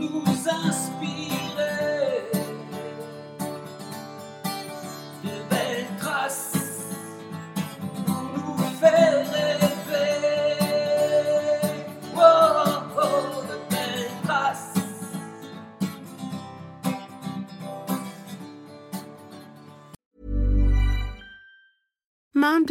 nous 0.00 0.48
inspirer 0.48 1.39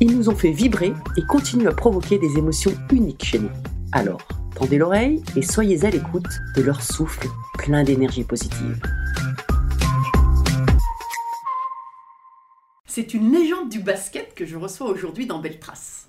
Ils 0.00 0.16
nous 0.16 0.28
ont 0.28 0.36
fait 0.36 0.52
vibrer 0.52 0.92
et 1.16 1.22
continuent 1.22 1.66
à 1.66 1.74
provoquer 1.74 2.18
des 2.18 2.38
émotions 2.38 2.72
uniques 2.92 3.24
chez 3.24 3.40
nous. 3.40 3.50
Alors, 3.90 4.20
tendez 4.54 4.78
l'oreille 4.78 5.24
et 5.34 5.42
soyez 5.42 5.84
à 5.84 5.90
l'écoute 5.90 6.28
de 6.54 6.62
leur 6.62 6.82
souffle 6.82 7.26
plein 7.54 7.82
d'énergie 7.82 8.22
positive. 8.22 8.80
C'est 12.86 13.12
une 13.12 13.32
légende 13.32 13.70
du 13.70 13.80
basket 13.80 14.36
que 14.36 14.46
je 14.46 14.56
reçois 14.56 14.88
aujourd'hui 14.88 15.26
dans 15.26 15.40
Belle 15.40 15.58
Trace. 15.58 16.06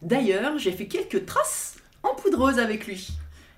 D'ailleurs, 0.00 0.56
j'ai 0.58 0.70
fait 0.70 0.86
quelques 0.86 1.26
traces 1.26 1.74
en 2.04 2.14
poudreuse 2.14 2.60
avec 2.60 2.86
lui. 2.86 3.08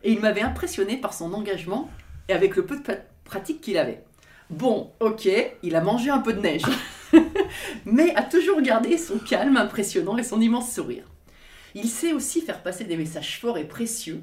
Et 0.05 0.13
il 0.13 0.21
m'avait 0.21 0.41
impressionné 0.41 0.97
par 0.97 1.13
son 1.13 1.35
engagement 1.35 1.91
et 2.31 2.33
avec 2.33 2.57
le 2.57 2.65
peu 2.65 2.79
de 2.79 2.83
pratique 3.25 3.61
qu'il 3.61 3.77
avait. 3.77 4.03
Bon, 4.51 4.93
ok, 5.01 5.29
il 5.62 5.75
a 5.75 5.81
mangé 5.81 6.11
un 6.11 6.19
peu 6.19 6.33
de 6.33 6.41
neige. 6.41 6.62
Mais 7.84 8.15
a 8.15 8.23
toujours 8.23 8.61
gardé 8.61 8.97
son 8.97 9.19
calme 9.19 9.57
impressionnant 9.57 10.17
et 10.19 10.23
son 10.23 10.41
immense 10.41 10.73
sourire. 10.73 11.05
Il 11.75 11.89
sait 11.89 12.12
aussi 12.12 12.41
faire 12.41 12.62
passer 12.62 12.84
des 12.84 12.97
messages 12.97 13.39
forts 13.41 13.59
et 13.59 13.65
précieux 13.65 14.23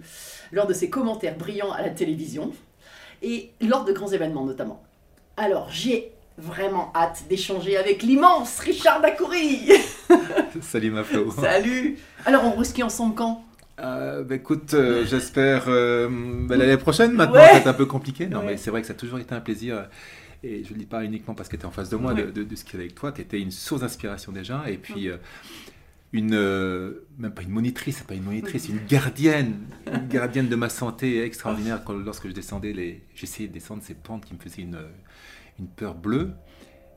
lors 0.51 0.65
de 0.65 0.73
ses 0.73 0.89
commentaires 0.89 1.37
brillants 1.37 1.71
à 1.71 1.81
la 1.81 1.89
télévision 1.89 2.51
et 3.21 3.51
lors 3.61 3.85
de 3.85 3.93
grands 3.93 4.11
événements 4.11 4.45
notamment. 4.45 4.81
Alors, 5.37 5.69
j'ai 5.69 6.11
vraiment 6.37 6.91
hâte 6.95 7.25
d'échanger 7.29 7.77
avec 7.77 8.01
l'immense 8.01 8.59
Richard 8.59 9.01
Dacoury. 9.01 9.71
Salut 10.61 10.91
ma 10.91 11.03
Flo. 11.03 11.31
Salut 11.31 11.99
Alors, 12.25 12.45
on 12.45 12.51
reski 12.51 12.81
ensemble 12.81 13.15
quand? 13.15 13.43
Euh, 13.79 14.23
bah, 14.23 14.35
écoute, 14.35 14.73
euh, 14.75 15.03
j'espère 15.05 15.63
euh, 15.67 16.07
bah, 16.47 16.55
l'année 16.57 16.77
prochaine 16.77 17.13
maintenant, 17.13 17.35
Ouais. 17.39 17.59
c'est 17.61 17.67
un 17.67 17.73
peu 17.73 17.85
compliqué. 17.85 18.27
Non, 18.27 18.39
Ouais. 18.39 18.45
mais 18.47 18.57
c'est 18.57 18.69
vrai 18.69 18.81
que 18.81 18.87
ça 18.87 18.93
a 18.93 18.95
toujours 18.95 19.19
été 19.19 19.33
un 19.33 19.41
plaisir. 19.41 19.87
Et 20.43 20.63
je 20.63 20.69
ne 20.69 20.73
le 20.73 20.79
dis 20.81 20.85
pas 20.85 21.03
uniquement 21.03 21.33
parce 21.33 21.49
que 21.49 21.55
tu 21.55 21.63
es 21.63 21.65
en 21.65 21.71
face 21.71 21.89
de 21.89 21.95
moi, 21.95 22.13
Ouais. 22.13 22.23
de, 22.25 22.31
de, 22.31 22.43
de 22.43 22.55
skier 22.55 22.79
avec 22.79 22.93
toi. 22.95 23.11
Tu 23.11 23.21
étais 23.21 23.39
une 23.39 23.51
source 23.51 23.81
d'inspiration 23.81 24.31
déjà. 24.31 24.63
Et 24.67 24.77
puis, 24.77 25.09
une, 26.11 26.35
même 27.17 27.31
pas 27.33 27.41
une 27.41 27.49
monitrice, 27.49 28.01
pas 28.03 28.13
une 28.13 28.23
monitrice, 28.23 28.69
une 28.69 28.85
gardienne, 28.87 29.53
une 29.91 30.07
gardienne 30.07 30.49
de 30.49 30.55
ma 30.55 30.69
santé 30.69 31.23
extraordinaire. 31.23 31.81
Quand, 31.83 31.93
lorsque 31.93 32.27
je 32.27 32.33
descendais, 32.33 32.73
les, 32.73 33.01
j'essayais 33.15 33.47
de 33.47 33.53
descendre 33.53 33.81
ces 33.83 33.95
pentes 33.95 34.25
qui 34.25 34.33
me 34.35 34.39
faisaient 34.39 34.61
une, 34.61 34.77
une 35.59 35.67
peur 35.67 35.95
bleue. 35.95 36.29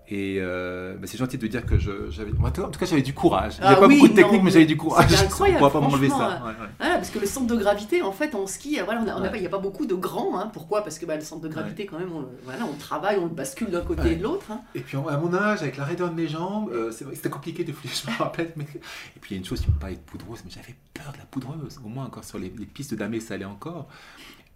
Et 0.08 0.36
euh, 0.40 0.94
bah, 0.96 1.08
c'est 1.08 1.18
gentil 1.18 1.36
de 1.36 1.46
dire 1.48 1.66
que 1.66 1.78
je- 1.78 2.10
j'avais. 2.10 2.30
En 2.40 2.50
tout 2.50 2.78
cas, 2.78 2.86
j'avais 2.86 3.02
du 3.02 3.12
courage. 3.12 3.54
Il 3.58 3.62
n'y 3.62 3.66
Ah 3.66 3.70
a 3.72 3.76
pas 3.76 3.86
oui, 3.88 3.96
beaucoup 3.96 4.08
de 4.08 4.14
technique, 4.14 4.38
non, 4.38 4.42
mais 4.44 4.50
j'avais 4.52 4.64
du 4.66 4.76
courage. 4.76 5.10
c'était 5.10 5.22
incroyable, 5.26 5.62
On 5.64 5.66
ne 5.66 5.72
pas 5.72 5.80
m'enlever 5.80 6.08
ça. 6.08 6.42
Ouais, 6.44 6.50
ouais. 6.50 6.68
Voilà, 6.78 6.94
parce 6.94 7.10
que 7.10 7.18
le 7.18 7.26
centre 7.26 7.48
de 7.48 7.56
gravité, 7.56 8.02
en 8.02 8.12
fait, 8.12 8.36
en 8.36 8.46
ski, 8.46 8.78
voilà, 8.84 9.00
on 9.04 9.08
a- 9.08 9.14
on 9.14 9.18
a 9.18 9.22
Ouais. 9.22 9.30
pas- 9.30 9.36
il 9.36 9.40
n'y 9.40 9.46
a 9.46 9.50
pas 9.50 9.58
beaucoup 9.58 9.84
de 9.84 9.94
grands. 9.96 10.38
hein. 10.38 10.48
Pourquoi? 10.52 10.84
Parce 10.84 11.00
que 11.00 11.06
bah, 11.06 11.16
le 11.16 11.22
centre 11.22 11.42
de 11.42 11.48
gravité, 11.48 11.86
quand 11.86 11.98
même, 11.98 12.12
on, 12.14 12.24
voilà, 12.44 12.64
on 12.72 12.76
travaille, 12.76 13.18
on 13.18 13.24
le 13.24 13.30
bascule 13.30 13.70
d'un 13.70 13.80
côté 13.80 14.12
et 14.12 14.16
de 14.16 14.22
l'autre. 14.22 14.46
hein. 14.52 14.60
Et 14.76 14.80
puis 14.80 14.96
à 14.96 15.16
mon 15.16 15.34
âge, 15.34 15.62
avec 15.62 15.76
la 15.76 15.84
raideur 15.84 16.08
de 16.10 16.14
mes 16.14 16.28
jambes, 16.28 16.70
euh, 16.72 16.92
c'est 16.92 17.04
c'était 17.14 17.28
compliqué 17.30 17.64
de 17.64 17.72
fouiller, 17.72 17.92
je 18.06 18.08
me 18.08 18.16
rappelle. 18.16 18.52
Mais... 18.56 18.64
Et 18.64 19.18
puis 19.20 19.30
il 19.30 19.34
y 19.34 19.34
a 19.34 19.38
une 19.38 19.44
chose, 19.44 19.60
tu 19.60 19.70
me 19.70 19.74
parlais 19.74 19.96
de 19.96 20.00
poudreuse, 20.02 20.40
mais 20.44 20.52
j'avais 20.52 20.76
peur 20.94 21.12
de 21.12 21.18
la 21.18 21.24
poudreuse. 21.24 21.80
Au 21.84 21.88
moins 21.88 22.04
encore 22.04 22.22
sur 22.22 22.38
les, 22.38 22.52
les 22.56 22.66
pistes 22.66 22.94
d'Amé, 22.94 23.18
ça 23.18 23.34
allait 23.34 23.44
encore. 23.44 23.88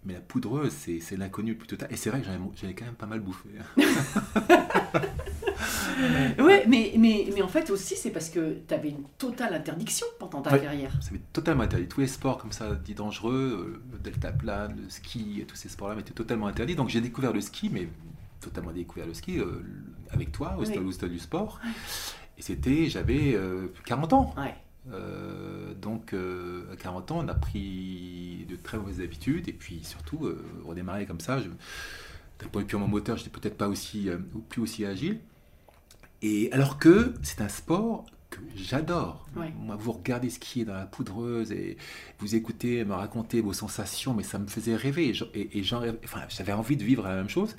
Mais 0.03 0.13
la 0.13 0.19
poudreuse, 0.19 0.71
c'est 0.73 1.15
l'inconnu 1.17 1.51
le 1.51 1.57
plus 1.57 1.67
total. 1.67 1.87
Et 1.91 1.95
c'est 1.95 2.09
vrai 2.09 2.21
que 2.21 2.27
ai 2.67 2.73
quand 2.73 2.85
même 2.85 2.95
pas 2.95 3.05
mal 3.05 3.19
bouffé. 3.19 3.49
Ouais, 6.39 6.65
mais, 6.67 6.93
mais, 6.97 7.27
mais 7.33 7.41
en 7.41 7.47
fait 7.47 7.69
aussi, 7.69 7.95
c'est 7.95 8.09
parce 8.09 8.29
que 8.29 8.57
tu 8.67 8.73
avais 8.73 8.89
une 8.89 9.03
totale 9.17 9.53
interdiction 9.53 10.07
pendant 10.19 10.41
ta 10.41 10.53
Ouais. 10.53 10.61
carrière. 10.61 10.91
Ça 11.01 11.11
m'est 11.11 11.21
totalement 11.31 11.63
interdit. 11.63 11.87
Tous 11.87 12.01
les 12.01 12.07
sports 12.07 12.37
comme 12.39 12.51
ça, 12.51 12.73
dits 12.75 12.95
dangereux, 12.95 13.77
euh, 13.77 13.83
le 13.93 13.99
deltaplane, 13.99 14.75
le 14.81 14.89
ski, 14.89 15.39
et 15.41 15.45
tous 15.45 15.55
ces 15.55 15.69
sports-là 15.69 15.95
m'étaient 15.95 16.13
totalement 16.13 16.47
interdits. 16.47 16.75
Donc 16.75 16.89
j'ai 16.89 17.01
découvert 17.01 17.31
le 17.33 17.41
ski, 17.41 17.69
mais 17.71 17.87
totalement 18.39 18.71
découvert 18.71 19.05
le 19.05 19.13
ski 19.13 19.37
euh, 19.39 19.63
avec 20.11 20.31
toi, 20.31 20.55
au 20.57 20.61
Oui. 20.61 20.93
stade, 20.93 21.09
du 21.11 21.19
sport. 21.19 21.59
Et 22.37 22.41
c'était, 22.41 22.89
j'avais 22.89 23.33
euh, 23.35 23.67
40 23.85 24.13
ans. 24.13 24.33
Ouais. 24.37 24.55
Euh, 24.91 25.73
donc 25.75 26.13
euh, 26.13 26.63
à 26.73 26.75
40 26.75 27.11
ans, 27.11 27.19
on 27.23 27.27
a 27.27 27.35
pris 27.35 28.45
de 28.49 28.55
très 28.55 28.77
mauvaises 28.77 29.01
habitudes 29.01 29.47
et 29.47 29.53
puis 29.53 29.83
surtout 29.83 30.25
euh, 30.25 30.43
redémarrer 30.65 31.05
comme 31.05 31.19
ça. 31.19 31.39
D'un 31.39 32.47
point 32.47 32.61
de 32.61 32.65
vue 32.65 32.69
purement 32.69 32.87
moteur, 32.87 33.17
j'étais 33.17 33.29
peut-être 33.29 33.57
pas 33.57 33.67
aussi, 33.67 34.09
ou 34.33 34.39
plus 34.39 34.61
aussi 34.61 34.85
agile. 34.85 35.19
Et 36.21 36.51
alors 36.51 36.77
que 36.77 37.13
c'est 37.23 37.41
un 37.41 37.49
sport 37.49 38.05
que 38.29 38.39
j'adore. 38.55 39.27
Ouais. 39.35 39.51
Moi, 39.59 39.75
vous 39.75 39.91
regardez 39.91 40.29
skier 40.29 40.65
dans 40.65 40.73
la 40.73 40.85
poudreuse 40.85 41.51
et 41.51 41.77
vous 42.19 42.35
écoutez 42.35 42.85
me 42.85 42.93
raconter 42.93 43.41
vos 43.41 43.53
sensations, 43.53 44.13
mais 44.13 44.23
ça 44.23 44.39
me 44.39 44.47
faisait 44.47 44.75
rêver. 44.75 45.13
Et, 45.33 45.59
et- 45.59 45.63
enfin, 46.03 46.21
j'avais 46.29 46.53
envie 46.53 46.77
de 46.77 46.83
vivre 46.83 47.03
la 47.03 47.15
même 47.15 47.29
chose. 47.29 47.55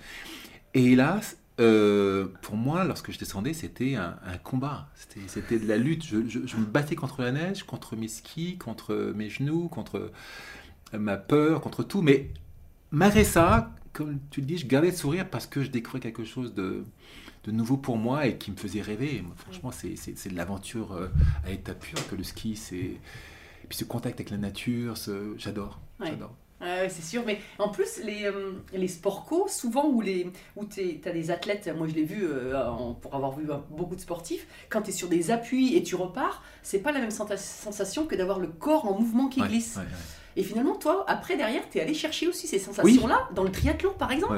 Et 0.75 0.93
hélas, 0.93 1.37
euh, 1.61 2.29
pour 2.43 2.57
moi, 2.57 2.85
lorsque 2.85 3.13
je 3.13 3.19
descendais, 3.19 3.53
c'était 3.53 3.95
un, 3.95 4.17
un 4.25 4.39
combat. 4.39 4.89
C'était- 5.27 5.59
de 5.59 5.67
la 5.69 5.77
lutte. 5.77 6.05
Je, 6.05 6.27
je- 6.29 6.47
je 6.47 6.57
me 6.57 6.65
battais 6.65 6.95
contre 6.97 7.23
la 7.23 7.33
neige, 7.33 7.65
contre 7.65 7.97
mes 7.97 8.09
skis, 8.09 8.57
contre 8.59 9.13
mes 9.15 9.29
genoux, 9.29 9.69
contre 9.69 10.11
ma 10.99 11.17
peur, 11.17 11.61
contre 11.61 11.83
tout. 11.83 12.03
Mais 12.03 12.31
malgré 12.91 13.25
ça, 13.25 13.71
comme 13.93 14.19
tu 14.31 14.41
le 14.41 14.47
dis, 14.47 14.59
je 14.59 14.67
gardais 14.67 14.91
le 14.91 14.97
sourire 14.97 15.29
parce 15.29 15.47
que 15.47 15.63
je 15.63 15.71
découvrais 15.71 16.01
quelque 16.01 16.25
chose 16.25 16.55
de, 16.55 16.85
de 17.45 17.51
nouveau 17.53 17.77
pour 17.77 17.99
moi 17.99 18.27
et 18.27 18.39
qui 18.39 18.51
me 18.51 18.57
faisait 18.57 18.81
rêver. 18.83 19.23
Moi, 19.23 19.35
franchement, 19.37 19.71
c'est- 19.73 20.29
de 20.31 20.37
l'aventure 20.37 20.93
euh, 20.93 21.09
à 21.45 21.51
état 21.51 21.75
pur 21.75 21.99
que 22.09 22.15
le 22.15 22.23
ski. 22.25 22.57
C'est 22.57 22.77
et 23.65 23.67
puis 23.69 23.79
ce 23.79 23.85
contact 23.85 24.17
avec 24.21 24.31
la 24.31 24.39
nature, 24.39 24.97
ce... 24.97 25.35
j'adore. 25.39 25.81
Ouais. 26.01 26.09
J'adore. 26.09 26.35
Ouais, 26.63 26.89
c'est 26.89 27.03
sûr, 27.05 27.25
mais 27.27 27.41
en 27.59 27.69
plus, 27.71 28.01
les, 28.05 28.25
euh, 28.25 28.53
les 28.73 28.87
sports 28.89 29.25
co, 29.25 29.47
souvent 29.49 29.87
où, 29.89 30.01
les, 30.01 30.31
où 30.57 30.65
tu 30.65 31.01
as 31.05 31.11
des 31.11 31.31
athlètes, 31.33 31.69
moi 31.77 31.89
je 31.89 31.95
l'ai 31.95 32.05
vu 32.05 32.23
euh, 32.25 32.57
en- 32.69 32.95
pour 32.95 33.15
avoir 33.15 33.33
vu 33.37 33.51
euh, 33.51 33.57
beaucoup 33.71 33.97
de 33.97 34.01
sportifs, 34.01 34.47
quand 34.69 34.83
tu 34.83 34.91
es 34.91 34.93
sur 34.93 35.09
des 35.09 35.31
appuis 35.33 35.77
et 35.77 35.83
tu 35.83 35.97
repars, 35.97 36.43
c'est 36.63 36.79
pas 36.79 36.93
la 36.93 37.01
même 37.01 37.11
sensation 37.11 38.07
que 38.07 38.15
d'avoir 38.15 38.39
le 38.39 38.47
corps 38.49 38.87
en 38.87 38.99
mouvement 38.99 39.27
qui 39.29 39.41
Ouais, 39.43 39.49
glisse. 39.49 39.75
ouais, 39.77 39.83
ouais. 39.83 39.89
Et 40.37 40.43
finalement, 40.45 40.77
toi, 40.77 41.05
après, 41.09 41.37
derrière, 41.37 41.69
tu 41.69 41.79
es 41.79 41.81
allé 41.83 41.95
chercher 41.95 42.27
aussi 42.29 42.47
ces 42.47 42.59
sensations-là 42.59 43.29
dans 43.35 43.43
le 43.43 43.51
triathlon, 43.51 43.93
par 43.99 44.13
exemple. 44.13 44.33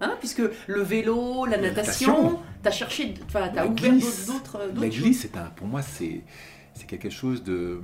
Hein, 0.00 0.14
puisque 0.18 0.42
le 0.66 0.80
vélo, 0.82 1.44
la 1.46 1.56
La 1.56 1.62
natation, 1.68 2.40
tu 2.62 2.68
as 2.68 2.72
cherché, 2.72 3.14
tu 3.14 3.36
as 3.36 3.52
La 3.52 3.66
ouvert 3.66 3.92
d'autres 4.26 4.58
La 4.74 4.88
glisse, 4.88 5.28
un, 5.34 5.50
pour 5.56 5.66
moi, 5.66 5.82
c'est 5.82 6.22
quelque 6.86 7.08
chose 7.10 7.42
de, 7.42 7.80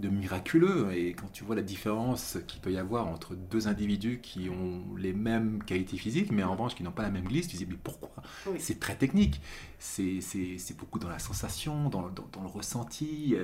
de 0.00 0.08
miraculeux. 0.08 0.92
Et 0.94 1.14
quand 1.14 1.30
tu 1.32 1.44
vois 1.44 1.56
la 1.56 1.62
différence 1.62 2.38
qu'il 2.46 2.60
peut 2.60 2.72
y 2.72 2.78
avoir 2.78 3.06
entre 3.06 3.34
deux 3.34 3.68
individus 3.68 4.20
qui 4.22 4.48
ont 4.48 4.94
les 4.96 5.12
mêmes 5.12 5.62
qualités 5.64 5.96
physiques, 5.96 6.30
mais 6.32 6.42
en 6.42 6.52
revanche 6.52 6.74
qui 6.74 6.82
n'ont 6.82 6.92
pas 6.92 7.02
la 7.02 7.10
même 7.10 7.24
glisse, 7.24 7.48
tu 7.48 7.54
te 7.56 7.64
dis, 7.64 7.66
mais 7.70 7.78
pourquoi? 7.82 8.10
Oui. 8.46 8.56
C'est 8.58 8.78
très 8.80 8.96
technique. 8.96 9.40
C'est 9.78 10.20
c'est- 10.20 10.58
c'est 10.58 10.76
beaucoup 10.76 10.98
dans 10.98 11.08
la 11.08 11.18
sensation, 11.18 11.88
dans, 11.88 12.08
dans- 12.10 12.28
dans 12.32 12.42
le 12.42 12.48
ressenti. 12.48 13.36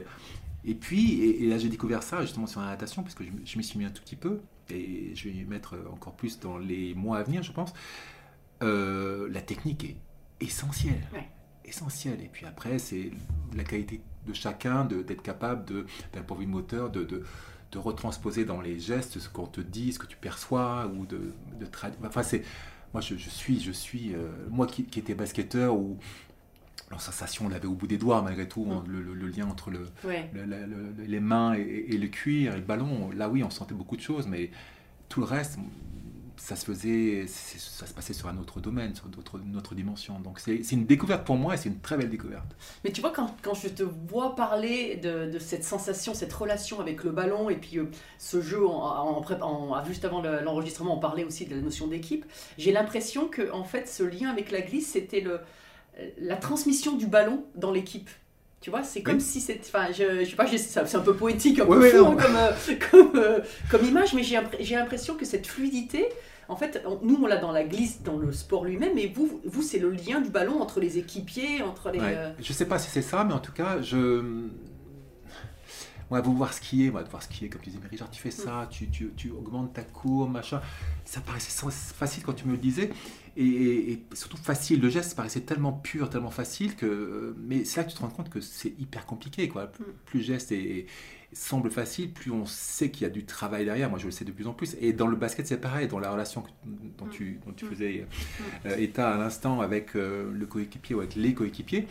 Et 0.64 0.74
puis, 0.74 1.20
et, 1.22 1.44
et 1.44 1.48
là, 1.48 1.56
j'ai 1.58 1.68
découvert 1.70 2.02
ça 2.02 2.20
justement 2.22 2.46
sur 2.46 2.60
la 2.60 2.66
natation, 2.66 3.02
parce 3.02 3.14
que 3.14 3.24
je, 3.44 3.56
m'y 3.58 3.64
suis 3.64 3.78
mis 3.78 3.86
un 3.86 3.90
tout 3.90 4.02
petit 4.02 4.16
peu, 4.16 4.40
et 4.68 5.12
je 5.14 5.28
vais 5.30 5.44
mettre 5.44 5.76
encore 5.92 6.14
plus 6.14 6.38
dans 6.38 6.58
les 6.58 6.94
mois 6.94 7.18
à 7.18 7.22
venir, 7.22 7.42
je 7.42 7.52
pense. 7.52 7.72
Euh, 8.62 9.28
la 9.32 9.40
technique 9.40 9.84
est 9.84 9.96
essentielle. 10.40 11.06
Ouais. 11.12 11.28
Essentielle. 11.64 12.20
Et 12.22 12.28
puis 12.28 12.44
après, 12.46 12.78
c'est 12.78 13.10
la 13.54 13.64
qualité 13.64 14.00
de 14.30 14.36
chacun 14.36 14.84
de- 14.84 15.02
d'être 15.02 15.22
capable 15.22 15.64
de- 15.66 15.86
d'un 16.12 16.22
point 16.22 16.36
de 16.36 16.42
vue 16.42 16.48
moteur 16.48 16.90
de, 16.90 17.04
de, 17.04 17.24
de 17.72 17.78
retransposer 17.78 18.44
dans 18.44 18.60
les 18.60 18.78
gestes 18.80 19.18
ce 19.18 19.28
qu'on 19.28 19.46
te 19.46 19.60
dit, 19.60 19.92
ce 19.92 19.98
que 19.98 20.06
tu 20.06 20.16
perçois, 20.16 20.90
ou 20.96 21.06
de, 21.06 21.32
de 21.58 21.66
trad- 21.66 21.94
Enfin, 22.04 22.22
c'est. 22.22 22.42
Moi, 22.92 23.00
je, 23.00 23.14
je 23.16 23.30
suis, 23.30 23.60
je 23.60 23.70
suis, 23.70 24.14
euh, 24.14 24.28
moi 24.50 24.66
qui, 24.66 24.82
qui 24.84 24.98
étais 24.98 25.14
basketteur, 25.14 25.76
où 25.76 25.96
la 26.90 26.98
sensation, 26.98 27.46
on 27.46 27.48
l'avait 27.48 27.68
au 27.68 27.74
bout 27.74 27.86
des 27.86 27.98
doigts, 27.98 28.20
malgré 28.20 28.48
tout, 28.48 28.66
le, 28.88 29.00
le- 29.00 29.14
le 29.14 29.28
lien 29.28 29.46
entre 29.46 29.70
Ouais. 30.04 30.28
le- 30.34 31.04
les 31.06 31.20
mains 31.20 31.54
et, 31.54 31.60
et 31.90 31.98
le 31.98 32.08
cuir 32.08 32.54
et 32.54 32.56
le 32.56 32.64
ballon, 32.64 33.10
là 33.14 33.28
oui, 33.28 33.44
on 33.44 33.50
sentait 33.50 33.74
beaucoup 33.76 33.96
de 33.96 34.00
choses, 34.02 34.26
mais 34.26 34.50
tout 35.08 35.20
le 35.20 35.26
reste, 35.26 35.56
ça 36.40 36.56
se 36.56 36.64
faisait, 36.64 37.26
ça 37.26 37.86
se 37.86 37.92
passait 37.92 38.14
sur 38.14 38.26
un 38.28 38.38
autre 38.38 38.60
domaine, 38.60 38.94
sur 38.94 39.06
une 39.38 39.56
autre 39.56 39.74
dimension. 39.74 40.18
Donc 40.20 40.40
c'est 40.40 40.56
une 40.72 40.86
découverte 40.86 41.24
pour 41.24 41.36
moi 41.36 41.54
et 41.54 41.56
c'est 41.58 41.68
une 41.68 41.80
très 41.80 41.96
belle 41.98 42.08
découverte. 42.08 42.56
Mais 42.82 42.90
tu 42.92 43.02
vois, 43.02 43.10
quand, 43.10 43.36
quand 43.42 43.54
je 43.54 43.68
te 43.68 43.82
vois 43.82 44.34
parler 44.34 44.96
de, 44.96 45.38
cette 45.38 45.64
sensation, 45.64 46.14
cette 46.14 46.32
relation 46.32 46.80
avec 46.80 47.04
le 47.04 47.10
ballon, 47.10 47.50
et 47.50 47.56
puis 47.56 47.78
euh, 47.78 47.90
ce 48.18 48.40
jeu, 48.40 48.66
en, 48.66 49.22
en- 49.42 49.84
juste 49.84 50.04
avant 50.04 50.22
le- 50.22 50.40
l'enregistrement, 50.40 50.96
on 50.96 51.00
parlait 51.00 51.24
aussi 51.24 51.44
de 51.44 51.54
la 51.54 51.60
notion 51.60 51.86
d'équipe, 51.86 52.24
j'ai 52.58 52.72
l'impression 52.72 53.28
que 53.28 53.52
en 53.52 53.64
fait, 53.64 53.86
ce 53.86 54.02
lien 54.02 54.30
avec 54.30 54.50
la 54.50 54.62
glisse, 54.62 54.88
c'était 54.92 55.20
le, 55.20 55.40
la 56.18 56.36
transmission 56.36 56.96
du 56.96 57.06
ballon 57.06 57.44
dans 57.54 57.70
l'équipe. 57.70 58.08
Tu 58.60 58.68
vois, 58.68 58.82
c'est 58.82 59.02
comme 59.02 59.14
Oui. 59.16 59.20
si 59.22 59.40
c'était. 59.40 59.66
Enfin, 59.66 59.86
je, 59.90 60.22
je 60.24 60.30
sais 60.30 60.36
pas, 60.36 60.46
c'est 60.86 60.96
un 60.96 61.00
peu 61.00 61.14
poétique, 61.14 61.60
un 61.60 61.66
peu 61.66 61.82
oui, 61.82 61.90
fou 61.90 62.04
hein, 62.06 62.16
comme, 62.20 62.36
euh, 62.36 62.52
comme, 62.90 63.12
euh, 63.16 63.40
comme 63.70 63.84
image, 63.86 64.12
mais 64.12 64.22
j'ai 64.22 64.74
l'impression 64.76 65.14
que 65.16 65.24
cette 65.24 65.46
fluidité, 65.46 66.06
en 66.46 66.56
fait, 66.56 66.82
on- 66.86 66.98
nous 67.02 67.18
on 67.22 67.26
l'a 67.26 67.38
dans 67.38 67.52
la 67.52 67.64
glisse, 67.64 68.02
dans 68.02 68.18
le 68.18 68.32
sport 68.32 68.66
lui-même, 68.66 68.92
mais 68.94 69.06
vous, 69.14 69.40
vous 69.46 69.62
c'est 69.62 69.78
le 69.78 69.90
lien 69.90 70.20
du 70.20 70.28
ballon 70.28 70.60
entre 70.60 70.78
les 70.78 70.98
équipiers, 70.98 71.62
entre 71.62 71.90
les. 71.90 72.00
Ouais. 72.00 72.14
euh, 72.14 72.32
Je 72.38 72.52
sais 72.52 72.66
pas 72.66 72.78
si 72.78 72.90
c'est 72.90 73.00
ça, 73.02 73.24
mais 73.24 73.32
en 73.32 73.38
tout 73.40 73.52
cas, 73.52 73.80
je. 73.80 74.44
Moi, 76.10 76.20
vous 76.20 76.34
voir 76.34 76.52
skier, 76.52 76.90
moi, 76.90 77.04
de 77.04 77.08
voir 77.08 77.22
skier, 77.22 77.48
comme 77.48 77.60
tu 77.62 77.70
disais, 77.70 77.80
Richard, 77.88 78.10
tu 78.10 78.20
fais 78.20 78.32
ça, 78.32 78.66
tu, 78.68 78.88
tu, 78.90 79.12
tu 79.16 79.30
augmentes 79.30 79.72
ta 79.72 79.82
courbe, 79.82 80.32
machin. 80.32 80.60
Ça 81.04 81.20
paraissait 81.20 81.64
facile 81.96 82.24
quand 82.24 82.32
tu 82.32 82.46
me 82.46 82.52
le 82.52 82.58
disais, 82.58 82.90
et, 83.36 83.44
et- 83.44 83.92
et 83.92 84.02
surtout 84.14 84.36
facile. 84.36 84.80
Le 84.80 84.88
geste 84.88 85.16
paraissait 85.16 85.40
tellement 85.40 85.72
pur, 85.72 86.10
tellement 86.10 86.30
facile 86.30 86.76
que. 86.76 86.86
euh, 86.86 87.36
Mais 87.38 87.64
c'est 87.64 87.80
là 87.80 87.84
que 87.84 87.90
tu 87.90 87.96
te 87.96 88.02
rends 88.02 88.08
compte 88.08 88.28
que 88.30 88.40
c'est 88.40 88.74
hyper 88.78 89.06
compliqué, 89.06 89.48
quoi. 89.48 89.66
Plus, 89.66 89.84
plus 90.06 90.18
le 90.20 90.24
geste 90.24 90.52
est- 90.52 90.78
est- 90.80 90.86
semble 91.32 91.70
facile, 91.70 92.12
plus 92.12 92.32
on 92.32 92.44
sait 92.44 92.90
qu'il 92.90 93.02
y 93.02 93.06
a 93.06 93.10
du 93.10 93.24
travail 93.24 93.64
derrière. 93.64 93.88
Moi, 93.88 94.00
je 94.00 94.06
le 94.06 94.10
sais 94.10 94.24
de 94.24 94.32
plus 94.32 94.48
en 94.48 94.52
plus. 94.52 94.76
Et 94.80 94.92
dans 94.92 95.06
le 95.06 95.14
basket, 95.16 95.46
c'est 95.46 95.60
pareil, 95.60 95.86
dans 95.86 96.00
la 96.00 96.10
relation 96.10 96.42
que- 96.42 96.48
dont, 96.98 97.06
tu, 97.06 97.38
dont 97.46 97.52
tu 97.52 97.66
faisais 97.66 98.04
euh, 98.66 98.76
état 98.76 99.14
à 99.14 99.16
l'instant 99.16 99.60
avec 99.60 99.94
euh, 99.94 100.30
le 100.32 100.46
coéquipier 100.46 100.96
ou 100.96 100.98
avec 100.98 101.14
les 101.14 101.32
coéquipiers. 101.34 101.86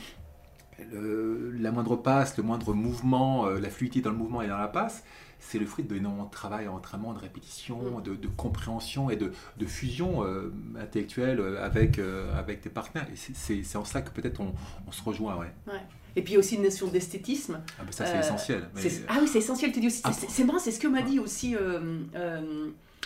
Le- 0.92 1.52
la 1.60 1.72
moindre 1.72 1.98
passe, 1.98 2.38
le 2.38 2.44
moindre 2.44 2.74
mouvement, 2.74 3.48
euh, 3.48 3.60
la 3.60 3.70
fluidité 3.70 4.02
dans 4.02 4.12
le 4.12 4.18
mouvement 4.18 4.42
et 4.42 4.48
dans 4.48 4.58
la 4.58 4.68
passe, 4.70 5.04
c'est 5.40 5.58
le 5.60 5.66
fruit 5.66 5.84
d'énormément 5.86 6.26
de 6.26 6.32
travail, 6.32 6.68
entraînement, 6.68 7.14
de 7.14 7.20
répétition, 7.20 8.00
de, 8.02 8.14
de 8.16 8.28
compréhension 8.28 9.10
et 9.10 9.16
de, 9.16 9.32
de 9.58 9.66
fusion 9.66 10.24
euh, 10.24 10.54
intellectuelle 10.80 11.40
euh, 11.40 11.64
avec, 11.64 11.98
euh, 12.00 12.38
avec 12.38 12.62
tes 12.62 12.70
partenaires. 12.70 13.08
Et 13.12 13.16
c'est- 13.16 13.76
en 13.76 13.86
cela 13.86 14.02
que 14.02 14.12
peut-être 14.12 14.42
on, 14.42 14.54
on 14.88 14.92
se 14.92 15.02
rejoint. 15.04 15.36
Ouais. 15.38 15.52
Ouais. 15.68 15.82
Et 16.16 16.22
puis 16.24 16.38
aussi 16.38 16.56
une 16.56 16.64
notion 16.64 16.88
d'esthétisme. 16.88 17.62
Ah, 17.80 17.84
ben 17.86 17.92
ça, 17.92 18.06
c'est 18.06 18.20
essentiel. 18.20 18.68
mais- 18.76 18.82
Ah 19.08 19.18
oui, 19.22 19.28
c'est 19.28 19.38
essentiel, 19.40 19.72
tu 19.72 19.80
dis 19.80 19.88
aussi. 19.88 20.02
Ah. 20.04 20.12
C'est 20.12 20.44
marrant, 20.44 20.60
c'est 20.60 20.72
ce 20.72 20.80
que 20.80 20.88
m'a 20.88 21.02
dit 21.04 21.20
aussi 21.20 21.56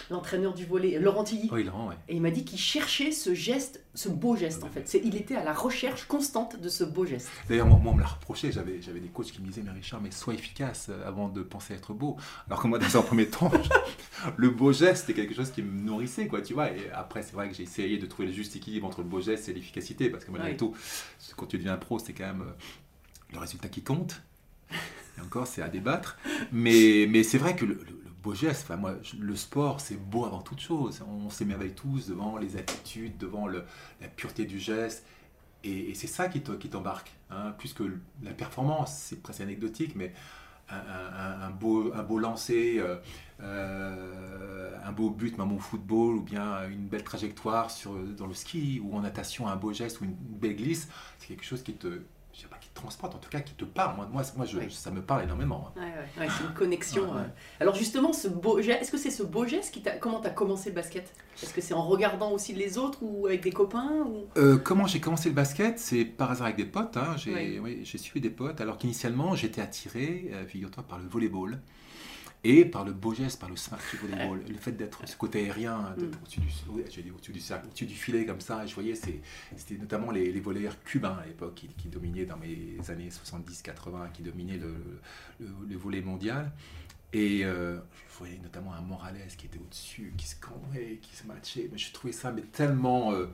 l'entraîneur 0.10 0.54
du 0.54 0.66
volet, 0.66 1.00
Laurent 1.00 1.24
Tilly. 1.24 1.50
Oui, 1.52 1.64
Laurent, 1.64 1.90
ouais. 1.90 1.96
Et 2.08 2.16
il 2.16 2.22
m'a 2.22 2.32
dit 2.32 2.44
qu'il 2.44 2.60
cherchait 2.60 3.12
ce 3.12 3.34
geste, 3.34 3.84
ce 3.94 4.10
beau 4.10 4.36
geste 4.36 4.64
en 4.64 4.70
fait. 4.70 5.00
Il 5.04 5.16
était 5.16 5.36
à 5.36 5.44
la 5.44 5.54
recherche 5.54 6.06
constante 6.06 6.60
de 6.60 6.70
ce 6.70 6.84
beau 6.84 7.06
geste. 7.06 7.30
D'ailleurs, 7.48 7.68
moi, 7.68 7.80
moi, 7.82 7.94
on 7.94 7.96
me 7.96 8.02
l'a 8.02 8.08
reproché. 8.08 8.52
J'avais, 8.52 8.82
j'avais 8.82 9.00
des 9.00 9.08
coachs 9.08 9.32
qui 9.32 9.42
me 9.42 9.48
disaient, 9.48 9.62
mais 9.64 9.72
Richard, 9.72 10.02
mais 10.02 10.12
sois 10.12 10.34
efficace 10.34 10.88
euh, 10.90 11.08
avant 11.08 11.30
de 11.30 11.42
penser 11.42 11.74
être 11.74 11.94
beau. 11.94 12.18
Alors 12.48 12.62
que 12.62 12.68
moi, 12.68 12.80
dans 12.80 12.98
un 12.98 13.02
premier 13.02 13.28
temps, 13.28 13.52
le 14.38 14.50
beau 14.50 14.72
geste, 14.72 15.08
c'était 15.08 15.22
quelque 15.22 15.36
chose 15.36 15.52
qui 15.52 15.62
me 15.62 15.82
nourrissait, 15.82 16.28
quoi, 16.28 16.42
tu 16.42 16.54
vois. 16.54 16.72
Et 16.72 16.90
après, 16.94 17.24
c'est 17.24 17.34
vrai 17.34 17.50
que 17.50 17.56
j'ai 17.56 17.64
essayé 17.64 17.98
de 17.98 18.06
trouver 18.06 18.28
le 18.28 18.34
juste 18.34 18.56
équilibre 18.56 18.88
entre 18.88 19.02
le 19.02 19.08
beau 19.08 19.22
geste 19.22 19.50
et 19.50 19.54
l'efficacité, 19.54 20.10
parce 20.10 20.26
que 20.26 20.32
malgré 20.32 20.58
tout, 20.58 20.76
quand 21.36 21.46
tu 21.46 21.58
deviens 21.58 21.78
pro, 21.78 22.00
c'est 22.00 22.14
quand 22.14 22.26
même 22.26 22.42
euh, 22.42 23.34
le 23.34 23.40
résultat 23.40 23.70
qui 23.70 23.84
compte. 23.84 24.22
Et 25.18 25.22
encore, 25.22 25.48
c'est 25.48 25.62
à 25.62 25.70
débattre. 25.70 26.18
Mais, 26.52 27.06
mais 27.08 27.24
c'est 27.24 27.38
vrai 27.38 27.56
que 27.56 27.66
le 27.66 27.80
beau 28.24 28.34
geste, 28.34 28.64
enfin, 28.64 28.78
moi, 28.78 28.96
le 29.20 29.36
sport, 29.36 29.80
c'est 29.82 29.98
beau 29.98 30.26
avant 30.26 30.42
toute 30.42 30.60
chose. 30.62 31.04
On 31.08 31.30
s'émerveille 31.30 31.74
tous 31.74 32.08
devant 32.08 32.38
les 32.38 32.56
attitudes, 32.58 33.18
devant 33.18 33.48
la 33.48 33.62
pureté 34.16 34.46
du 34.46 34.60
geste. 34.60 35.06
Et, 35.64 35.94
c'est 35.96 36.08
ça 36.08 36.28
qui 36.30 36.42
te- 36.42 36.52
qui 36.54 36.70
t'embarque. 36.70 37.12
hein. 37.32 37.52
Plus 37.58 37.74
que 37.74 37.84
la 38.24 38.32
performance, 38.34 38.94
c'est 38.94 39.22
presque 39.22 39.42
anecdotique, 39.42 39.96
mais 39.96 40.14
un 40.70 41.52
beau, 41.52 41.94
un 41.94 42.04
beau 42.04 42.18
lancer, 42.20 42.78
euh, 42.80 42.96
euh, 43.42 44.78
un 44.84 44.92
beau 44.92 45.10
but, 45.10 45.38
même 45.38 45.52
au 45.52 45.60
football, 45.60 46.16
ou 46.16 46.22
bien 46.22 46.68
une 46.70 46.88
belle 46.88 47.04
trajectoire 47.04 47.70
sur, 47.72 47.94
dans 47.94 48.28
le 48.28 48.34
ski, 48.34 48.82
ou 48.84 48.96
en 48.96 49.02
natation, 49.02 49.48
un 49.48 49.56
beau 49.56 49.74
geste 49.74 50.02
ou 50.02 50.06
une 50.06 50.16
belle 50.16 50.56
glisse, 50.56 50.88
c'est 51.20 51.28
quelque 51.28 51.46
chose 51.46 51.64
qui 51.64 51.74
te, 51.74 52.02
transporte, 52.74 53.16
en 53.16 53.20
tout 53.20 53.30
cas 53.30 53.40
qui 53.40 53.54
te 53.54 53.66
parle. 53.66 53.96
Moi, 53.96 54.08
moi, 54.12 54.24
moi 54.36 54.46
je- 54.46 54.58
Oui. 54.58 54.72
ça 54.72 54.92
me 54.92 55.02
parle 55.02 55.24
énormément. 55.24 55.70
hein. 55.76 55.80
Ouais, 55.80 55.86
ouais, 55.86 56.26
ouais, 56.28 56.34
c'est 56.38 56.44
une 56.46 56.54
connexion. 56.54 57.04
Ouais, 57.04 57.10
ouais. 57.12 57.22
euh. 57.22 57.60
Alors 57.62 57.76
justement, 57.76 58.14
ce 58.14 58.28
beau 58.28 58.62
geste, 58.62 58.82
est-ce 58.82 58.92
que 58.92 58.98
c'est 58.98 59.12
ce 59.12 59.24
beau 59.24 59.46
geste 59.46 59.74
qui 59.74 59.82
t'a... 59.82 59.92
Comment 59.92 60.20
t'as 60.20 60.30
commencé 60.32 60.70
le 60.70 60.76
basket? 60.76 61.14
Est-ce 61.42 61.54
que 61.54 61.62
c'est 61.62 61.74
en 61.74 61.84
regardant 61.88 62.32
aussi 62.32 62.54
les 62.54 62.78
autres 62.78 63.00
ou 63.02 63.28
avec 63.28 63.42
des 63.42 63.52
copains 63.52 64.04
ou... 64.06 64.26
Euh, 64.38 64.58
comment 64.58 64.86
j'ai 64.88 65.00
commencé 65.00 65.30
le 65.30 65.36
basket? 65.36 65.80
C'est 65.80 66.06
par 66.06 66.32
hasard 66.32 66.46
avec 66.46 66.58
des 66.58 66.66
potes. 66.66 66.98
hein. 66.98 67.16
J'ai 67.18 67.34
Oui. 67.34 67.60
oui, 67.64 67.80
j'ai 67.84 67.98
suivi 67.98 68.22
des 68.22 68.30
potes. 68.30 68.60
Alors 68.62 68.78
qu'initialement, 68.78 69.36
j'étais 69.36 69.62
attiré, 69.62 70.30
euh, 70.34 70.46
figure-toi, 70.46 70.84
par 70.84 71.00
le 71.00 71.08
volleyball 71.08 71.60
et 72.44 72.66
par 72.66 72.84
le 72.84 72.92
beau 72.92 73.14
geste, 73.14 73.40
par 73.40 73.50
le 73.50 73.56
du 73.56 73.98
volleyball. 73.98 74.42
le 74.48 74.58
fait 74.58 74.74
d'être 74.74 75.08
ce 75.08 75.16
côté 75.16 75.46
aérien, 75.46 75.96
d'être 75.98 76.12
Mm. 76.12 76.22
au-dessus 76.24 76.40
du, 77.32 77.40
cercle, 77.40 77.68
au-dessus 77.68 77.86
filet 77.88 78.26
comme 78.26 78.42
ça. 78.42 78.64
Et 78.64 78.68
je 78.68 78.74
voyais, 78.76 78.96
c'était 78.96 79.78
notamment 79.80 80.12
les, 80.12 80.32
les 80.32 80.40
volleyeurs 80.42 80.82
cubains 80.84 81.18
à 81.24 81.26
l'époque 81.26 81.56
qui, 81.56 81.68
qui 81.70 81.88
dominaient 81.88 82.26
dans 82.26 82.38
mes 82.38 82.78
années 82.90 83.10
70-80, 83.10 84.12
qui 84.14 84.24
dominaient 84.24 84.58
le, 84.58 84.76
le, 85.40 85.48
le 85.70 85.78
volley 85.78 86.02
mondial. 86.02 86.52
Et 87.14 87.46
euh, 87.46 87.78
je 88.12 88.18
voyais 88.18 88.40
notamment 88.42 88.74
un 88.74 88.82
Morales 88.82 89.16
qui 89.38 89.46
était 89.46 89.60
au-dessus, 89.60 90.14
qui 90.18 90.28
se 90.28 90.36
cambrait, 90.36 90.98
qui 91.02 91.16
se 91.16 91.26
matchait. 91.28 91.70
Mais 91.72 91.78
je 91.78 91.94
trouvais 91.94 92.12
ça 92.14 92.32
mais 92.32 92.42
tellement, 92.42 93.14
euh, 93.14 93.28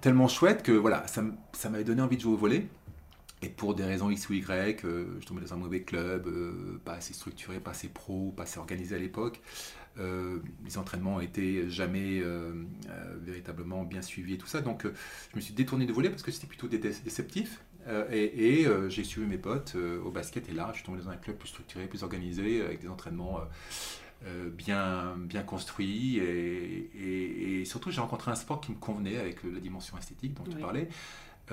tellement 0.00 0.28
chouette 0.28 0.62
que 0.62 0.72
voilà, 0.72 1.06
ça 1.06 1.22
m'avait 1.70 1.84
donné 1.84 2.02
envie 2.02 2.16
de 2.16 2.22
jouer 2.22 2.34
au 2.34 2.36
volley. 2.36 2.66
Et 3.44 3.48
pour 3.50 3.74
des 3.74 3.84
raisons 3.84 4.08
X 4.10 4.28
ou 4.30 4.32
Y, 4.34 4.84
euh, 4.86 5.04
je 5.20 5.26
tombais 5.26 5.42
dans 5.42 5.52
un 5.52 5.58
mauvais 5.58 5.82
club, 5.82 6.26
euh, 6.28 6.80
pas 6.84 6.94
assez 6.94 7.12
structuré, 7.12 7.60
pas 7.60 7.72
assez 7.72 7.88
pro, 7.88 8.32
pas 8.34 8.44
assez 8.44 8.58
organisé 8.58 8.94
à 8.96 8.98
l'époque. 8.98 9.42
Euh, 9.98 10.38
les 10.64 10.78
entraînements 10.78 11.20
étaient 11.20 11.68
jamais 11.68 12.20
euh, 12.20 12.52
euh, 12.88 13.16
véritablement 13.22 13.84
bien 13.84 14.02
suivis 14.02 14.34
et 14.34 14.38
tout 14.38 14.46
ça. 14.46 14.62
Donc 14.62 14.84
je 14.86 15.36
me 15.36 15.40
suis 15.42 15.52
détourné 15.54 15.84
de 15.86 15.92
volley 15.92 16.08
parce 16.10 16.22
que 16.22 16.32
c'était 16.32 16.46
plutôt 16.46 16.68
dé- 16.68 16.78
déceptif. 16.78 17.60
Et 18.10 18.60
et, 18.62 18.66
j'ai 18.88 19.04
suivi 19.04 19.26
mes 19.26 19.36
potes 19.36 19.76
au 19.76 20.10
basket 20.10 20.48
et 20.48 20.52
là 20.52 20.68
je 20.72 20.76
suis 20.78 20.84
tombé 20.86 20.98
dans 21.02 21.10
un 21.10 21.16
club 21.16 21.36
plus 21.36 21.48
structuré, 21.50 21.86
plus 21.86 22.02
organisé, 22.02 22.62
avec 22.62 22.80
des 22.80 22.88
entraînements 22.88 23.40
bien, 24.52 25.16
bien 25.18 25.42
construit. 25.42 26.18
Et, 26.18 26.90
et- 26.94 27.60
et 27.60 27.64
surtout, 27.64 27.90
j'ai 27.90 28.00
rencontré 28.00 28.30
un 28.30 28.34
sport 28.34 28.60
qui 28.60 28.72
me 28.72 28.76
convenait 28.78 29.18
avec 29.18 29.42
la 29.44 29.60
dimension 29.60 29.98
esthétique 29.98 30.34
dont 30.34 30.44
tu 30.44 30.56
parlais. 30.58 30.88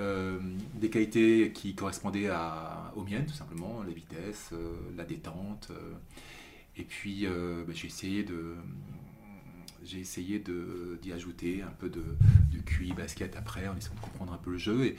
Euh, 0.00 0.38
des 0.74 0.88
qualités 0.88 1.52
qui 1.52 1.74
correspondaient 1.74 2.28
à, 2.28 2.92
aux 2.96 3.02
miennes, 3.04 3.26
tout 3.26 3.34
simplement, 3.34 3.82
la 3.82 3.92
vitesse, 3.92 4.50
euh, 4.52 4.72
la 4.96 5.04
détente. 5.04 5.68
euh, 5.70 5.92
et 6.76 6.84
puis, 6.84 7.26
bah, 7.26 7.72
j'ai 7.74 7.88
essayé 7.88 8.22
de. 8.24 8.54
J'ai 9.84 9.98
essayé 9.98 10.38
de- 10.38 10.96
d'y 11.02 11.12
ajouter 11.12 11.60
un 11.60 11.72
peu 11.80 11.88
de, 11.90 12.02
de 12.52 12.58
QI 12.64 12.92
basket 12.92 13.34
après, 13.36 13.66
en 13.66 13.76
essayant 13.76 13.96
de 13.96 14.00
comprendre 14.00 14.32
un 14.32 14.36
peu 14.38 14.52
le 14.52 14.58
jeu. 14.58 14.84
Et, 14.86 14.96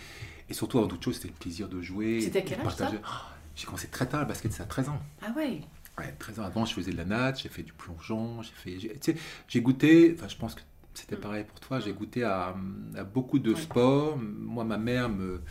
et 0.49 0.53
surtout, 0.53 0.77
avant 0.77 0.89
toute 0.89 1.01
chose, 1.03 1.15
c'était 1.15 1.29
le 1.29 1.33
plaisir 1.35 1.69
de 1.69 1.81
jouer. 1.81 2.19
C'était 2.21 2.39
à 2.39 2.41
quel 2.41 2.59
âge. 2.59 2.99
Oh, 3.01 3.07
J'ai 3.55 3.65
commencé 3.65 3.87
très 3.87 4.07
tard 4.07 4.19
le 4.21 4.27
basket, 4.27 4.51
c'est 4.51 4.61
à 4.61 4.65
13 4.65 4.89
ans. 4.89 5.01
Ah 5.21 5.31
ouais? 5.37 5.61
Ouais, 5.97 6.13
13 6.19 6.39
ans 6.41 6.43
avant, 6.43 6.65
je 6.65 6.73
faisais 6.73 6.91
de 6.91 6.97
la 6.97 7.05
nage, 7.05 7.43
j'ai 7.43 7.49
fait 7.49 7.63
du 7.63 7.71
plongeon, 7.71 8.41
j'ai 8.41 8.51
fait, 8.79 9.15
j'ai 9.47 9.61
goûté, 9.61 10.13
enfin 10.17 10.27
je 10.27 10.35
pense 10.35 10.53
que 10.55 10.61
c'était 10.93 11.15
Mm. 11.15 11.19
pareil 11.21 11.43
pour 11.45 11.59
toi, 11.59 11.79
j'ai 11.79 11.91
Mm. 11.93 11.95
goûté 11.97 12.23
à, 12.23 12.55
à 12.95 13.03
beaucoup 13.03 13.39
de 13.39 13.53
Ouais. 13.53 13.59
sports. 13.59 14.17
Moi, 14.17 14.63
ma 14.63 14.77
mère 14.77 15.09
me, 15.09 15.41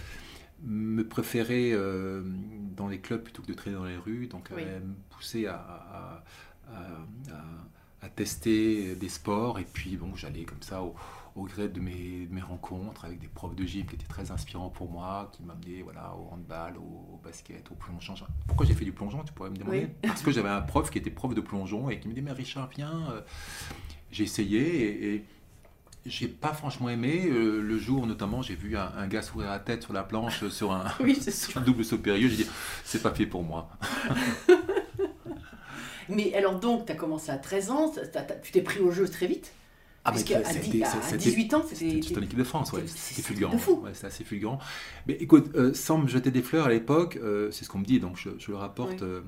me 0.64 1.06
préférait 1.06 1.70
euh, 1.72 2.22
dans 2.76 2.88
les 2.88 3.00
clubs 3.00 3.22
plutôt 3.22 3.42
que 3.42 3.48
de 3.48 3.54
traîner 3.54 3.76
dans 3.76 3.84
les 3.84 3.96
rues, 3.96 4.26
donc 4.28 4.48
Oui. 4.54 4.62
elle 4.66 4.82
me 4.82 4.94
poussait 5.10 5.46
à, 5.46 5.54
à- 5.56 6.24
à- 6.68 7.32
à- 7.32 8.04
à 8.06 8.08
tester 8.08 8.96
des 8.96 9.08
sports, 9.08 9.58
et 9.60 9.64
puis 9.72 9.96
bon, 9.96 10.14
j'allais 10.16 10.42
comme 10.44 10.60
ça 10.62 10.82
au, 10.82 10.92
au 11.36 11.44
gré 11.44 11.68
de 11.68 11.78
mes, 11.80 12.26
de 12.26 12.34
mes 12.34 12.40
rencontres 12.40 13.04
avec 13.04 13.20
des 13.20 13.28
profs 13.28 13.54
de 13.54 13.64
gym 13.64 13.86
qui 13.86 13.94
étaient 13.94 14.06
très 14.08 14.32
inspirants 14.32 14.70
pour 14.70 14.90
moi, 14.90 15.30
qui 15.32 15.44
m'amenaient 15.44 15.82
voilà, 15.82 16.12
au 16.16 16.32
handball, 16.34 16.76
au, 16.78 17.14
au 17.14 17.20
basket, 17.22 17.70
au 17.70 17.74
plongeon. 17.76 18.14
Pourquoi 18.48 18.66
j'ai 18.66 18.74
fait 18.74 18.84
du 18.84 18.90
plongeon, 18.92 19.22
tu 19.24 19.32
pourrais 19.32 19.50
me 19.50 19.56
demander? 19.56 19.88
Oui. 20.02 20.08
Parce 20.08 20.22
que 20.22 20.32
j'avais 20.32 20.48
un 20.48 20.62
prof 20.62 20.90
qui 20.90 20.98
était 20.98 21.10
prof 21.12 21.32
de 21.32 21.40
plongeon 21.40 21.90
et 21.90 22.00
qui 22.00 22.08
me 22.08 22.12
disait 22.12 22.24
Mais 22.24 22.32
Richard, 22.32 22.68
viens. 22.76 23.08
euh, 23.12 23.20
J'ai 24.12 24.24
essayé 24.24 24.60
et, 24.60 25.14
et 25.14 25.24
j'ai 26.06 26.28
pas 26.28 26.52
franchement 26.52 26.88
aimé. 26.88 27.24
Euh, 27.28 27.60
le 27.60 27.78
jour, 27.78 28.06
notamment, 28.06 28.42
j'ai 28.42 28.54
vu 28.54 28.76
un, 28.76 28.92
un 28.96 29.06
gars 29.08 29.22
sourire 29.22 29.48
la 29.50 29.58
tête 29.58 29.82
sur 29.82 29.92
la 29.92 30.02
planche 30.04 30.42
euh, 30.44 30.50
sur 30.50 30.70
un, 30.72 30.84
Oui, 31.00 31.18
c'est 31.20 31.30
sur 31.32 31.52
ça. 31.54 31.60
un 31.60 31.62
double 31.62 31.84
saut 31.84 31.98
périlleux. 31.98 32.28
J'ai 32.28 32.44
dit 32.44 32.46
C'est 32.84 33.02
pas 33.02 33.12
fait 33.12 33.26
pour 33.26 33.42
moi. 33.42 33.68
Mais 36.08 36.34
alors 36.34 36.58
donc, 36.58 36.86
tu 36.86 36.92
as 36.92 36.94
commencé 36.96 37.30
à 37.30 37.36
13 37.36 37.70
ans, 37.70 37.92
tu 38.42 38.52
t'es 38.52 38.60
pris 38.62 38.80
au 38.80 38.90
jeu 38.90 39.08
très 39.08 39.26
vite? 39.26 39.52
Ah, 40.04 40.10
Parce 40.10 40.24
qu'à 40.24 40.42
ça 40.42 40.50
a 40.50 40.54
dix- 40.54 40.68
été- 40.68 40.82
à 40.82 40.86
ça- 40.88 41.00
ça 41.00 41.12
a 41.12 41.14
été- 41.14 41.30
18 41.30 41.54
ans, 41.54 41.62
c'était- 41.66 42.02
c'était 42.02 42.18
en 42.18 42.22
équipe 42.22 42.38
de 42.38 42.42
France, 42.44 42.72
ouais. 42.72 42.82
c'était- 42.88 43.22
fulgurant. 43.22 43.54
Ouais, 43.54 43.90
c'était 43.94 44.08
assez 44.08 44.24
fulgurant. 44.24 44.58
Mais 45.06 45.14
écoute, 45.14 45.52
euh, 45.54 45.72
sans 45.74 45.98
me 45.98 46.08
jeter 46.08 46.32
des 46.32 46.42
fleurs 46.42 46.66
à 46.66 46.70
l'époque, 46.70 47.20
euh, 47.22 47.52
c'est 47.52 47.64
ce 47.64 47.68
qu'on 47.68 47.78
me 47.78 47.84
dit, 47.84 48.00
donc 48.00 48.16
je, 48.18 48.30
je 48.38 48.50
le 48.50 48.56
rapporte 48.56 49.02
Oui. 49.02 49.20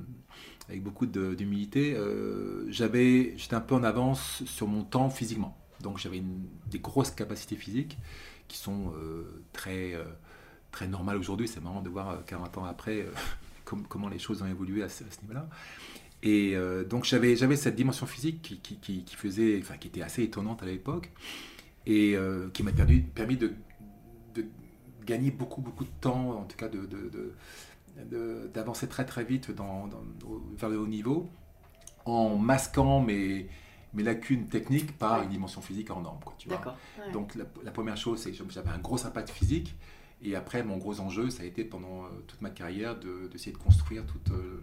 Avec 0.69 0.83
beaucoup 0.83 1.07
d'humilité. 1.07 1.95
euh, 1.97 2.67
j'étais 2.71 3.55
un 3.55 3.61
peu 3.61 3.75
en 3.75 3.85
avance 3.85 4.43
sur 4.47 4.67
mon 4.67 4.83
temps 4.83 5.11
physiquement. 5.11 5.57
Donc 5.81 5.99
j'avais 5.99 6.23
des 6.71 6.79
grosses 6.79 7.11
capacités 7.11 7.57
physiques 7.57 7.99
qui 8.49 8.59
sont 8.59 8.93
euh, 8.97 9.43
très, 9.53 9.95
euh, 9.95 10.05
très 10.71 10.87
normales 10.89 11.17
aujourd'hui. 11.17 11.49
C'est 11.49 11.63
marrant 11.63 11.83
de 11.83 11.89
voir 11.89 12.11
euh, 12.11 12.17
40 12.27 12.59
ans 12.59 12.65
après 12.65 13.07
com- 13.65 13.85
comment 13.89 14.09
les 14.09 14.19
choses 14.19 14.43
ont 14.43 14.47
évolué 14.47 14.83
à 14.83 14.89
ce, 14.89 15.05
niveau-là. 15.23 15.49
Et 16.23 16.57
donc 16.89 17.05
j'avais, 17.05 17.37
cette 17.37 17.77
dimension 17.77 18.07
physique 18.07 18.59
qui, 18.63 19.05
faisait, 19.15 19.63
qui 19.79 19.89
était 19.89 20.01
assez 20.01 20.23
étonnante 20.23 20.63
à 20.63 20.67
l'époque 20.67 21.11
et 21.85 22.17
qui 22.55 22.63
m'a 22.63 22.73
permis, 22.73 23.37
de, 23.37 23.53
gagner 25.05 25.31
beaucoup, 25.31 25.61
beaucoup 25.61 25.85
de 25.85 25.91
temps, 26.01 26.39
en 26.39 26.45
tout 26.45 26.57
cas 26.57 26.71
de- 26.71 26.89
d'avancer 28.53 28.89
très 28.89 29.05
très 29.05 29.25
vite 29.25 29.51
dans, 29.51 29.87
dans- 29.87 30.03
au- 30.29 30.43
vers 30.57 30.69
le 30.69 30.79
haut 30.79 30.87
niveau, 30.87 31.29
en 32.05 32.37
masquant 32.37 33.01
mes, 33.01 33.49
mes 33.95 34.03
lacunes 34.03 34.49
techniques 34.49 34.99
par 34.99 35.19
Ouais. 35.19 35.25
une 35.25 35.31
dimension 35.31 35.61
physique 35.61 35.91
en 35.91 36.01
norme. 36.03 36.19
Quoi, 36.25 36.35
tu 36.39 36.49
vois. 36.49 36.61
Ouais. 36.99 37.13
Donc 37.13 37.35
la, 37.35 37.45
la 37.63 37.71
première 37.71 37.97
chose, 37.97 38.21
c'est 38.21 38.33
que 38.33 38.45
j'avais 38.51 38.71
un 38.71 38.79
gros 38.79 39.05
impact 39.07 39.31
physique. 39.31 39.75
Et 40.27 40.37
après, 40.37 40.63
mon 40.63 40.79
gros 40.79 41.01
enjeu, 41.01 41.29
ça 41.29 41.43
a 41.43 41.47
été 41.47 41.65
pendant 41.65 42.05
euh, 42.05 42.09
toute 42.27 42.41
ma 42.41 42.49
carrière 42.49 42.99
de- 42.99 43.29
d'essayer 43.31 43.53
de, 43.53 43.59
construire 43.59 44.07
tout 44.07 44.21
euh, 44.33 44.63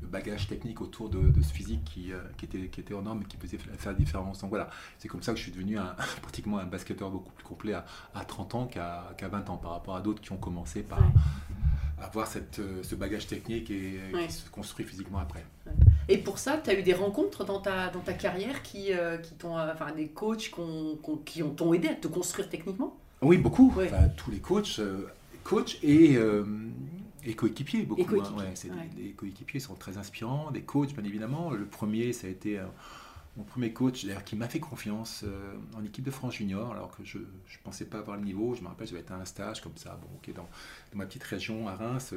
le, 0.00 0.06
bagage 0.06 0.46
technique 0.46 0.80
autour 0.80 1.08
de, 1.10 1.18
de 1.30 1.42
ce 1.42 1.52
physique 1.52 1.82
qui, 1.84 2.12
euh, 2.12 2.20
qui, 2.36 2.44
était, 2.44 2.68
qui 2.68 2.80
était 2.80 2.94
en 2.94 3.02
norme 3.02 3.22
et 3.22 3.24
qui 3.24 3.36
faisait 3.36 3.58
faire 3.58 3.92
la 3.92 3.98
différence. 3.98 4.40
Donc 4.40 4.50
voilà, 4.50 4.68
c'est 4.98 5.08
comme 5.08 5.22
ça 5.22 5.32
que 5.32 5.38
je 5.38 5.44
suis 5.44 5.50
devenu 5.52 5.76
un- 5.78 5.96
pratiquement 6.22 6.58
un 6.58 6.66
basketteur 6.66 7.10
beaucoup 7.10 7.32
plus 7.32 7.42
complet 7.44 7.72
à, 7.72 7.84
à 8.14 8.24
30 8.24 8.54
ans 8.54 8.66
qu'à 8.66 9.12
qu'à 9.16 9.26
20 9.28 9.50
ans 9.50 9.56
par 9.56 9.72
rapport 9.72 9.96
à 9.96 10.00
d'autres 10.02 10.20
qui 10.20 10.30
ont 10.30 10.36
commencé 10.36 10.82
par 10.84 11.00
Ouais. 11.00 11.06
Avoir 12.02 12.26
cette, 12.26 12.58
euh, 12.58 12.82
ce 12.82 12.94
bagage 12.94 13.26
technique 13.26 13.70
et 13.70 13.98
euh, 14.12 14.16
Ouais. 14.16 14.26
qui 14.26 14.32
se 14.32 14.50
construit 14.50 14.84
physiquement 14.84 15.18
après. 15.18 15.44
Et 16.08 16.18
pour 16.18 16.38
ça, 16.38 16.60
tu 16.62 16.70
as 16.70 16.78
eu 16.78 16.82
des 16.82 16.94
rencontres 16.94 17.44
dans 17.44 17.60
ta, 17.60 17.88
dans 17.88 18.00
ta 18.00 18.12
carrière 18.12 18.62
qui, 18.62 18.92
euh, 18.92 19.16
qui 19.18 19.34
t'ont, 19.34 19.58
enfin, 19.58 19.92
des 19.92 20.08
coachs 20.08 20.50
qui 21.24 21.42
ont 21.42 21.50
t'ont 21.50 21.72
aidé 21.74 21.88
à 21.88 21.94
te 21.94 22.08
construire 22.08 22.48
techniquement? 22.48 22.96
Oui, 23.22 23.38
beaucoup. 23.38 23.72
Ouais. 23.76 23.86
Enfin, 23.86 24.08
tous 24.16 24.30
les 24.32 24.40
coachs, 24.40 24.80
coachs 25.44 25.78
et, 25.82 26.16
euh, 26.16 26.44
et 27.24 27.34
coéquipiers, 27.34 27.82
beaucoup. 27.82 28.00
Et 28.00 28.04
coéquipiers, 28.04 28.42
hein. 28.42 28.74
Ouais, 28.76 28.90
des-. 28.96 29.02
Les 29.02 29.10
coéquipiers 29.12 29.60
sont 29.60 29.74
très 29.74 29.96
inspirants, 29.96 30.50
des 30.50 30.62
coachs, 30.62 30.92
bien 30.92 31.04
évidemment. 31.04 31.50
Le 31.52 31.64
premier, 31.64 32.12
ça 32.12 32.26
a 32.26 32.30
été 32.30 32.58
euh, 32.58 32.64
mon 33.36 33.44
premier 33.44 33.72
coach, 33.72 34.04
d'ailleurs, 34.04 34.24
qui 34.24 34.36
m'a 34.36 34.48
fait 34.48 34.60
confiance 34.60 35.22
euh, 35.24 35.54
en 35.74 35.82
équipe 35.84 36.04
de 36.04 36.10
France 36.10 36.34
junior, 36.34 36.72
alors 36.72 36.94
que 36.94 37.02
je 37.02 37.18
ne 37.18 37.24
pensais 37.64 37.86
pas 37.86 37.98
avoir 37.98 38.18
le 38.18 38.24
niveau. 38.24 38.54
Je 38.54 38.60
me 38.60 38.68
rappelle, 38.68 38.86
j'avais 38.86 39.00
été 39.00 39.12
à 39.12 39.16
un 39.16 39.24
stage 39.24 39.62
comme 39.62 39.76
ça, 39.76 39.98
bon, 40.02 40.32
dans, 40.34 40.48
ma 40.94 41.06
petite 41.06 41.22
région 41.24 41.66
à 41.66 41.74
Reims. 41.74 42.14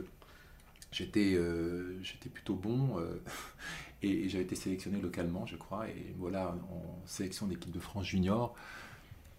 J'étais 0.91 1.33
euh, 1.35 2.01
plutôt 2.33 2.55
bon 2.55 2.99
euh, 2.99 3.21
et, 4.01 4.27
j'avais 4.27 4.43
été 4.43 4.55
sélectionné 4.55 4.99
localement, 4.99 5.45
je 5.45 5.55
crois. 5.55 5.87
Et 5.87 6.13
voilà, 6.17 6.49
en 6.49 7.01
sélection 7.05 7.47
d'équipe 7.47 7.71
de 7.71 7.79
France 7.79 8.05
junior 8.05 8.53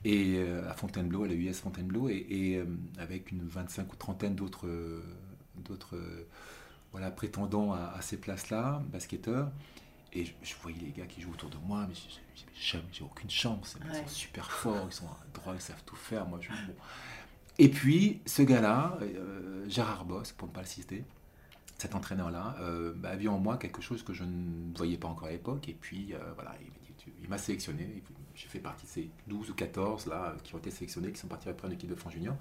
et 0.04 0.40
à 0.68 0.72
Fontainebleau, 0.74 1.24
à 1.24 1.28
la 1.28 1.34
US 1.34 1.58
Fontainebleau, 1.58 2.08
et, 2.08 2.62
avec 2.98 3.32
une 3.32 3.42
25 3.42 3.92
ou 3.92 3.96
trentaine 3.96 4.36
d'autres 4.36 4.68
d'autres 5.64 5.98
voilà, 6.92 7.10
prétendants 7.10 7.72
à 7.72 8.00
ces 8.02 8.16
places-là, 8.16 8.84
basketteurs. 8.92 9.50
Et 10.18 10.24
je, 10.24 10.32
je 10.42 10.54
voyais 10.62 10.78
les 10.80 10.92
gars 10.92 11.04
qui 11.06 11.20
jouent 11.20 11.32
autour 11.32 11.50
de 11.50 11.58
moi, 11.58 11.84
mais 11.88 11.94
j'ai- 12.54 13.02
aucune 13.02 13.28
chance. 13.30 13.76
Ils 13.84 13.90
Ouais. 13.90 13.98
sont 13.98 14.06
super 14.08 14.50
forts, 14.50 14.86
ils 14.88 14.92
sont 14.94 15.08
droits, 15.34 15.54
ils 15.54 15.60
savent 15.60 15.82
tout 15.84 15.94
faire. 15.96 16.26
Moi, 16.26 16.38
je, 16.40 16.48
bon. 16.48 16.74
Et 17.58 17.68
puis, 17.68 18.20
ce 18.24 18.40
gars-là, 18.42 18.96
euh, 19.02 19.68
Gérard 19.68 20.04
Boss, 20.06 20.32
pour 20.32 20.48
ne 20.48 20.52
pas 20.54 20.60
le 20.62 20.66
citer, 20.66 21.04
cet 21.76 21.94
entraîneur-là, 21.94 22.56
euh, 22.60 22.94
bah, 22.96 23.10
a 23.10 23.16
vu 23.16 23.28
en 23.28 23.38
moi 23.38 23.58
quelque 23.58 23.82
chose 23.82 24.02
que 24.02 24.14
je 24.14 24.24
ne 24.24 24.74
voyais 24.74 24.96
pas 24.96 25.08
encore 25.08 25.28
à 25.28 25.32
l'époque. 25.32 25.68
Et 25.68 25.74
puis, 25.74 26.14
euh, 26.14 26.18
voilà, 26.34 26.54
il 27.22 27.28
m'a 27.28 27.36
sélectionné. 27.38 28.02
J'ai 28.34 28.48
fait 28.48 28.58
partie 28.58 28.86
de 28.86 28.90
ces 28.90 29.10
12 29.26 29.50
ou 29.50 29.54
14 29.54 30.06
là, 30.06 30.34
qui 30.44 30.54
ont 30.54 30.58
été 30.58 30.70
sélectionnés, 30.70 31.12
qui 31.12 31.18
sont 31.18 31.28
partis 31.28 31.48
après 31.50 31.68
en 31.68 31.70
équipe 31.70 31.90
de 31.90 31.94
France 31.94 32.14
Junior. 32.14 32.36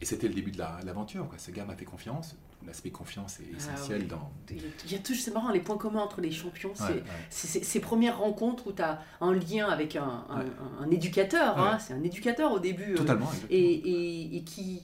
Et 0.00 0.04
c'était 0.04 0.28
le 0.28 0.34
début 0.34 0.52
de 0.52 0.58
la- 0.58 0.80
l'aventure. 0.84 1.28
Ce 1.38 1.50
gars 1.50 1.64
m'a 1.64 1.74
fait 1.76 1.84
confiance. 1.84 2.36
L'aspect 2.66 2.90
confiance 2.90 3.40
est 3.40 3.44
Ah 3.52 3.56
essentiel 3.56 4.02
oui. 4.02 4.06
dans. 4.08 4.30
Il 4.50 4.92
y 4.92 4.94
a- 4.94 4.98
toujours, 4.98 5.22
c'est 5.22 5.30
marrant, 5.32 5.50
les 5.50 5.60
points 5.60 5.76
communs 5.76 6.00
entre 6.00 6.20
les 6.20 6.30
champions, 6.30 6.72
c'est 6.74 6.84
Ouais, 6.84 6.92
ouais. 6.94 7.02
c'est- 7.30 7.46
c'est- 7.46 7.64
ces 7.64 7.80
premières 7.80 8.18
rencontres 8.18 8.66
où 8.66 8.72
tu 8.72 8.82
as 8.82 9.02
un 9.20 9.32
lien 9.34 9.68
avec 9.68 9.96
un, 9.96 10.24
un- 10.30 10.40
Ouais. 10.40 10.50
un 10.80 10.90
éducateur, 10.90 11.58
hein, 11.58 11.78
c'est 11.78 11.92
un 11.94 12.02
éducateur 12.02 12.52
au 12.52 12.58
début, 12.58 12.94
euh, 12.94 12.98
Totalement. 12.98 13.30
et- 13.50 14.36
et 14.36 14.42
qui, 14.44 14.82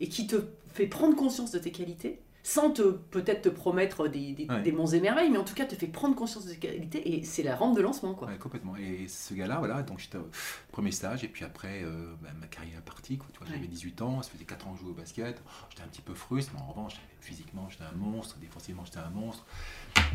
et 0.00 0.08
qui 0.08 0.26
te 0.26 0.36
fait 0.72 0.86
prendre 0.86 1.14
conscience 1.16 1.50
de 1.52 1.58
tes 1.58 1.70
qualités, 1.70 2.20
sans 2.42 2.70
te 2.70 2.82
peut-être 2.82 3.42
te 3.42 3.48
promettre 3.50 4.08
des, 4.08 4.32
des, 4.32 4.46
Ouais. 4.46 4.62
des 4.62 4.72
monts 4.72 4.86
et 4.86 5.00
merveilles, 5.00 5.30
mais 5.30 5.38
en 5.38 5.44
tout 5.44 5.54
cas 5.54 5.64
te 5.66 5.74
fait 5.74 5.86
prendre 5.86 6.14
conscience 6.16 6.46
de 6.46 6.52
tes 6.52 6.56
qualités, 6.58 7.16
et 7.16 7.22
c'est 7.24 7.42
la 7.42 7.54
rampe 7.56 7.76
de 7.76 7.82
lancement. 7.82 8.14
Quoi. 8.14 8.28
Ouais, 8.28 8.38
complètement. 8.38 8.76
Et 8.76 9.06
ce 9.08 9.34
gars-là, 9.34 9.58
voilà, 9.58 9.82
donc 9.82 9.98
j'étais 9.98 10.18
au 10.18 10.28
premier 10.72 10.90
stage, 10.92 11.22
et 11.24 11.28
puis 11.28 11.44
après, 11.44 11.82
euh, 11.84 12.12
bah, 12.22 12.30
ma 12.40 12.46
carrière 12.46 12.78
est 12.78 12.82
partie. 12.84 13.18
Quoi, 13.18 13.26
tu 13.32 13.38
vois, 13.38 13.48
Ouais. 13.48 13.54
J'avais 13.56 13.66
18 13.68 14.00
ans, 14.02 14.22
ça 14.22 14.30
faisait 14.30 14.44
4 14.44 14.66
ans 14.66 14.72
que 14.72 14.78
je 14.78 14.82
jouais 14.82 14.90
au 14.92 14.94
basket. 14.94 15.42
J'étais 15.70 15.82
un 15.82 15.88
petit 15.88 16.02
peu 16.02 16.14
frustre, 16.14 16.52
mais 16.54 16.60
en 16.62 16.66
revanche, 16.68 16.94
physiquement, 17.20 17.68
j'étais 17.70 17.84
un 17.84 17.96
monstre, 17.96 18.36
défensivement, 18.38 18.84
j'étais 18.84 18.98
un 18.98 19.10
monstre. 19.10 19.44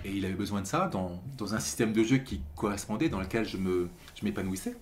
Et 0.03 0.11
il 0.11 0.25
avait 0.25 0.33
besoin 0.33 0.61
de 0.61 0.67
ça 0.67 0.87
dans, 0.87 1.21
dans 1.37 1.53
un 1.53 1.59
système 1.59 1.93
de 1.93 2.03
jeu 2.03 2.17
qui 2.17 2.41
correspondait, 2.55 3.09
dans 3.09 3.19
lequel 3.19 3.45
je 3.45 3.57
me- 3.57 3.89
je 4.15 4.25
m'épanouissais. 4.25 4.75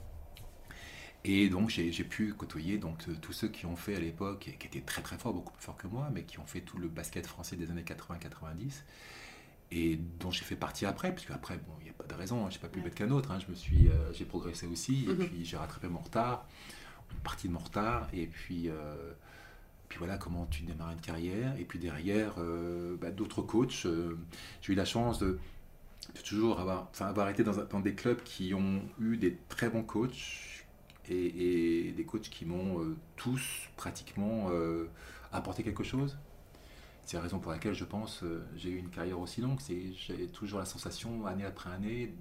Et 1.25 1.47
donc 1.49 1.69
j'ai 1.69 1.91
pu 2.03 2.33
côtoyer 2.33 2.77
donc, 2.77 2.97
euh, 3.07 3.15
tous 3.21 3.31
ceux 3.31 3.47
qui 3.47 3.65
ont 3.65 3.77
fait 3.77 3.95
à 3.95 3.99
l'époque, 3.99 4.55
qui 4.59 4.67
étaient 4.67 4.81
très 4.81 5.01
très 5.01 5.17
forts, 5.17 5.33
beaucoup 5.33 5.53
plus 5.53 5.63
forts 5.63 5.77
que 5.77 5.87
moi, 5.87 6.09
mais 6.13 6.23
qui 6.23 6.39
ont 6.39 6.45
fait 6.45 6.61
tout 6.61 6.77
le 6.77 6.89
basket 6.89 7.25
français 7.27 7.55
des 7.55 7.71
années 7.71 7.83
80-90, 7.83 8.83
et 9.71 9.97
dont 10.19 10.31
j'ai 10.31 10.43
fait 10.43 10.55
partie 10.57 10.85
après, 10.85 11.13
puisque 11.15 11.31
après, 11.31 11.57
bon, 11.57 11.73
il 11.79 11.85
n'y 11.85 11.89
a 11.89 11.93
pas 11.93 12.03
de 12.05 12.13
raison, 12.13 12.45
hein, 12.45 12.49
je 12.49 12.55
n'ai 12.57 12.61
pas 12.61 12.67
pu 12.67 12.85
être 12.85 12.93
qu'un 12.95 13.09
autre, 13.11 13.31
hein, 13.31 13.39
je 13.39 13.49
me 13.49 13.55
suis, 13.55 13.87
euh, 13.87 14.13
j'ai 14.13 14.25
progressé 14.25 14.67
aussi, 14.67 15.05
et 15.05 15.07
Mhm. 15.13 15.27
puis 15.27 15.45
j'ai 15.45 15.57
rattrapé 15.57 15.87
mon 15.87 15.99
retard, 15.99 16.45
une 17.13 17.19
partie 17.19 17.47
de 17.47 17.53
mon 17.53 17.59
retard, 17.59 18.07
et 18.13 18.27
puis, 18.27 18.69
euh, 18.69 19.13
puis 19.89 19.99
voilà 19.99 20.17
comment 20.17 20.45
tu 20.47 20.63
démarres 20.63 20.91
une 20.91 21.01
carrière, 21.01 21.55
et 21.59 21.65
puis 21.65 21.79
derrière, 21.79 22.35
euh, 22.39 22.97
bah, 23.01 23.11
d'autres 23.11 23.41
coachs, 23.41 23.87
j'ai 24.61 24.73
eu 24.73 24.75
la 24.75 24.85
chance 24.85 25.19
de, 25.19 25.39
de 26.15 26.21
toujours 26.21 26.59
avoir, 26.59 26.87
enfin, 26.91 27.07
avoir 27.07 27.29
été 27.29 27.43
dans 27.43 27.79
des 27.81 27.95
clubs 27.95 28.21
qui 28.23 28.53
ont 28.53 28.81
eu 28.99 29.17
des 29.17 29.37
très 29.49 29.69
bons 29.69 29.83
coachs, 29.83 30.52
et, 31.09 31.87
et 31.87 31.91
des 31.91 32.03
coachs 32.05 32.29
qui 32.29 32.45
m'ont 32.45 32.79
euh, 32.81 32.95
tous 33.15 33.41
pratiquement 33.77 34.47
euh, 34.51 34.89
apporté 35.31 35.63
quelque 35.63 35.83
chose. 35.83 36.17
C'est 37.05 37.17
la 37.17 37.23
raison 37.23 37.39
pour 37.39 37.51
laquelle 37.51 37.73
je 37.73 37.83
pense 37.83 38.23
euh, 38.23 38.45
j'ai 38.55 38.69
eu 38.69 38.77
une 38.77 38.89
carrière 38.89 39.19
aussi 39.19 39.41
longue. 39.41 39.59
C'est 39.59 39.93
j'ai 39.93 40.27
toujours 40.27 40.59
la 40.59 40.65
sensation 40.65 41.25
année 41.25 41.45
après 41.45 41.69
année 41.71 42.13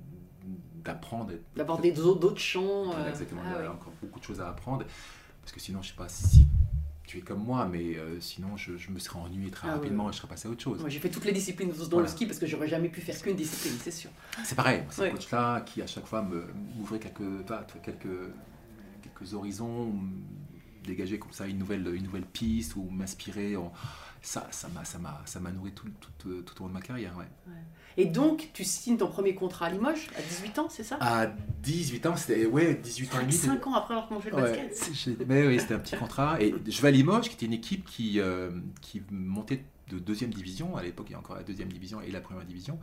d'apprendre. 0.85 1.33
D'aborder 1.55 1.93
d'autres 1.93 2.39
champs. 2.39 2.93
Exactement, 3.09 3.43
ah 3.45 3.49
il 3.51 3.53
y 3.53 3.57
a 3.59 3.61
ouais. 3.63 3.69
encore 3.69 3.93
beaucoup 4.03 4.19
de 4.19 4.25
choses 4.25 4.41
à 4.41 4.49
apprendre. 4.49 4.85
Parce 5.41 5.53
que 5.53 5.61
sinon, 5.61 5.83
je 5.83 5.89
sais 5.91 5.95
pas 5.97 6.09
si 6.09 6.47
tu 7.05 7.19
es 7.19 7.21
comme 7.21 7.45
moi, 7.45 7.67
mais 7.71 7.97
euh, 7.97 8.21
sinon, 8.21 8.57
je, 8.57 8.77
je 8.77 8.91
me 8.91 8.99
serais 8.99 9.19
ennuyé 9.19 9.51
très 9.51 9.69
Ah 9.69 9.75
rapidement 9.75 10.09
et 10.09 10.13
je 10.13 10.19
serais 10.19 10.29
passé 10.29 10.49
à 10.49 10.51
autre 10.51 10.63
chose. 10.63 10.81
Moi, 10.81 10.89
j'ai 10.89 10.99
fait 11.01 11.11
toutes 11.11 11.25
les 11.25 11.33
disciplines 11.33 11.69
dans 11.71 11.75
Voilà. 11.85 12.03
le 12.03 12.09
ski 12.09 12.27
parce 12.27 12.39
que 12.39 12.47
j'aurais 12.47 12.69
jamais 12.69 12.89
pu 12.89 13.01
faire 13.01 13.21
qu'une 13.21 13.37
discipline, 13.37 13.79
c'est 13.81 13.91
sûr. 13.91 14.11
C'est 14.45 14.55
pareil, 14.55 14.83
ce 14.91 15.03
Ouais. 15.03 15.11
coach-là 15.11 15.61
qui 15.63 15.83
à 15.83 15.87
chaque 15.87 16.07
fois 16.07 16.23
m'ouvrait 16.23 16.99
quelques, 17.01 17.45
quelques, 17.83 18.09
quelques 19.23 19.35
horizons, 19.35 19.95
dégager 20.85 21.19
comme 21.19 21.33
ça 21.33 21.47
une 21.47 21.59
nouvelle, 21.59 21.87
une 21.95 22.05
nouvelle 22.05 22.25
piste 22.27 22.77
ou 22.77 22.89
m'inspirer. 22.91 23.57
en- 23.57 23.73
Ça, 24.25 24.47
ça 24.53 24.69
m'a, 24.69 24.85
ça 24.85 25.01
m'a, 25.01 25.21
ça 25.25 25.41
m'a 25.41 25.51
nourri 25.51 25.73
tout, 25.73 25.89
tout, 25.99 26.29
euh, 26.29 26.43
tout 26.43 26.55
au 26.61 26.65
long 26.65 26.69
de 26.69 26.75
ma 26.75 26.81
carrière. 26.81 27.17
Ouais. 27.19 27.25
Et 27.97 28.05
donc, 28.05 28.51
tu 28.55 28.63
signes 28.63 28.97
ton 28.97 29.09
premier 29.09 29.35
contrat 29.35 29.67
à 29.67 29.71
Limoges 29.71 30.07
à 30.17 30.23
18 30.23 30.59
ans, 30.61 30.69
c'est 30.71 30.85
ça? 30.85 30.97
À 31.01 31.27
18 31.27 32.07
ans, 32.07 32.17
c'était 32.17 32.47
ouais, 32.47 32.77
18 32.77 33.13
ans 33.15 33.19
et 33.19 33.23
demi. 33.23 33.33
5 33.33 33.67
ans 33.67 33.75
après 33.75 33.95
avoir 33.95 34.09
commencé 34.09 34.31
le 34.31 34.37
Ouais, 34.37 34.43
basket. 34.69 35.27
mais 35.27 35.45
oui, 35.49 35.59
c'était 35.59 35.75
un 35.75 35.81
petit 35.81 35.97
contrat. 35.97 36.41
Et 36.41 36.55
je 36.69 36.81
vais 36.83 36.89
à 36.89 36.91
Limoges, 36.93 37.31
qui 37.31 37.35
était 37.35 37.47
une 37.47 37.53
équipe 37.53 37.85
qui, 37.85 38.21
euh, 38.21 38.51
qui 38.81 39.03
montait 39.11 39.65
de 39.91 39.99
deuxième 39.99 40.33
division. 40.33 40.77
À 40.77 40.85
l'époque, 40.85 41.07
il 41.09 41.13
y 41.13 41.17
a 41.17 41.19
encore 41.19 41.35
la 41.35 41.43
deuxième 41.43 41.73
division 41.73 42.01
et 42.01 42.13
la 42.13 42.21
première 42.21 42.45
division. 42.45 42.79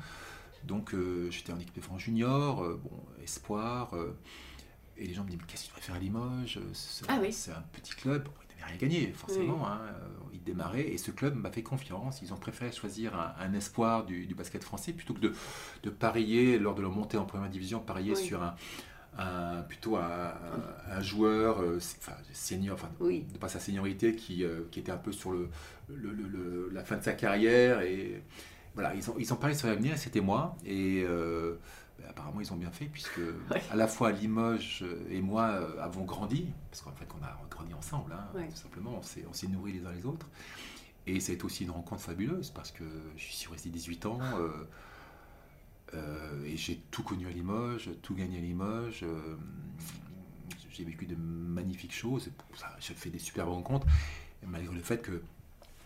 Donc, 0.66 0.94
euh, 0.94 1.32
j'étais 1.32 1.54
en 1.54 1.58
équipe 1.60 1.74
de 1.78 1.82
France 1.82 2.02
junior, 2.02 2.62
euh, 2.66 2.78
bon, 2.84 2.92
espoir. 3.24 3.94
Euh, 5.00 5.04
et 5.04 5.08
les 5.08 5.14
gens 5.14 5.24
me 5.24 5.30
disent, 5.30 5.40
mais 5.40 5.46
qu'est-ce 5.48 5.64
que 5.64 5.70
tu 5.70 5.76
vas 5.76 5.82
faire 5.82 5.96
à 5.96 6.00
Limoges? 6.00 6.60
C'est 6.74 7.06
Ah 7.08 7.18
oui. 7.22 7.32
c'est 7.32 7.52
un 7.52 7.64
petit 7.74 7.94
club. 7.94 8.24
Bon, 8.26 8.32
ils 8.44 8.60
n'avaient 8.62 8.72
rien 8.72 8.78
gagné, 8.78 9.14
forcément. 9.14 9.68
hein, 9.68 9.80
euh, 9.88 10.08
ils 10.34 10.44
démarraient. 10.44 10.88
Et 10.88 10.98
ce 10.98 11.12
club 11.12 11.36
m'a 11.36 11.52
fait 11.52 11.64
confiance. 11.64 12.22
Ils 12.22 12.34
ont 12.34 12.38
préféré 12.38 12.72
choisir 12.72 13.16
un, 13.16 13.34
un 13.40 13.54
espoir 13.54 14.06
du, 14.06 14.26
du 14.26 14.36
basket 14.36 14.64
français 14.64 14.94
plutôt 14.94 15.14
que 15.14 15.20
de, 15.22 15.34
de 15.84 15.90
parier, 15.90 16.60
lors 16.60 16.76
de 16.76 16.82
leur 16.82 16.92
montée 16.92 17.18
en 17.18 17.26
première 17.26 17.50
division, 17.50 17.80
parier 17.80 18.14
Oui. 18.16 18.24
sur 18.24 18.44
un, 18.44 18.56
un- 19.18 19.62
plutôt 19.64 19.98
un, 19.98 20.34
joueur 21.02 21.62
euh, 21.62 21.78
enfin, 22.00 22.14
senior, 22.34 22.76
enfin, 22.76 22.90
Oui. 23.00 23.26
de 23.34 23.38
par 23.38 23.50
sa 23.50 23.60
seniorité, 23.60 24.16
qui, 24.16 24.44
euh, 24.44 24.62
qui 24.72 24.80
était 24.80 24.92
un 24.92 24.98
peu 24.98 25.12
sur 25.12 25.32
le, 25.32 25.50
le- 25.90 26.12
le- 26.12 26.28
le- 26.28 26.70
la 26.74 26.84
fin 26.84 26.98
de 26.98 27.04
sa 27.04 27.14
carrière. 27.14 27.82
Et 27.82 28.22
voilà, 28.76 28.94
ils 28.96 29.10
ont, 29.10 29.16
ils 29.18 29.32
ont 29.34 29.38
parié 29.38 29.58
sur 29.58 29.68
l'avenir, 29.68 29.98
c'était 29.98 30.22
moi. 30.22 30.56
Et 30.66 31.04
euh, 31.06 31.56
apparemment, 32.08 32.40
ils 32.42 32.52
ont 32.54 32.58
bien 32.58 32.72
fait, 32.72 32.86
puisque 32.86 33.20
à 33.72 33.76
la 33.76 33.88
fois 33.88 34.12
Limoges 34.12 34.86
et 35.10 35.22
moi 35.22 35.48
euh, 35.50 35.82
avons 35.82 36.04
grandi, 36.06 36.48
parce 36.70 36.82
qu'en 36.82 36.92
fait, 36.94 37.08
on 37.20 37.24
a 37.24 37.38
grandi 37.50 37.74
ensemble, 37.74 38.14
hein, 38.14 38.28
Ouais. 38.36 38.48
tout 38.48 38.56
simplement, 38.58 38.96
on 38.98 39.02
s'est, 39.02 39.26
on 39.30 39.34
s'est 39.34 39.48
nourris 39.48 39.74
les 39.74 39.86
uns 39.86 39.92
les 39.92 40.06
autres. 40.06 40.28
Et 41.08 41.20
c'est 41.20 41.44
aussi 41.44 41.64
une 41.64 41.72
rencontre 41.72 42.02
fabuleuse, 42.02 42.52
parce 42.52 42.72
que 42.72 42.84
je 43.18 43.24
suis 43.32 43.50
resté 43.52 43.70
18 43.70 44.06
ans. 44.06 44.20
euh, 44.38 44.50
euh, 45.96 46.44
et 46.46 46.56
j'ai 46.56 46.78
tout 46.92 47.02
connu 47.04 47.26
à 47.28 47.32
Limoges, 47.32 47.90
tout 48.04 48.14
gagné 48.14 48.38
à 48.38 48.42
Limoges. 48.42 49.02
euh, 49.04 49.36
j'ai 50.72 50.84
vécu 50.84 51.06
de 51.06 51.16
magnifiques 51.16 51.94
choses. 51.94 52.30
Ça, 52.56 52.74
J'ai 52.80 52.94
fait 52.94 53.10
des 53.10 53.20
super 53.20 53.48
rencontres, 53.48 53.88
malgré 54.46 54.74
le 54.74 54.82
fait 54.82 55.02
que, 55.02 55.22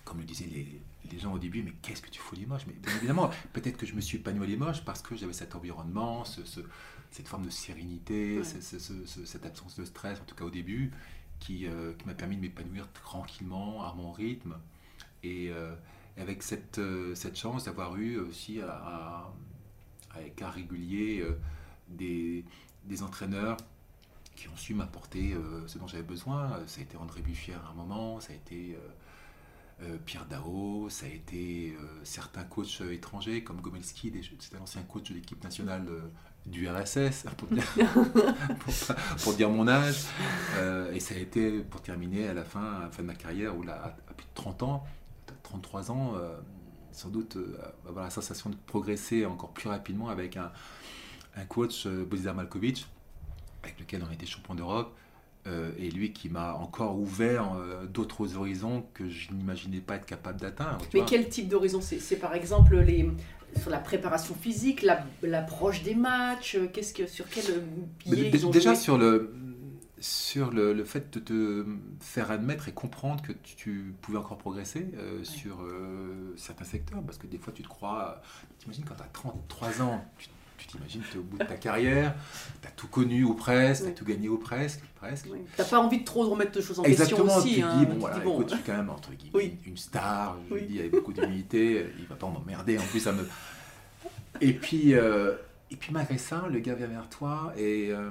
comme 0.05 0.19
le 0.19 0.25
disaient 0.25 0.47
les, 0.47 0.81
les 1.11 1.19
gens 1.19 1.33
au 1.33 1.39
début, 1.39 1.63
mais 1.63 1.73
qu'est-ce 1.81 2.01
que 2.01 2.09
tu 2.09 2.19
fous 2.19 2.35
Limoges 2.35 2.65
Mais 2.67 2.73
bien 2.73 2.95
évidemment, 2.97 3.29
peut-être 3.53 3.77
que 3.77 3.85
je 3.85 3.93
me 3.93 4.01
suis 4.01 4.17
épanoui 4.17 4.43
à 4.43 4.47
Limoges 4.47 4.83
parce 4.83 5.01
que 5.01 5.15
j'avais 5.15 5.33
cet 5.33 5.55
environnement, 5.55 6.25
ce- 6.25 6.43
ce- 6.45 6.61
cette 7.11 7.27
forme 7.27 7.45
de 7.45 7.49
sérénité, 7.49 8.39
Ouais. 8.39 8.43
ce- 8.43 9.25
cette 9.25 9.45
absence 9.45 9.75
de 9.77 9.85
stress, 9.85 10.19
en 10.19 10.25
tout 10.25 10.35
cas 10.35 10.43
au 10.45 10.49
début, 10.49 10.91
qui, 11.39 11.67
euh, 11.67 11.93
qui 11.93 12.05
m'a 12.05 12.13
permis 12.15 12.35
de 12.37 12.41
m'épanouir 12.41 12.91
tranquillement, 12.93 13.83
à 13.83 13.93
mon 13.93 14.11
rythme. 14.11 14.55
Et 15.23 15.49
euh, 15.51 15.73
avec 16.17 16.43
cette, 16.43 16.79
euh, 16.79 17.15
cette 17.15 17.35
chance 17.37 17.65
d'avoir 17.65 17.95
eu 17.97 18.17
aussi 18.17 18.61
à, 18.61 18.69
à- 18.71 19.33
régulier 20.51 21.25
des, 21.87 22.45
des 22.85 23.03
entraîneurs 23.03 23.57
qui 24.35 24.47
ont 24.49 24.55
su 24.55 24.73
m'apporter 24.73 25.35
ce 25.67 25.77
dont 25.79 25.87
j'avais 25.87 26.03
besoin. 26.03 26.59
Ça 26.67 26.81
a 26.81 26.83
été 26.83 26.97
André 26.97 27.21
Buffière 27.21 27.63
à 27.65 27.69
un 27.71 27.73
moment, 27.73 28.19
ça 28.19 28.33
a 28.33 28.35
été 28.35 28.77
Pierre 30.05 30.25
Dao, 30.25 30.87
ça 30.89 31.05
a 31.05 31.09
été 31.09 31.75
euh, 31.77 31.99
certains 32.03 32.43
coachs 32.43 32.79
euh, 32.81 32.93
étrangers 32.93 33.43
comme 33.43 33.59
Gomelski, 33.59 34.13
c'était 34.39 34.57
l'ancien 34.57 34.81
coach 34.83 35.09
de 35.09 35.15
l'équipe 35.15 35.43
nationale 35.43 35.85
euh, 35.89 36.01
du 36.45 36.67
RSS, 36.67 37.25
pour 39.23 39.33
dire, 39.33 39.49
mon 39.49 39.67
âge. 39.67 40.05
Euh, 40.57 40.91
et 40.91 40.99
ça 40.99 41.15
a 41.15 41.17
été, 41.17 41.59
pour 41.59 41.81
terminer, 41.81 42.27
à 42.27 42.33
la 42.33 42.43
fin, 42.43 42.89
de 42.97 43.03
ma 43.03 43.15
carrière, 43.15 43.57
où 43.57 43.63
là, 43.63 43.97
à, 44.09 44.13
plus 44.13 44.25
de 44.25 44.33
30 44.33 44.63
ans, 44.63 44.83
33 45.43 45.91
ans, 45.91 46.13
euh, 46.15 46.35
sans 46.91 47.09
doute 47.09 47.37
euh, 47.37 47.57
avoir 47.87 48.05
la 48.05 48.11
sensation 48.11 48.49
de 48.49 48.55
progresser 48.67 49.25
encore 49.25 49.51
plus 49.51 49.69
rapidement 49.69 50.09
avec 50.09 50.37
un, 50.37 50.51
coach, 51.47 51.85
euh, 51.85 52.05
Bozidar 52.05 52.35
Malkovic, 52.35 52.87
avec 53.63 53.79
lequel 53.79 54.03
on 54.05 54.09
a 54.09 54.13
été 54.13 54.25
champion 54.25 54.55
d'Europe, 54.55 54.95
euh, 55.47 55.71
et 55.77 55.89
lui 55.91 56.13
qui 56.13 56.29
m'a 56.29 56.53
encore 56.53 56.97
ouvert 56.97 57.53
euh, 57.55 57.85
d'autres 57.85 58.37
horizons 58.37 58.85
que 58.93 59.09
je 59.09 59.31
n'imaginais 59.31 59.81
pas 59.81 59.95
être 59.95 60.05
capable 60.05 60.39
d'atteindre. 60.39 60.79
Mais 60.93 61.01
vois. 61.01 61.09
quel 61.09 61.27
type 61.29 61.47
d'horizon 61.49 61.81
c'est 61.81 62.15
par 62.17 62.33
exemple 62.35 62.77
les 62.79 63.09
sur 63.61 63.69
la 63.69 63.77
préparation 63.79 64.33
physique, 64.33 64.81
la- 64.81 65.05
l'approche 65.21 65.83
des 65.83 65.93
matchs, 65.95 66.55
euh, 66.55 66.67
qu'est-ce 66.73 66.93
que 66.93 67.05
sur 67.05 67.27
quel 67.29 67.43
pied 67.99 68.31
ils 68.33 68.45
ont 68.47 68.49
déjà 68.49 68.73
joué 68.73 68.81
sur 68.81 68.97
le 68.97 69.33
sur 69.99 70.51
le, 70.51 70.73
le 70.73 70.83
fait 70.83 71.13
de 71.13 71.19
te 71.19 71.65
faire 72.01 72.29
admettre 72.31 72.67
et 72.67 72.73
comprendre 72.73 73.21
que 73.21 73.31
tu, 73.31 73.55
tu 73.55 73.93
pouvais 74.01 74.17
encore 74.17 74.37
progresser 74.37 74.87
euh, 74.97 75.23
sur 75.23 75.65
certains 76.35 76.65
secteurs, 76.65 77.01
parce 77.03 77.17
que 77.17 77.27
des 77.27 77.37
fois 77.37 77.53
tu 77.53 77.61
te 77.63 77.67
crois, 77.69 78.21
t'imagines 78.59 78.83
quand 78.83 78.95
tu 78.95 79.01
as 79.03 79.09
33 79.13 79.81
ans, 79.81 80.03
tu 80.17 80.27
tu 80.63 80.77
t'imagines 80.77 81.01
tu 81.11 81.17
es 81.17 81.19
au 81.19 81.23
bout 81.23 81.37
de 81.37 81.43
ta 81.43 81.55
carrière, 81.57 82.15
tu 82.61 82.67
as 82.67 82.71
tout 82.71 82.87
connu 82.87 83.23
ou 83.25 83.33
presque, 83.33 83.83
tu 83.83 83.89
as 83.89 83.93
tout 83.93 84.05
gagné 84.05 84.29
ou 84.29 84.37
presque, 84.37 84.81
presque. 84.95 85.27
Oui. 85.29 85.39
T'as 85.57 85.65
pas 85.65 85.79
envie 85.79 85.99
de 85.99 86.05
trop 86.05 86.29
remettre 86.29 86.53
de 86.53 86.61
choses 86.61 86.79
en 86.79 86.83
Exactement, 86.83 87.23
question 87.25 87.39
aussi. 87.39 87.55
tu 87.55 87.61
te 87.61 87.65
hein. 87.65 87.77
dis, 87.79 87.85
Tu 87.85 87.91
bon, 87.91 87.99
voilà, 87.99 88.17
dis, 88.17 88.23
bon, 88.23 88.33
écoute, 88.35 88.49
je 88.49 88.55
suis 88.55 88.63
quand 88.63 88.77
même 88.77 88.89
entre 88.89 89.11
guillemets 89.11 89.35
Oui. 89.37 89.57
une 89.65 89.77
star, 89.77 90.37
je 90.49 90.53
Oui. 90.55 90.65
dis 90.67 90.79
avec 90.79 90.91
beaucoup 90.91 91.11
d'humilité, 91.13 91.87
il 91.99 92.05
va 92.05 92.15
pas 92.15 92.27
m'emmerder, 92.29 92.77
en 92.77 92.83
plus 92.83 92.99
ça 93.01 93.11
me... 93.11 93.27
Et 94.41 94.53
puis, 94.53 94.93
euh, 94.95 95.33
et 95.69 95.75
puis 95.75 95.91
malgré 95.93 96.17
ça, 96.17 96.45
le 96.49 96.59
gars 96.59 96.75
vient 96.75 96.87
vers 96.87 97.09
toi 97.09 97.53
et 97.57 97.89
euh, 97.91 98.09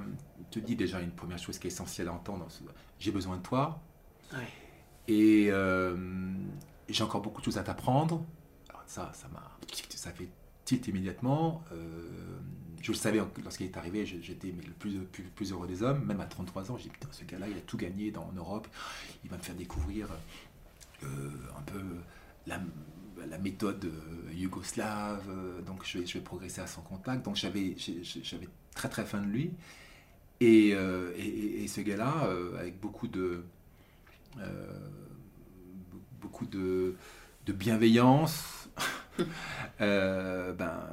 te 0.51 0.59
dit 0.59 0.75
déjà 0.75 1.01
une 1.01 1.11
première 1.11 1.39
chose 1.39 1.57
qui 1.57 1.67
est 1.67 1.71
essentielle 1.71 2.07
à 2.07 2.13
entendre, 2.13 2.47
j'ai 2.99 3.11
besoin 3.11 3.37
de 3.37 3.41
toi, 3.41 3.81
Ouais. 4.33 4.39
et 5.07 5.47
euh, 5.51 5.95
j'ai 6.89 7.03
encore 7.03 7.21
beaucoup 7.21 7.41
de 7.41 7.45
choses 7.45 7.57
à 7.57 7.63
t'apprendre. 7.63 8.23
Alors 8.69 8.83
ça, 8.85 9.11
ça 9.13 9.27
m'a... 9.33 9.41
Ça 9.89 10.11
fait 10.11 10.27
tilt 10.65 10.87
immédiatement. 10.87 11.63
Euh, 11.71 11.77
je 12.81 12.91
le 12.91 12.97
savais 12.97 13.21
lorsqu'il 13.43 13.65
est 13.65 13.77
arrivé, 13.77 14.05
j'étais 14.05 14.47
le 14.49 14.73
plus, 14.73 15.51
heureux 15.51 15.67
des 15.67 15.83
hommes. 15.83 16.05
Même 16.05 16.19
à 16.19 16.25
33 16.25 16.71
ans, 16.71 16.77
j'ai 16.77 16.85
dit, 16.85 16.89
putain, 16.89 17.07
ce 17.11 17.23
gars-là, 17.23 17.47
il 17.47 17.57
a 17.57 17.61
tout 17.61 17.77
gagné 17.77 18.11
dans, 18.11 18.23
en 18.23 18.33
Europe. 18.33 18.67
Il 19.23 19.29
va 19.29 19.37
me 19.37 19.41
faire 19.41 19.55
découvrir 19.55 20.09
euh, 21.03 21.07
un 21.57 21.61
peu 21.61 21.81
la, 22.45 22.59
méthode 23.37 23.85
euh, 23.85 24.33
yougoslave. 24.33 25.23
donc 25.65 25.85
je 25.85 25.99
vais, 25.99 26.19
progresser 26.19 26.61
à 26.61 26.67
son 26.67 26.81
contact. 26.81 27.23
Donc 27.23 27.37
j'avais, 27.37 27.75
très 28.75 28.89
très 28.89 29.05
faim 29.05 29.21
de 29.21 29.27
lui. 29.27 29.51
Et, 30.41 30.69
et- 30.71 31.67
ce 31.69 31.79
gars-là, 31.79 32.27
avec 32.59 32.81
beaucoup 32.81 33.07
de, 33.07 33.45
beaucoup 36.19 36.45
de 36.45 36.95
bienveillance, 37.47 38.62
euh, 39.81 40.53
ben, 40.53 40.89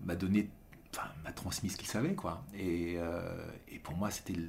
m'a, 0.00 0.16
donné, 0.16 0.50
enfin, 0.94 1.08
m'a 1.24 1.32
transmis 1.32 1.70
ce 1.70 1.76
qu'il 1.76 1.88
savait, 1.88 2.14
quoi. 2.14 2.44
Et, 2.54 2.94
euh, 2.98 3.46
pour 3.82 3.96
moi, 3.96 4.10
c'était 4.10 4.34
le, 4.34 4.48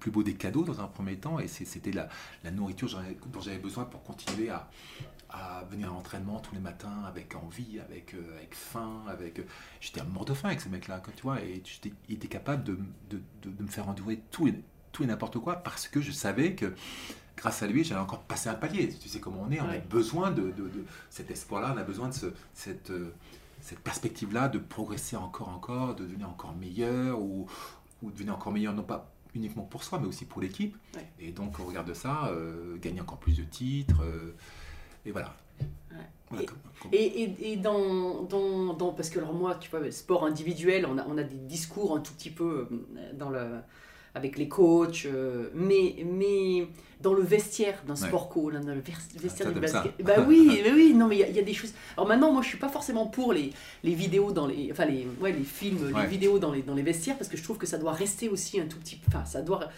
plus 0.00 0.10
beau 0.10 0.22
des 0.22 0.34
cadeaux 0.34 0.64
dans 0.64 0.80
un 0.80 0.86
premier 0.86 1.16
temps, 1.16 1.38
et 1.38 1.48
c'était 1.48 1.92
la, 1.92 2.08
nourriture 2.50 2.88
dont 2.88 3.40
j'avais- 3.40 3.58
besoin 3.58 3.84
pour 3.84 4.02
continuer 4.02 4.50
à, 4.50 4.68
venir 5.70 5.90
à 5.90 5.94
l'entraînement 5.94 6.38
tous 6.38 6.54
les 6.54 6.60
matins 6.60 7.02
avec 7.06 7.34
envie, 7.34 7.80
avec, 7.80 8.14
euh, 8.14 8.38
faim, 8.50 9.02
avec... 9.08 9.40
J'étais 9.80 10.00
à 10.00 10.04
mort 10.04 10.24
de 10.24 10.32
faim 10.32 10.48
avec 10.48 10.60
ce 10.60 10.68
mec-là, 10.68 11.02
tu 11.16 11.22
vois, 11.22 11.40
et 11.42 11.62
il 12.08 12.14
était 12.14 12.28
capable 12.28 12.62
de, 12.64 12.78
me 13.60 13.68
faire 13.68 13.88
endurer 13.88 14.20
tout 14.30 14.48
et 14.48 15.06
n'importe 15.06 15.38
quoi, 15.38 15.56
parce 15.56 15.88
que 15.88 16.00
je 16.00 16.12
savais 16.12 16.54
que 16.54 16.74
grâce 17.36 17.62
à 17.62 17.66
lui, 17.66 17.84
j'allais 17.84 18.00
encore 18.00 18.20
passer 18.22 18.48
un 18.48 18.54
palier. 18.54 18.88
Tu 18.88 19.08
sais 19.08 19.20
comment 19.20 19.44
on 19.46 19.50
est, 19.50 19.60
on 19.60 19.64
a 19.68 19.78
besoin 19.78 20.30
de, 20.30 20.42
de- 20.42 20.68
de 20.68 20.84
cet 21.10 21.30
espoir-là, 21.30 21.72
on 21.74 21.78
a 21.78 21.84
besoin 21.84 22.08
de 22.08 22.14
ce- 22.14 22.32
cette, 22.52 22.90
euh, 22.90 23.12
cette 23.60 23.80
perspective-là 23.80 24.48
de 24.48 24.58
progresser 24.58 25.16
encore, 25.16 25.48
encore, 25.48 25.94
de 25.94 26.04
devenir 26.04 26.28
encore 26.28 26.54
meilleur, 26.54 27.20
ou, 27.20 27.46
ou 28.02 28.08
de 28.10 28.14
devenir 28.14 28.34
encore 28.34 28.52
meilleur, 28.52 28.74
non 28.74 28.82
pas 28.82 29.10
uniquement 29.34 29.64
pour 29.64 29.82
soi, 29.82 29.98
mais 29.98 30.06
aussi 30.06 30.24
pour 30.26 30.40
l'équipe. 30.40 30.76
Ouais. 30.94 31.06
Et 31.18 31.32
donc, 31.32 31.58
au 31.58 31.64
regard 31.64 31.84
de 31.84 31.94
ça, 31.94 32.26
euh, 32.28 32.76
gagner 32.78 33.00
encore 33.00 33.18
plus 33.18 33.36
de 33.36 33.42
titres, 33.44 34.02
euh, 34.02 34.34
et 35.06 35.10
voilà. 35.12 35.34
Et- 36.40 36.46
Et, 36.92 37.52
et, 37.52 37.56
dans, 37.56 38.22
dans, 38.22 38.74
dans- 38.74 38.92
Parce 38.92 39.08
que 39.10 39.18
alors 39.18 39.34
moi, 39.34 39.54
tu 39.56 39.70
vois, 39.70 39.90
sport 39.92 40.24
individuel, 40.24 40.84
on 40.86 40.98
a, 40.98 41.06
on 41.06 41.16
a 41.18 41.22
des 41.22 41.36
discours 41.36 41.96
un 41.96 42.00
tout 42.00 42.12
petit 42.14 42.30
peu 42.30 42.68
dans 43.14 43.30
le... 43.30 43.60
avec 44.14 44.38
les 44.38 44.48
coachs, 44.48 45.06
euh, 45.06 45.48
mais, 45.54 45.96
mais 46.04 46.66
dans 47.00 47.12
le 47.14 47.22
vestiaire 47.22 47.82
d'un 47.86 47.96
sport 47.96 48.28
co, 48.28 48.48
là, 48.48 48.60
dans 48.60 48.74
le 48.74 48.80
vers- 48.80 48.98
vestiaire 49.20 49.48
ça, 49.48 49.52
du 49.52 49.60
basket. 49.60 49.92
Bah 50.02 50.24
oui, 50.26 50.60
mais 50.64 50.72
oui, 50.72 50.94
non, 50.94 51.08
mais 51.08 51.16
il 51.16 51.20
y 51.20 51.24
a- 51.24 51.28
il 51.28 51.36
y, 51.36 51.38
a 51.38 51.42
des 51.42 51.52
choses. 51.52 51.72
Alors 51.96 52.08
maintenant, 52.08 52.32
moi, 52.32 52.40
je 52.40 52.48
suis 52.48 52.56
pas 52.58 52.68
forcément 52.68 53.06
pour 53.06 53.32
les, 53.32 53.50
les 53.82 53.94
vidéos 53.94 54.30
dans 54.32 54.46
les, 54.46 54.70
enfin 54.72 54.84
les, 54.86 55.06
ouais, 55.20 55.32
les 55.32 55.42
films, 55.44 55.92
Ouais. 55.94 56.02
les 56.02 56.06
vidéos 56.08 56.38
dans 56.38 56.52
les, 56.52 56.62
dans 56.62 56.74
les 56.74 56.82
vestiaires, 56.82 57.16
parce 57.18 57.28
que 57.28 57.36
je 57.36 57.42
trouve 57.42 57.58
que 57.58 57.66
ça 57.66 57.76
doit 57.76 57.92
rester 57.92 58.28
aussi 58.28 58.60
un 58.60 58.66
tout 58.66 58.78
petit, 58.78 58.98
enfin, 59.08 59.24
ça 59.24 59.42
doit, 59.42 59.68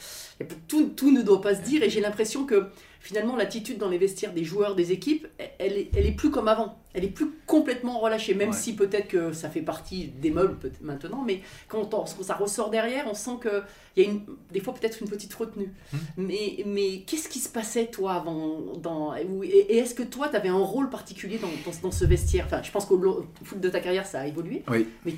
tout, 0.69 0.91
tout 0.95 1.11
ne 1.11 1.23
doit 1.23 1.41
pas 1.41 1.55
se 1.55 1.63
dire, 1.63 1.83
et 1.83 1.91
j'ai 1.91 2.01
l'impression 2.01 2.45
que 2.45 2.67
finalement 3.01 3.37
l'attitude 3.37 3.79
dans 3.79 3.89
les 3.89 3.99
vestiaires 3.99 4.33
des 4.33 4.45
joueurs, 4.45 4.75
des 4.75 4.91
équipes, 4.93 5.27
elle- 5.59 5.73
est, 5.79 5.91
elle 5.97 6.07
est 6.07 6.13
plus 6.17 6.31
comme 6.31 6.49
avant. 6.49 6.79
Elle 6.95 7.05
est 7.05 7.09
plus 7.11 7.31
complètement 7.47 7.99
relâchée, 7.99 8.35
même 8.35 8.51
Ouais. 8.51 8.57
si 8.57 8.75
peut-être 8.75 9.09
que 9.09 9.33
ça 9.33 9.49
fait 9.51 9.61
partie 9.61 10.07
des 10.09 10.31
meubles 10.31 10.57
maintenant, 10.81 11.23
mais 11.27 11.41
quand, 11.69 11.93
on- 11.95 12.07
ça 12.07 12.35
ressort 12.35 12.71
derrière, 12.71 13.05
on 13.09 13.15
sent 13.15 13.37
que 13.41 13.63
il 13.97 14.03
y 14.03 14.07
a 14.07 14.11
une, 14.11 14.23
des 14.53 14.61
fois 14.61 14.75
peut-être 14.75 15.01
une 15.01 15.09
petite 15.09 15.33
retenue. 15.35 15.73
Hmm. 15.93 15.97
Mais, 16.17 16.63
mais 16.67 17.01
qu'est-ce 17.07 17.29
qui 17.29 17.39
se 17.39 17.49
passait 17.49 17.87
toi 17.87 18.15
avant 18.15 18.61
dans, 18.83 19.15
Et, 19.15 19.27
et 19.47 19.79
est-ce 19.79 19.95
que 19.95 20.03
toi, 20.03 20.29
tu 20.29 20.37
avais 20.37 20.49
un 20.49 20.57
rôle 20.59 20.91
particulier 20.91 21.39
dans, 21.39 21.49
dans, 21.49 21.77
dans 21.83 21.91
ce 21.93 22.05
vestiaire? 22.05 22.47
Enfin, 22.47 22.63
je 22.63 22.71
pense 22.71 22.87
qu'au 22.87 23.27
fil 23.45 23.61
de 23.61 23.69
ta 23.69 23.81
carrière, 23.81 24.07
ça 24.07 24.21
a 24.21 24.27
évolué. 24.27 24.63
Oui. 24.69 24.87
Mais 25.05 25.15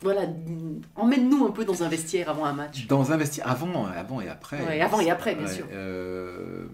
voilà, 0.00 0.26
mm, 0.26 0.80
emmène-nous 0.96 1.44
un 1.46 1.50
peu 1.50 1.64
dans 1.64 1.82
un 1.82 1.88
vestiaire 1.88 2.30
avant 2.30 2.44
un 2.44 2.52
match. 2.52 2.86
Dans 2.86 3.10
un 3.12 3.16
vestiaire, 3.16 3.48
avant, 3.50 3.86
avant 3.86 4.20
et 4.20 4.28
après. 4.28 4.64
Ouais, 4.64 4.80
avant 4.80 5.00
et 5.00 5.10
après, 5.10 5.34
bien 5.34 5.46
Ouais, 5.46 5.52
sûr. 5.52 5.66
euh, 5.72 6.66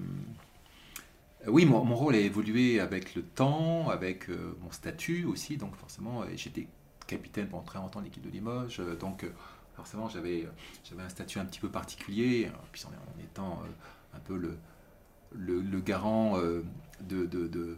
oui, 1.48 1.64
mon, 1.66 1.83
rôle 1.94 2.14
a 2.14 2.18
évolué 2.18 2.80
avec 2.80 3.14
le 3.14 3.22
temps, 3.22 3.88
avec 3.90 4.28
euh, 4.30 4.57
mon 4.62 4.70
statut 4.70 5.24
aussi. 5.24 5.57
Donc 5.57 5.76
forcément, 5.76 6.22
euh, 6.22 6.26
j'étais 6.37 6.68
capitaine 7.07 7.48
pendant 7.48 7.62
très 7.64 7.78
longtemps 7.78 8.00
de 8.00 8.07
l'équipe 8.07 8.22
de 8.24 8.30
Limoges. 8.30 8.80
euh, 8.80 8.96
donc 8.96 9.24
euh, 9.24 9.30
forcément, 9.76 10.09
j'avais 10.09 10.48
un 10.98 11.09
statut 11.09 11.38
un 11.38 11.44
petit 11.44 11.61
peu 11.61 11.68
particulier. 11.68 12.46
euh, 12.46 12.57
Puis 12.72 12.83
en, 12.87 13.20
étant 13.22 13.61
euh, 13.64 14.16
un 14.16 14.20
peu 14.20 14.37
le, 14.37 15.80
garant 15.80 16.38
euh, 16.38 16.62
de, 17.00 17.26
de- 17.26 17.46
de, 17.48 17.76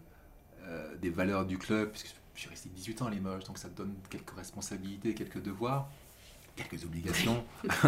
euh, 0.65 0.95
des 0.97 1.11
valeurs 1.11 1.47
du 1.47 1.59
club, 1.59 1.91
puisque 1.91 2.15
je 2.35 2.41
suis 2.41 2.51
resté 2.51 2.69
18 2.69 3.03
ans 3.03 3.07
à 3.07 3.11
Limoges, 3.11 3.45
donc 3.45 3.59
ça 3.59 3.69
donne 3.69 3.95
quelques 4.11 4.31
responsabilités, 4.33 5.15
quelques 5.15 5.43
devoirs, 5.43 5.89
quelques 6.57 6.85
obligations. 6.85 7.45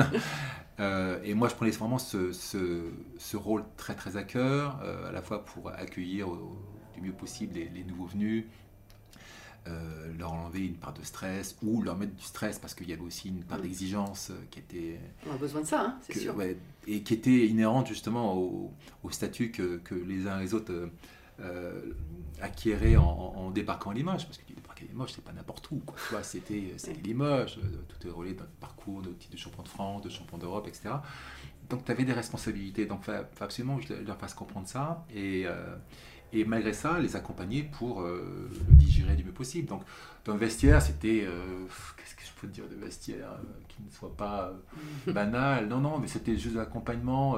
Euh, 0.81 1.19
et 1.25 1.35
moi, 1.35 1.49
je 1.49 1.57
prenais 1.57 1.73
vraiment 1.73 1.99
ce, 1.99 2.31
ce- 2.33 2.89
ce 3.19 3.37
rôle 3.37 3.65
très 3.77 3.97
très 3.97 4.17
à 4.17 4.23
cœur, 4.23 4.79
euh, 4.85 5.09
à 5.09 5.11
la 5.11 5.23
fois 5.23 5.45
pour 5.45 5.71
accueillir 5.71 6.29
au- 6.29 6.57
du 6.95 7.01
mieux 7.01 7.13
possible 7.13 7.55
les, 7.55 7.69
les 7.69 7.83
nouveaux 7.83 8.07
venus, 8.07 8.45
euh, 9.67 10.13
leur 10.17 10.33
enlever 10.33 10.67
une 10.67 10.77
part 10.77 10.93
de 10.95 11.03
stress 11.03 11.57
ou 11.63 11.83
leur 11.83 11.97
mettre 11.97 12.15
du 12.15 12.23
stress 12.23 12.61
parce 12.61 12.75
qu'il 12.75 12.89
y 12.89 12.93
avait 12.93 13.03
aussi 13.03 13.29
une 13.29 13.43
part 13.43 13.59
Mm. 13.59 13.63
d'exigence 13.63 14.31
qui 14.53 14.61
était 14.61 15.01
On 15.29 15.35
a 15.35 15.37
besoin 15.37 15.63
de 15.63 15.67
ça, 15.67 15.81
hein, 15.83 15.99
c'est 16.03 16.17
sûr. 16.17 16.37
ouais, 16.37 16.57
et 16.87 17.03
qui 17.03 17.15
était 17.15 17.49
inhérente 17.49 17.89
justement 17.89 18.35
au, 18.37 18.73
au 19.03 19.11
statut 19.11 19.51
que, 19.51 19.79
que 19.79 19.97
les 19.97 20.29
uns 20.29 20.39
et 20.39 20.45
les 20.45 20.55
autres 20.55 20.91
euh, 21.41 21.93
en, 22.97 23.51
débarquant 23.51 23.91
à 23.91 23.95
Limoges. 23.95 24.27
Parce 24.27 24.39
que 24.39 24.53
débarquer 24.53 24.85
à 24.85 24.89
Limoges, 24.89 25.13
c'est 25.15 25.25
pas 25.25 25.33
n'importe 25.33 25.71
où. 25.71 25.83
Quoi. 25.85 26.23
C'était, 26.23 26.75
c'était 26.77 27.01
Limoges, 27.01 27.59
euh, 27.59 27.85
tout 27.89 28.07
est 28.07 28.11
relié 28.11 28.35
dans 28.35 28.45
notre 28.45 28.57
parcours, 28.57 29.03
notre 29.03 29.19
titre 29.19 29.33
de 29.33 29.39
champion 29.39 29.63
de 29.63 29.69
France, 29.69 30.03
de 30.03 30.09
champion 30.09 30.39
d'Europe, 30.39 30.67
etc. 30.69 30.91
Donc 31.69 31.85
tu 31.85 31.93
avais 31.93 32.05
des 32.05 32.13
responsabilités. 32.13 32.87
Donc 32.87 33.03
il 33.09 33.15
faut 33.35 33.45
absolument 33.45 33.79
que 33.79 33.87
je 33.87 33.95
leur 33.95 34.17
fasse 34.17 34.35
comprendre 34.35 34.67
ça. 34.67 35.05
Et, 35.15 35.45
euh, 35.47 35.77
et 36.33 36.45
malgré 36.45 36.73
ça, 36.73 36.99
les 36.99 37.17
accompagner 37.17 37.63
pour 37.63 38.03
euh, 38.03 38.51
le 38.69 38.75
digérer 38.75 39.17
du 39.17 39.25
mieux 39.25 39.33
possible. 39.33 39.69
Donc 39.69 39.83
dans 40.25 40.35
le 40.35 40.41
vestiaire, 40.41 40.83
c'était. 40.83 41.27
Qu'est-ce 41.97 42.15
que 42.15 42.23
je 42.23 42.41
peux 42.41 42.49
te 42.49 42.53
dire 42.53 42.69
de 42.69 42.77
vestiaire 42.77 43.31
qui 43.69 43.83
ne 43.83 43.91
soit 43.91 44.15
pas 44.17 44.53
banal. 45.07 45.69
Non, 45.69 45.81
non, 45.81 45.99
mais 45.99 46.09
c'était 46.09 46.37
juste 46.37 46.55
de 46.55 46.61
l'accompagnement. 46.61 47.37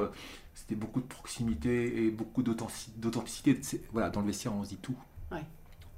Euh, 0.61 0.66
c'était 0.66 0.75
beaucoup 0.75 1.01
de 1.01 1.07
proximité 1.07 2.05
et 2.07 2.11
beaucoup 2.11 2.42
d'authentic- 2.42 2.99
d'authenticité. 2.99 3.61
Voilà, 3.92 4.11
dans 4.11 4.20
le 4.20 4.27
vestiaire, 4.27 4.55
on 4.55 4.64
se 4.64 4.70
dit 4.70 4.77
tout. 4.77 4.96
Ouais. 5.33 5.44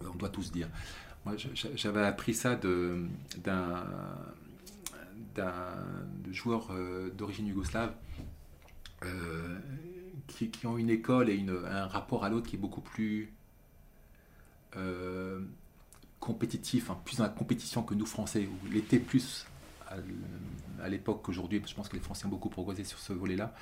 On 0.00 0.14
doit 0.16 0.28
tous 0.30 0.50
dire. 0.52 0.68
Moi, 1.24 1.34
j'avais 1.76 2.04
appris 2.04 2.34
ça 2.34 2.56
d'un 2.56 3.06
joueur 6.30 6.68
euh, 6.72 7.10
d'origine 7.10 7.46
yougoslave 7.46 7.94
euh, 9.04 9.58
qui, 10.26 10.50
qui 10.50 10.66
ont 10.66 10.76
une 10.78 10.90
école 10.90 11.30
et 11.30 11.34
une- 11.34 11.64
un 11.66 11.86
rapport 11.86 12.24
à 12.24 12.28
l'autre 12.28 12.48
qui 12.48 12.56
est 12.56 12.58
beaucoup 12.58 12.80
plus 12.80 13.32
euh, 14.76 15.40
compétitif, 16.18 16.90
hein, 16.90 16.98
plus 17.04 17.16
dans 17.18 17.24
la 17.24 17.30
compétition 17.30 17.82
que 17.82 17.94
nous 17.94 18.06
Français, 18.06 18.46
où 18.46 18.66
il 18.68 18.76
était 18.76 18.98
plus 18.98 19.46
à 20.80 20.88
l'époque 20.88 21.20
qu'aujourd'hui, 21.22 21.60
je 21.66 21.74
pense 21.74 21.88
que 21.88 21.96
les 21.96 22.02
Français 22.02 22.24
ont 22.24 22.30
beaucoup 22.30 22.48
progressé 22.48 22.82
sur 22.82 22.98
ce 22.98 23.12
volet-là. 23.12 23.54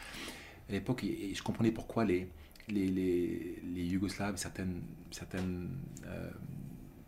À 0.71 0.73
l'époque, 0.73 1.05
et, 1.05 1.35
je 1.35 1.43
comprenais 1.43 1.73
pourquoi 1.73 2.05
les, 2.05 2.29
les, 2.69 2.87
les, 2.87 3.61
les 3.75 3.83
Yougoslaves, 3.85 4.37
certaines, 4.37 4.81
certaines 5.11 5.69
euh, 6.07 6.31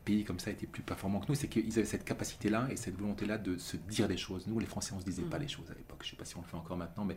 pays 0.04 0.24
comme 0.24 0.40
ça 0.40 0.50
étaient 0.50 0.66
plus 0.66 0.82
performants 0.82 1.20
que 1.20 1.26
nous, 1.28 1.34
c'est 1.36 1.46
qu'ils 1.48 1.72
avaient 1.78 1.84
cette 1.86 2.04
capacité-là 2.04 2.66
et 2.70 2.76
cette 2.76 2.96
volonté-là 2.98 3.38
de 3.38 3.56
se 3.58 3.76
dire 3.76 4.08
des 4.08 4.16
choses. 4.16 4.46
Nous, 4.48 4.58
les 4.58 4.66
Français, 4.66 4.92
on 4.92 4.96
ne 4.96 5.00
se 5.02 5.06
disait 5.06 5.22
pas 5.22 5.36
Mhm. 5.36 5.42
les 5.42 5.48
choses 5.48 5.70
à 5.70 5.74
l'époque. 5.74 6.00
Je 6.02 6.08
ne 6.08 6.10
sais 6.10 6.16
pas 6.16 6.24
si 6.24 6.36
on 6.36 6.40
le 6.40 6.46
fait 6.46 6.56
encore 6.56 6.76
maintenant, 6.76 7.04
mais 7.04 7.16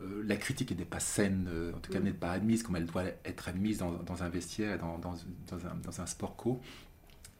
euh, 0.00 0.22
la 0.24 0.36
critique 0.36 0.70
n'était 0.70 0.84
pas 0.84 1.00
saine, 1.00 1.46
euh, 1.48 1.72
en 1.74 1.78
tout 1.80 1.90
cas 1.92 1.98
Mhm. 1.98 2.04
n'est 2.04 2.12
pas 2.12 2.30
admise 2.30 2.62
comme 2.62 2.76
elle 2.76 2.86
doit 2.86 3.04
être 3.24 3.48
admise 3.48 3.78
dans, 3.78 3.92
dans 3.92 4.22
un 4.22 4.28
vestiaire, 4.28 4.78
dans, 4.78 4.98
dans, 4.98 5.14
dans 5.48 5.66
un, 5.66 5.74
dans 5.82 6.00
un 6.00 6.06
sport 6.06 6.36
co. 6.36 6.60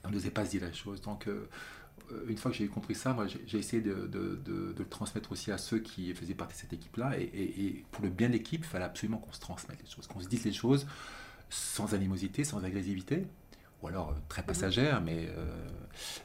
On 0.05 0.11
n'osait 0.11 0.31
pas 0.31 0.45
se 0.45 0.51
dire 0.51 0.65
les 0.67 0.73
choses. 0.75 1.01
Donc, 1.01 1.29
euh, 1.29 1.49
une 2.29 2.37
fois 2.37 2.51
que 2.51 2.57
j'ai 2.57 2.67
compris 2.69 2.95
ça, 2.95 3.13
moi, 3.13 3.27
j'ai 3.47 3.59
essayé 3.59 3.83
de, 3.83 3.95
de- 4.07 4.37
de- 4.45 4.73
de 4.73 4.79
le 4.79 4.89
transmettre 4.89 5.33
aussi 5.33 5.51
à 5.53 5.59
ceux 5.59 5.79
qui 5.79 6.15
faisaient 6.15 6.35
partie 6.35 6.55
de 6.55 6.61
cette 6.61 6.73
équipe-là. 6.73 7.19
Et, 7.19 7.23
et- 7.25 7.67
et 7.67 7.85
pour 7.91 8.05
le 8.05 8.11
bien 8.11 8.29
de 8.29 8.33
l'équipe, 8.35 8.63
il 8.65 8.69
fallait 8.69 8.85
absolument 8.85 9.19
qu'on 9.19 9.33
se 9.33 9.41
transmette 9.41 9.83
les 9.83 9.89
choses, 9.91 10.07
qu'on 10.07 10.21
se 10.21 10.29
dise 10.29 10.45
les 10.45 10.53
choses 10.53 10.87
sans 11.51 11.95
animosité, 11.95 12.45
sans 12.45 12.65
agressivité, 12.65 13.27
ou 13.83 13.89
alors 13.89 14.11
euh, 14.11 14.15
très 14.29 14.43
passagère, 14.43 15.01
mais 15.03 15.29
euh, 15.37 15.47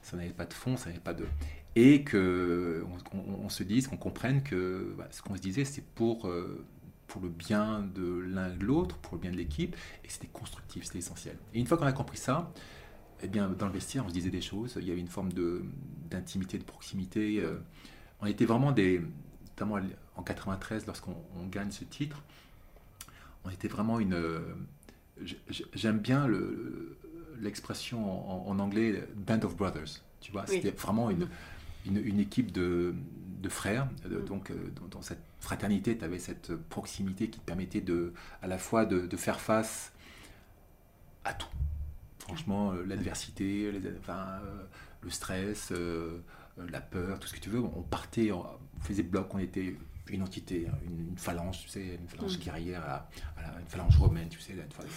ça 0.01 0.17
n'avait 0.17 0.29
pas 0.29 0.45
de 0.45 0.53
fond, 0.53 0.77
ça 0.77 0.87
n'avait 0.89 1.01
pas 1.01 1.13
de... 1.13 1.25
Et 1.75 2.03
que 2.03 2.83
on, 3.13 3.17
on- 3.17 3.45
on 3.45 3.49
se 3.49 3.63
dise, 3.63 3.87
qu'on 3.87 3.97
comprenne 3.97 4.41
que 4.43 4.93
bah, 4.97 5.07
ce 5.11 5.21
qu'on 5.21 5.35
se 5.35 5.41
disait, 5.41 5.65
c'est 5.65 5.83
pour, 5.85 6.27
euh, 6.27 6.65
pour 7.07 7.21
le 7.21 7.29
bien 7.29 7.81
de 7.93 8.19
l'un 8.19 8.51
et 8.53 8.57
de 8.57 8.65
l'autre, 8.65 8.97
pour 8.97 9.15
le 9.15 9.21
bien 9.21 9.31
de 9.31 9.37
l'équipe, 9.37 9.75
et 10.03 10.09
c'était 10.09 10.27
constructif, 10.27 10.83
c'était 10.85 10.99
essentiel. 10.99 11.37
Et 11.53 11.59
une 11.59 11.67
fois 11.67 11.77
qu'on 11.77 11.85
a 11.85 11.91
compris 11.93 12.17
ça, 12.17 12.51
eh 13.21 13.27
bien, 13.27 13.49
dans 13.49 13.67
le 13.67 13.73
vestiaire, 13.73 14.05
on 14.05 14.09
se 14.09 14.13
disait 14.13 14.29
des 14.29 14.41
choses, 14.41 14.75
il 14.79 14.87
y 14.87 14.91
avait 14.91 14.99
une 14.99 15.07
forme 15.07 15.29
d'intimité, 16.09 16.57
de 16.57 16.63
proximité. 16.63 17.39
euh, 17.41 17.57
on 18.21 18.25
était 18.25 18.45
vraiment 18.45 18.71
des, 18.71 19.01
notamment 19.47 19.79
en 20.15 20.23
93, 20.23 20.85
lorsqu'on 20.87 21.15
on 21.37 21.47
gagne 21.47 21.71
ce 21.71 21.83
titre, 21.85 22.21
on 23.45 23.49
était 23.49 23.67
vraiment 23.69 23.99
une... 23.99 24.13
euh, 24.13 24.39
J'aime 25.73 25.99
bien 25.99 26.27
le- 26.27 26.97
l'expression 27.41 27.99
en, 28.29 28.47
en 28.49 28.59
anglais 28.59 29.05
Band 29.15 29.39
of 29.43 29.55
Brothers. 29.55 30.01
Tu 30.21 30.31
vois, 30.31 30.45
Oui. 30.47 30.55
c'était 30.55 30.71
vraiment 30.71 31.09
une, 31.09 31.27
une, 31.85 31.97
une 31.97 32.19
équipe 32.19 32.51
de, 32.51 32.93
de 33.41 33.49
frères. 33.49 33.87
de- 34.05 34.17
Mhm. 34.17 34.25
donc, 34.25 34.51
euh, 34.51 34.55
dans, 34.75 34.87
dans 34.87 35.01
cette 35.01 35.21
fraternité, 35.39 35.97
tu 35.97 36.03
avais 36.05 36.19
cette 36.19 36.53
proximité 36.55 37.29
qui 37.29 37.39
te 37.39 37.45
permettait 37.45 37.81
de, 37.81 38.13
à 38.41 38.47
la 38.47 38.57
fois 38.57 38.85
de, 38.85 39.05
de 39.07 39.17
faire 39.17 39.39
face 39.41 39.91
à 41.25 41.33
tout. 41.33 41.47
Franchement, 42.29 42.71
euh, 42.73 42.83
l'adversité, 42.85 43.71
enfin, 43.99 44.39
euh, 44.43 44.63
le 45.01 45.09
stress, 45.09 45.69
euh, 45.71 46.19
la 46.69 46.81
peur, 46.81 47.19
tout 47.19 47.27
ce 47.27 47.33
que 47.33 47.39
tu 47.39 47.49
veux. 47.49 47.59
On 47.59 47.81
partait, 47.81 48.31
on 48.31 48.45
faisait 48.81 49.03
bloc, 49.03 49.33
on 49.33 49.39
était 49.39 49.75
une 50.09 50.23
entité, 50.23 50.67
hein, 50.69 50.75
une, 50.85 51.09
une 51.09 51.17
phalange, 51.17 51.59
tu 51.63 51.69
sais, 51.69 51.97
une 52.01 52.07
phalange 52.07 52.37
Mm. 52.37 52.41
guerrière, 52.41 52.81
à, 52.83 53.09
à 53.37 53.41
la- 53.43 53.59
une 53.59 53.67
phalange 53.67 53.97
romaine, 53.97 54.27
tu 54.29 54.39
sais. 54.39 54.53
là, 54.53 54.63
phalange- 54.75 54.89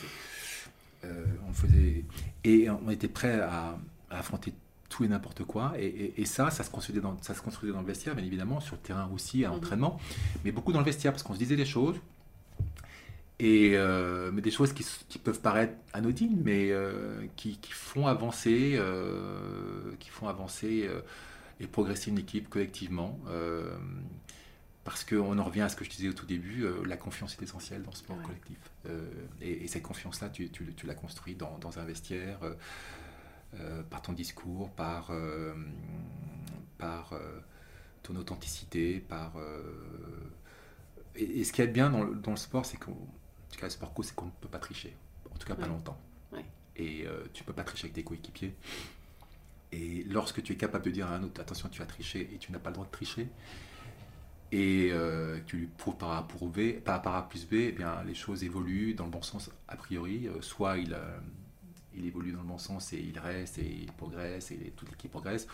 euh, 1.05 1.25
on 1.49 1.53
faisait 1.53 2.05
et 2.45 2.71
on 2.71 2.89
était 2.91 3.09
prêt 3.09 3.41
à, 3.41 3.77
à 4.11 4.19
affronter 4.19 4.53
tout 4.89 5.05
et 5.05 5.09
n'importe 5.09 5.43
quoi 5.45 5.73
et, 5.79 5.87
et- 5.87 6.21
et 6.21 6.25
ça 6.27 6.51
ça 6.51 6.63
se 6.65 6.71
construisait 6.71 7.01
dans 7.01 7.17
ça 7.23 7.35
se 7.35 7.41
construisait 7.43 7.73
dans 7.73 7.81
le 7.81 7.87
vestiaire 7.87 8.15
bien 8.15 8.25
évidemment 8.25 8.61
sur 8.61 8.77
le 8.77 8.83
terrain 8.83 9.09
aussi 9.13 9.45
à 9.45 9.49
Mhm. 9.49 9.55
l'entraînement 9.55 9.99
mais 10.45 10.53
beaucoup 10.53 10.71
dans 10.73 10.79
le 10.79 10.85
vestiaire 10.85 11.11
parce 11.13 11.23
qu'on 11.25 11.33
se 11.35 11.39
disait 11.39 11.57
des 11.57 11.65
choses 11.65 11.97
et 13.43 13.73
euh, 13.75 14.31
mais 14.33 14.41
des 14.41 14.53
choses 14.53 14.73
qui, 14.73 15.19
peuvent 15.19 15.41
paraître 15.41 15.75
anodines 15.93 16.41
mais 16.45 16.71
euh, 16.71 17.27
qui, 17.35 17.59
qui 17.59 17.73
font 17.73 18.07
avancer 18.07 18.75
euh, 18.77 19.93
qui 19.99 20.11
font 20.11 20.29
avancer 20.29 20.89
et 21.59 21.67
progresser 21.67 22.11
une 22.11 22.19
équipe 22.19 22.49
collectivement 22.49 23.19
parce 24.85 25.05
qu'on 25.05 25.39
en 25.39 25.45
revient 25.45 25.63
à 25.63 25.69
ce 25.69 25.77
que 25.77 25.85
je 25.85 25.91
disais 25.91 26.09
au 26.09 26.13
tout 26.13 26.27
début, 26.27 26.67
la 26.87 26.97
confiance 26.97 27.37
est 27.39 27.43
essentielle 27.43 27.83
dans 27.83 27.93
le 27.93 27.97
sport 27.97 28.17
Ouais. 28.17 28.25
collectif. 28.25 28.59
Et, 29.41 29.65
et 29.65 29.69
cette 29.69 29.85
confiance-là, 29.85 30.29
tu, 30.29 30.49
tu, 30.51 30.75
tu 30.75 30.87
la 30.89 30.95
construis 30.95 31.37
dans, 31.37 31.57
dans 31.59 31.79
un 31.79 31.85
vestiaire, 31.85 32.41
par 33.91 34.03
ton 34.03 34.13
discours, 34.13 34.71
par, 34.71 35.13
par 36.79 37.15
ton 38.03 38.17
authenticité, 38.17 38.99
par... 38.99 39.35
et, 41.15 41.23
et 41.41 41.45
ce 41.45 41.53
qui 41.53 41.63
est 41.63 41.69
bien 41.69 41.89
dans 41.89 42.03
le, 42.03 42.17
dans 42.17 42.33
le 42.33 42.37
sport, 42.37 42.67
c'est 42.67 42.77
qu'en 42.77 42.91
en 42.91 43.22
tout 43.53 43.61
cas, 43.61 43.67
le 43.67 43.71
sport 43.71 43.93
co, 43.95 44.03
c'est 44.03 44.15
qu'on 44.15 44.27
ne 44.27 44.31
peut 44.41 44.49
pas 44.49 44.59
tricher. 44.59 44.97
En 45.33 45.39
tout 45.39 45.47
cas, 45.47 45.55
pas 45.55 45.63
Ouais. 45.63 45.69
longtemps. 45.69 45.99
Ouais. 46.33 46.45
Et 46.77 47.07
euh, 47.07 47.25
tu 47.33 47.43
ne 47.43 47.47
peux 47.47 47.53
pas 47.53 47.65
tricher 47.65 47.85
avec 47.87 47.95
tes 47.95 48.03
coéquipiers. 48.05 48.55
Et 49.73 50.05
lorsque 50.05 50.43
tu 50.43 50.53
es 50.53 50.57
capable 50.57 50.85
de 50.85 50.91
dire 50.91 51.07
à 51.07 51.15
un 51.17 51.23
autre, 51.23 51.41
attention, 51.41 51.69
tu 51.69 51.81
as 51.83 51.87
triché 51.87 52.29
et 52.35 52.39
tu 52.39 52.53
n'as 52.53 52.59
pas 52.59 52.71
le 52.71 52.75
droit 52.75 52.87
de 52.87 52.91
tricher, 52.91 53.29
et 54.51 54.91
euh, 54.93 55.39
tu 55.47 55.57
lui 55.57 55.67
prouves 55.67 55.97
par 55.97 56.13
A, 56.13 56.29
pour 56.29 56.49
B, 56.49 56.73
par, 56.85 57.01
par 57.01 57.15
A 57.17 57.29
plus 57.29 57.47
B, 57.47 57.55
eh 57.55 57.73
bien, 57.73 58.03
les 58.05 58.15
choses 58.15 58.45
évoluent 58.45 58.93
dans 58.95 59.05
le 59.07 59.11
bon 59.11 59.23
sens 59.23 59.51
a 59.69 59.77
priori. 59.77 60.29
Euh, 60.29 60.43
soit 60.43 60.77
il, 60.77 60.93
euh, 60.93 61.19
il 61.95 62.05
évolue 62.05 62.33
dans 62.33 62.43
le 62.43 62.47
bon 62.49 62.59
sens 62.59 62.93
et 62.93 62.99
il 63.01 63.19
reste 63.19 63.59
et 63.59 63.67
il 63.67 63.91
progresse 63.93 64.51
et 64.51 64.73
toute 64.77 64.91
l'équipe 64.91 65.11
progresse, 65.11 65.47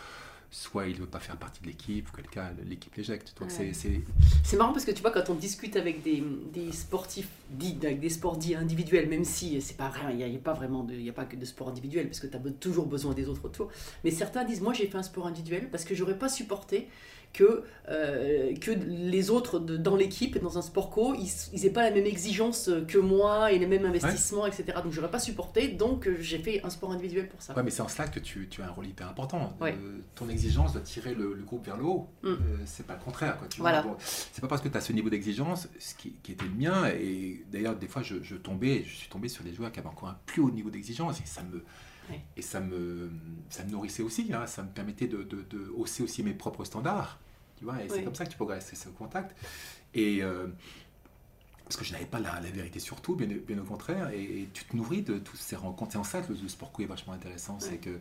soit 0.51 0.87
il 0.87 0.95
ne 0.95 1.01
veut 1.01 1.07
pas 1.07 1.21
faire 1.21 1.37
partie 1.37 1.61
de 1.61 1.67
l'équipe, 1.67 2.09
ou 2.09 2.13
quel 2.17 2.27
cas 2.27 2.51
l'équipe 2.67 2.95
l'éjecte. 2.95 3.35
Donc 3.39 3.49
Ouais. 3.51 3.55
c'est- 3.55 3.73
c'est 3.75 4.01
C'est 4.45 4.57
marrant 4.57 4.73
parce 4.73 4.85
que 4.87 4.91
tu 4.93 5.03
vois, 5.03 5.11
quand 5.11 5.29
on 5.29 5.35
discute 5.35 5.77
avec 5.77 6.03
des, 6.03 6.23
des 6.53 6.73
sportifs 6.73 7.29
dits, 7.51 7.77
avec 7.83 8.01
des 8.01 8.09
sports 8.09 8.37
dits 8.39 8.55
individuels, 8.55 9.09
même 9.09 9.25
si 9.25 9.61
c'est 9.61 9.77
pas 9.77 9.91
vrai, 9.91 10.01
il 10.13 10.17
n'y 10.17 10.25
a, 10.25 10.29
y 10.29 10.37
a 10.37 10.39
pas 10.39 10.55
vraiment 10.55 10.85
de, 10.85 10.95
il 10.95 11.03
y 11.03 11.11
a 11.11 11.13
pas 11.13 11.27
que 11.27 11.37
de 11.37 11.45
sport 11.45 11.69
individuel 11.69 12.07
parce 12.07 12.21
que 12.21 12.27
tu 12.27 12.37
as 12.37 12.41
toujours 12.61 12.87
besoin 12.87 13.13
des 13.13 13.29
autres 13.29 13.45
autour. 13.45 13.69
Mais 14.05 14.11
certains 14.11 14.45
disent, 14.45 14.61
moi 14.63 14.73
j'ai 14.73 14.87
fait 14.87 14.97
un 14.99 15.03
sport 15.03 15.27
individuel 15.27 15.69
parce 15.71 15.85
que 15.85 15.95
j'aurais 15.95 16.19
pas 16.19 16.29
supporté 16.31 16.89
que, 17.33 17.63
euh, 17.89 18.55
que 18.57 18.71
les 18.71 19.31
autres 19.31 19.59
de- 19.59 19.77
dans 19.77 19.95
l'équipe, 19.97 20.39
dans 20.41 20.59
un 20.59 20.63
sport 20.63 20.91
co, 20.91 21.15
ils 21.15 21.61
n'aient 21.61 21.71
pas 21.71 21.83
la 21.85 21.91
même 21.91 22.07
exigence 22.07 22.71
que 22.89 22.99
moi 22.99 23.53
et 23.53 23.59
les 23.59 23.67
mêmes 23.67 23.85
investissements, 23.85 24.47
etc. 24.47 24.65
Donc 24.83 24.93
j'aurais 24.93 25.11
pas 25.11 25.19
supporté, 25.21 25.69
donc 25.69 26.09
j'ai 26.21 26.39
fait 26.39 26.63
un 26.65 26.71
sport 26.71 26.91
individuel 26.91 27.29
pour 27.29 27.41
ça. 27.41 27.55
Ouais, 27.55 27.63
mais 27.63 27.71
c'est 27.71 27.83
en 27.83 27.89
cela 27.89 28.09
que 28.09 28.19
tu, 28.19 28.49
tu 28.49 28.63
as 28.63 28.67
un 28.67 28.71
rôle 28.71 28.87
hyper 28.87 29.09
important. 29.09 29.53
Ouais. 29.61 29.73
Euh, 29.75 29.99
ton 30.15 30.29
exigence 30.29 30.73
doit 30.73 30.83
tirer 30.83 31.15
le, 31.15 31.35
le 31.35 31.43
groupe 31.45 31.65
vers 31.67 31.77
le 31.77 31.85
haut. 31.85 32.09
Mm. 32.23 32.29
Euh, 32.29 32.37
c'est 32.65 32.87
pas 32.87 32.95
le 32.95 33.01
contraire. 33.05 33.37
Quoi, 33.39 33.47
tu 33.49 33.61
Voilà. 33.61 33.83
Bon, 33.83 33.97
c'est 33.99 34.41
pas 34.41 34.49
parce 34.49 34.63
que 34.63 34.69
tu 34.69 34.77
as 34.77 34.81
ce 34.81 34.93
niveau 34.93 35.11
d'exigence, 35.11 35.69
ce 35.79 35.95
qui, 35.95 36.15
qui 36.23 36.33
était 36.33 36.45
le 36.47 36.55
mien, 36.55 36.87
et 36.89 37.45
d'ailleurs, 37.53 37.77
des 37.77 37.89
fois, 37.89 38.03
je, 38.03 38.17
je 38.23 38.37
tombais, 38.37 38.85
je 38.87 38.97
suis 38.97 39.09
tombé 39.09 39.29
sur 39.29 39.45
des 39.45 39.53
joueurs 39.53 39.71
qui 39.71 39.79
avaient 39.81 39.89
encore 39.89 40.09
un 40.09 40.19
plus 40.27 40.43
haut 40.43 40.51
niveau 40.51 40.71
d'exigence, 40.71 41.21
et 41.21 41.27
ça 41.27 41.43
me. 41.43 41.63
Ouais. 42.11 42.23
Et 42.37 42.43
ça 42.43 42.61
me, 42.61 43.11
ça 43.51 43.65
me 43.65 43.71
nourrissait 43.71 44.03
aussi, 44.03 44.33
hein, 44.33 44.47
ça 44.47 44.63
me 44.63 44.69
permettait 44.71 45.07
de, 45.09 45.23
de, 45.23 45.43
de 45.51 45.69
hausser 45.77 46.03
aussi 46.03 46.23
mes 46.23 46.35
propres 46.35 46.65
standards. 46.65 47.19
Tu 47.57 47.65
vois, 47.65 47.83
et 47.83 47.89
c'est 47.89 48.05
comme 48.05 48.15
ça 48.15 48.25
que 48.25 48.31
tu 48.31 48.37
progresses, 48.37 48.71
c'est 48.73 48.89
au 48.89 48.93
contact. 48.93 49.35
Et 49.95 50.23
euh, 50.23 50.47
parce 51.65 51.77
que 51.77 51.85
je 51.85 51.93
n'avais 51.93 52.07
pas 52.07 52.21
la, 52.21 52.41
la 52.41 52.51
vérité 52.51 52.79
sur 52.81 53.01
tout, 53.03 53.15
bien, 53.17 53.27
bien 53.27 53.59
au 53.59 53.65
contraire, 53.65 54.11
et, 54.11 54.23
et 54.43 54.49
tu 54.55 54.65
te 54.65 54.75
nourris 54.77 55.03
de 55.03 55.19
toutes 55.19 55.41
ces 55.41 55.57
rencontres. 55.57 55.93
C'est 55.93 55.99
en 55.99 56.05
ça 56.05 56.23
que 56.23 56.33
le, 56.33 56.39
le 56.41 56.49
sport 56.49 56.73
co 56.73 56.83
est 56.83 56.87
vachement 56.87 57.13
intéressant, 57.13 57.59
c'est 57.61 57.79
que 57.79 57.99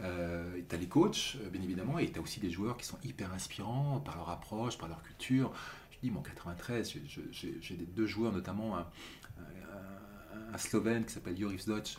euh, 0.00 0.60
tu 0.68 0.74
as 0.74 0.78
les 0.78 0.86
coachs, 0.88 1.36
euh, 1.42 1.50
bien 1.50 1.62
évidemment, 1.62 1.98
et 1.98 2.10
tu 2.10 2.18
as 2.18 2.22
aussi 2.22 2.40
des 2.40 2.50
joueurs 2.50 2.76
qui 2.76 2.86
sont 2.86 2.98
hyper 3.04 3.32
inspirants 3.32 4.00
par 4.00 4.16
leur 4.16 4.30
approche, 4.30 4.78
par 4.78 4.88
leur 4.88 5.02
culture. 5.02 5.52
Je 5.92 5.98
dis, 6.02 6.10
mon 6.10 6.22
93, 6.22 6.90
je- 6.92 6.98
je- 7.08 7.20
j'ai 7.32 7.58
j'ai 7.60 7.74
des 7.76 7.86
deux 7.86 8.06
joueurs, 8.06 8.32
notamment 8.32 8.78
un, 8.78 8.86
un- 9.38 10.54
un 10.54 10.58
Slovène 10.58 11.04
qui 11.04 11.12
s'appelle 11.12 11.38
Joris 11.38 11.66
Dodge, 11.66 11.96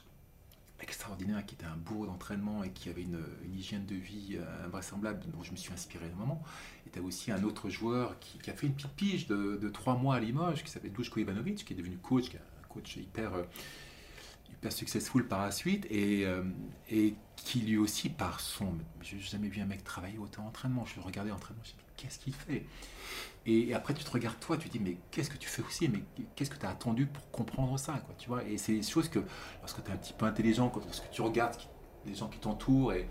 extraordinaire, 0.82 1.46
qui 1.46 1.56
était 1.56 1.66
un 1.66 1.76
bourreau 1.76 2.06
d'entraînement 2.06 2.64
et 2.64 2.72
qui 2.72 2.90
avait 2.90 3.02
une, 3.02 3.24
hygiène 3.54 3.86
de 3.86 3.96
vie 3.96 4.38
euh, 4.38 4.66
invraisemblable, 4.66 5.22
dont 5.28 5.44
je 5.44 5.52
me 5.52 5.58
suis 5.58 5.74
inspiré 5.74 6.06
énormément. 6.06 6.42
Et 6.88 6.90
tu 6.90 7.00
as 7.00 7.02
aussi 7.02 7.32
un 7.32 7.44
autre 7.44 7.70
joueur 7.70 8.18
qui, 8.20 8.50
a 8.50 8.54
fait 8.54 8.68
une 8.68 8.74
petite 8.74 8.92
pige 8.92 9.28
de, 9.28 9.70
trois 9.70 9.96
mois 9.96 10.16
à 10.16 10.20
Limoges, 10.20 10.64
qui 10.64 10.72
s'appelle 10.72 10.94
Duško 10.94 11.20
Ivanovic, 11.20 11.66
qui 11.66 11.74
est 11.74 11.76
devenu 11.76 11.98
coach, 11.98 12.30
un 12.36 12.68
coach 12.68 12.98
hyper, 12.98 13.34
euh, 13.34 13.44
hyper 14.52 14.72
successful 14.72 15.28
par 15.28 15.42
la 15.42 15.52
suite, 15.52 15.86
et, 15.90 16.26
euh, 16.26 16.44
et 16.90 17.16
qui 17.36 17.62
lui 17.62 17.78
aussi, 17.78 18.10
par 18.10 18.40
son... 18.40 18.74
J'ai 19.02 19.20
jamais 19.20 19.50
vu 19.50 19.62
un 19.62 19.66
mec 19.66 19.84
travailler 19.84 20.18
autant 20.18 20.44
en 20.44 20.48
entraînement. 20.48 20.86
Je 20.86 20.96
le 20.96 21.02
regardais 21.02 21.32
en 21.32 21.36
entraînement, 21.36 21.64
je 21.64 21.72
me 21.72 21.76
dis, 21.76 21.84
mais 21.86 21.94
qu'est-ce 21.98 22.20
qu'il 22.20 22.34
fait? 22.34 22.66
Et, 23.46 23.70
et 23.70 23.74
après, 23.74 23.94
tu 23.94 24.04
te 24.04 24.12
regardes 24.12 24.40
toi, 24.40 24.58
tu 24.58 24.70
te 24.70 24.78
dis, 24.78 24.84
mais 24.84 24.98
qu'est-ce 25.12 25.30
que 25.30 25.38
tu 25.38 25.48
fais 25.50 25.64
aussi? 25.64 25.90
Mais 25.90 26.04
qu'est-ce 26.36 26.50
que 26.50 26.58
tu 26.58 26.66
as 26.66 26.70
attendu 26.70 27.06
pour 27.08 27.30
comprendre 27.32 27.78
ça 27.80 27.94
quoi, 28.06 28.16
tu 28.18 28.28
vois? 28.30 28.44
Et 28.44 28.58
c'est 28.58 28.74
des 28.74 28.84
choses 28.84 29.10
que, 29.10 29.20
lorsque 29.62 29.84
tu 29.84 29.90
es 29.90 29.94
un 29.94 29.98
petit 29.98 30.14
peu 30.14 30.26
intelligent, 30.26 30.72
lorsque 30.76 31.10
tu 31.12 31.22
regardes 31.22 31.56
les 32.06 32.16
gens 32.16 32.28
qui 32.28 32.40
t'entourent, 32.40 32.94
et 32.94 33.04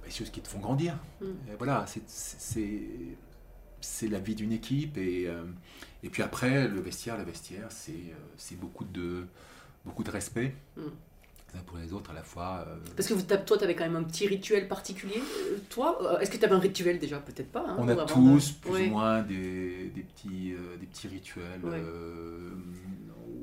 bah, 0.00 0.06
des 0.06 0.10
choses 0.10 0.30
qui 0.30 0.40
te 0.40 0.48
font 0.48 0.58
grandir. 0.60 0.98
Mm. 1.20 1.24
Et 1.52 1.56
voilà, 1.58 1.84
c'est- 1.86 4.08
la 4.08 4.18
vie 4.18 4.34
d'une 4.34 4.52
équipe. 4.52 4.96
Et, 4.98 5.26
euh, 5.28 5.44
et 6.02 6.08
puis 6.10 6.22
après, 6.22 6.68
le 6.68 6.80
vestiaire, 6.80 7.16
le 7.18 7.24
vestiaire, 7.24 7.66
c'est 7.70 7.92
euh, 7.92 8.14
c'est 8.36 8.58
beaucoup 8.58 8.84
de, 8.84 9.26
beaucoup 9.84 10.04
de 10.04 10.10
respect. 10.10 10.54
Mm. 10.76 10.80
Pour 11.66 11.78
les 11.78 11.92
autres 11.92 12.10
à 12.10 12.14
la 12.14 12.22
fois. 12.22 12.64
euh, 12.68 12.76
Parce 12.96 13.08
que 13.08 13.14
vous- 13.14 13.22
toi, 13.22 13.56
tu 13.58 13.64
avais 13.64 13.74
quand 13.74 13.84
même 13.84 13.96
un 13.96 14.02
petit 14.04 14.26
rituel 14.26 14.68
particulier. 14.68 15.16
euh, 15.18 15.58
Toi, 15.70 15.98
euh, 16.02 16.18
est-ce 16.20 16.30
que 16.30 16.36
tu 16.36 16.44
avais 16.44 16.54
un 16.54 16.58
rituel 16.58 16.98
déjà? 16.98 17.18
Peut-être 17.18 17.50
pas. 17.50 17.64
hein, 17.68 17.76
On 17.78 17.88
a 17.88 17.96
tous 18.04 18.52
plus 18.52 18.86
ou 18.88 18.90
moins 18.90 19.22
des, 19.22 19.90
des 19.94 20.02
petits, 20.02 20.54
des 20.80 20.86
petits 20.86 21.08
rituels. 21.08 21.60
Ouais. 21.62 21.82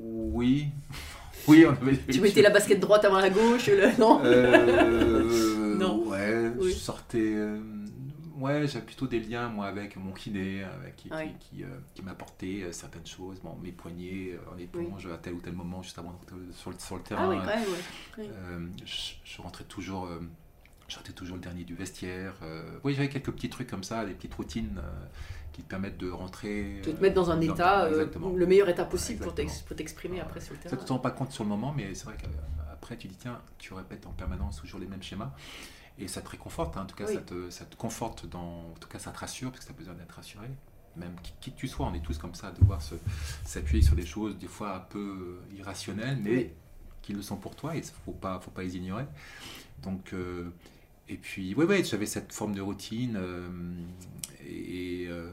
oui. 0.00 0.66
Oui, 1.48 1.64
on 1.66 1.70
avait 1.70 1.96
des 1.96 2.12
Tu 2.12 2.20
mettais 2.20 2.40
la 2.42 2.50
basket 2.50 2.78
droite 2.78 3.04
avant 3.04 3.18
la 3.18 3.28
gauche, 3.30 3.66
le... 3.66 3.98
non? 3.98 4.20
Non. 5.78 6.06
Ouais, 6.06 6.52
Oui. 6.56 6.70
je 6.72 6.76
sortais. 6.78 7.34
Ouais, 8.42 8.66
j'avais 8.66 8.84
plutôt 8.84 9.06
des 9.06 9.20
liens, 9.20 9.48
moi, 9.48 9.66
avec 9.66 9.96
mon 9.96 10.12
kiné, 10.12 10.64
avec, 10.64 10.96
qui, 10.96 11.10
Ouais. 11.10 11.34
qui, 11.40 11.62
euh, 11.64 11.68
qui 11.94 12.02
m'apportait 12.02 12.62
euh, 12.64 12.72
certaines 12.72 13.06
choses. 13.06 13.40
Bon, 13.40 13.56
mes 13.62 13.72
poignets 13.72 14.32
euh, 14.34 14.54
en 14.54 14.58
éponge 14.58 15.06
à 15.06 15.18
tel 15.18 15.34
ou 15.34 15.40
tel 15.40 15.52
moment, 15.54 15.82
juste 15.82 15.98
avant 15.98 16.18
sur 16.52 16.70
le, 16.70 16.78
sur 16.78 16.96
le 16.96 17.02
terrain. 17.02 17.24
Ah 17.24 17.28
oui, 17.30 17.36
quand 17.38 17.46
même, 17.46 17.60
ouais. 17.68 18.18
Oui. 18.18 18.24
Euh, 18.30 18.66
je, 18.84 19.12
je 19.24 19.42
rentrais 19.42 19.64
toujours. 19.64 20.08
je 20.88 20.94
sortais 20.94 21.12
toujours 21.12 21.36
le 21.36 21.42
dernier 21.42 21.64
du 21.64 21.74
vestiaire. 21.74 22.34
oui, 22.84 22.94
j'avais 22.94 23.08
quelques 23.08 23.32
petits 23.32 23.48
trucs 23.50 23.68
comme 23.68 23.84
ça, 23.84 24.04
des 24.04 24.12
petites 24.14 24.34
routines 24.34 24.80
qui 25.52 25.62
te 25.62 25.68
permettent 25.68 25.98
de 25.98 26.10
rentrer. 26.10 26.80
Tu 26.82 26.94
te 26.94 27.00
mettre 27.02 27.14
dans 27.14 27.30
un 27.30 27.36
dans- 27.36 27.42
état, 27.54 27.88
le 27.90 28.46
meilleur 28.46 28.68
état 28.68 28.84
possible 28.84 29.20
pour 29.24 29.34
t'exprimer 29.76 30.20
après 30.20 30.40
sur 30.40 30.54
le 30.54 30.58
Ça, 30.62 30.70
terrain. 30.70 30.76
tu 30.82 30.86
t'en 30.88 30.94
rends 30.94 31.00
pas 31.00 31.10
compte 31.10 31.30
sur 31.32 31.44
le 31.44 31.50
moment, 31.50 31.72
mais 31.76 31.94
c'est 31.94 32.06
vrai 32.06 32.16
qu'après, 32.18 32.96
tu 32.96 33.08
dis, 33.08 33.16
tiens, 33.16 33.38
tu 33.58 33.74
répètes 33.74 34.06
en 34.06 34.12
permanence 34.12 34.56
toujours 34.60 34.80
les 34.80 34.86
mêmes 34.86 35.02
schémas. 35.02 35.32
Et 35.98 36.08
ça 36.08 36.20
te 36.22 36.28
réconforte, 36.30 36.76
hein. 36.76 36.82
en 36.82 36.86
tout 36.86 36.96
cas, 36.96 37.04
Oui. 37.06 37.14
ça, 37.14 37.20
te, 37.20 37.50
ça 37.50 37.64
te 37.64 37.76
conforte, 37.76 38.26
dans, 38.26 38.40
en 38.70 38.74
tout 38.80 38.88
cas, 38.88 38.98
ça 38.98 39.10
te 39.10 39.18
rassure, 39.18 39.50
parce 39.50 39.64
que 39.64 39.70
tu 39.70 39.74
as 39.74 39.78
besoin 39.78 39.94
d'être 39.94 40.12
rassuré. 40.12 40.48
Même 40.96 41.14
qui, 41.22 41.32
qui 41.40 41.52
que 41.52 41.56
tu 41.58 41.68
sois, 41.68 41.86
on 41.86 41.94
est 41.94 42.00
tous 42.02 42.18
comme 42.18 42.34
ça, 42.34 42.50
de 42.50 42.60
devoir 42.60 42.80
s'appuyer 43.44 43.82
sur 43.82 43.94
des 43.94 44.04
choses, 44.06 44.36
des 44.38 44.48
fois 44.48 44.76
un 44.76 44.80
peu 44.80 45.40
euh, 45.52 45.56
irrationnelles, 45.56 46.18
mais 46.22 46.30
Oui. 46.36 46.50
qui 47.02 47.12
le 47.12 47.22
sont 47.22 47.36
pour 47.36 47.54
toi, 47.56 47.74
et 47.74 47.78
il 47.78 47.84
ne 47.84 47.90
faut 48.04 48.12
pas, 48.12 48.40
faut 48.40 48.50
pas 48.50 48.62
les 48.62 48.76
ignorer. 48.76 49.04
Donc, 49.82 50.12
euh, 50.12 50.50
et 51.08 51.16
puis, 51.16 51.54
oui, 51.56 51.64
oui, 51.68 51.84
j'avais 51.84 52.06
cette 52.06 52.32
forme 52.32 52.54
de 52.54 52.60
routine, 52.60 53.16
euh, 53.16 53.48
et, 54.46 55.06
euh, 55.08 55.30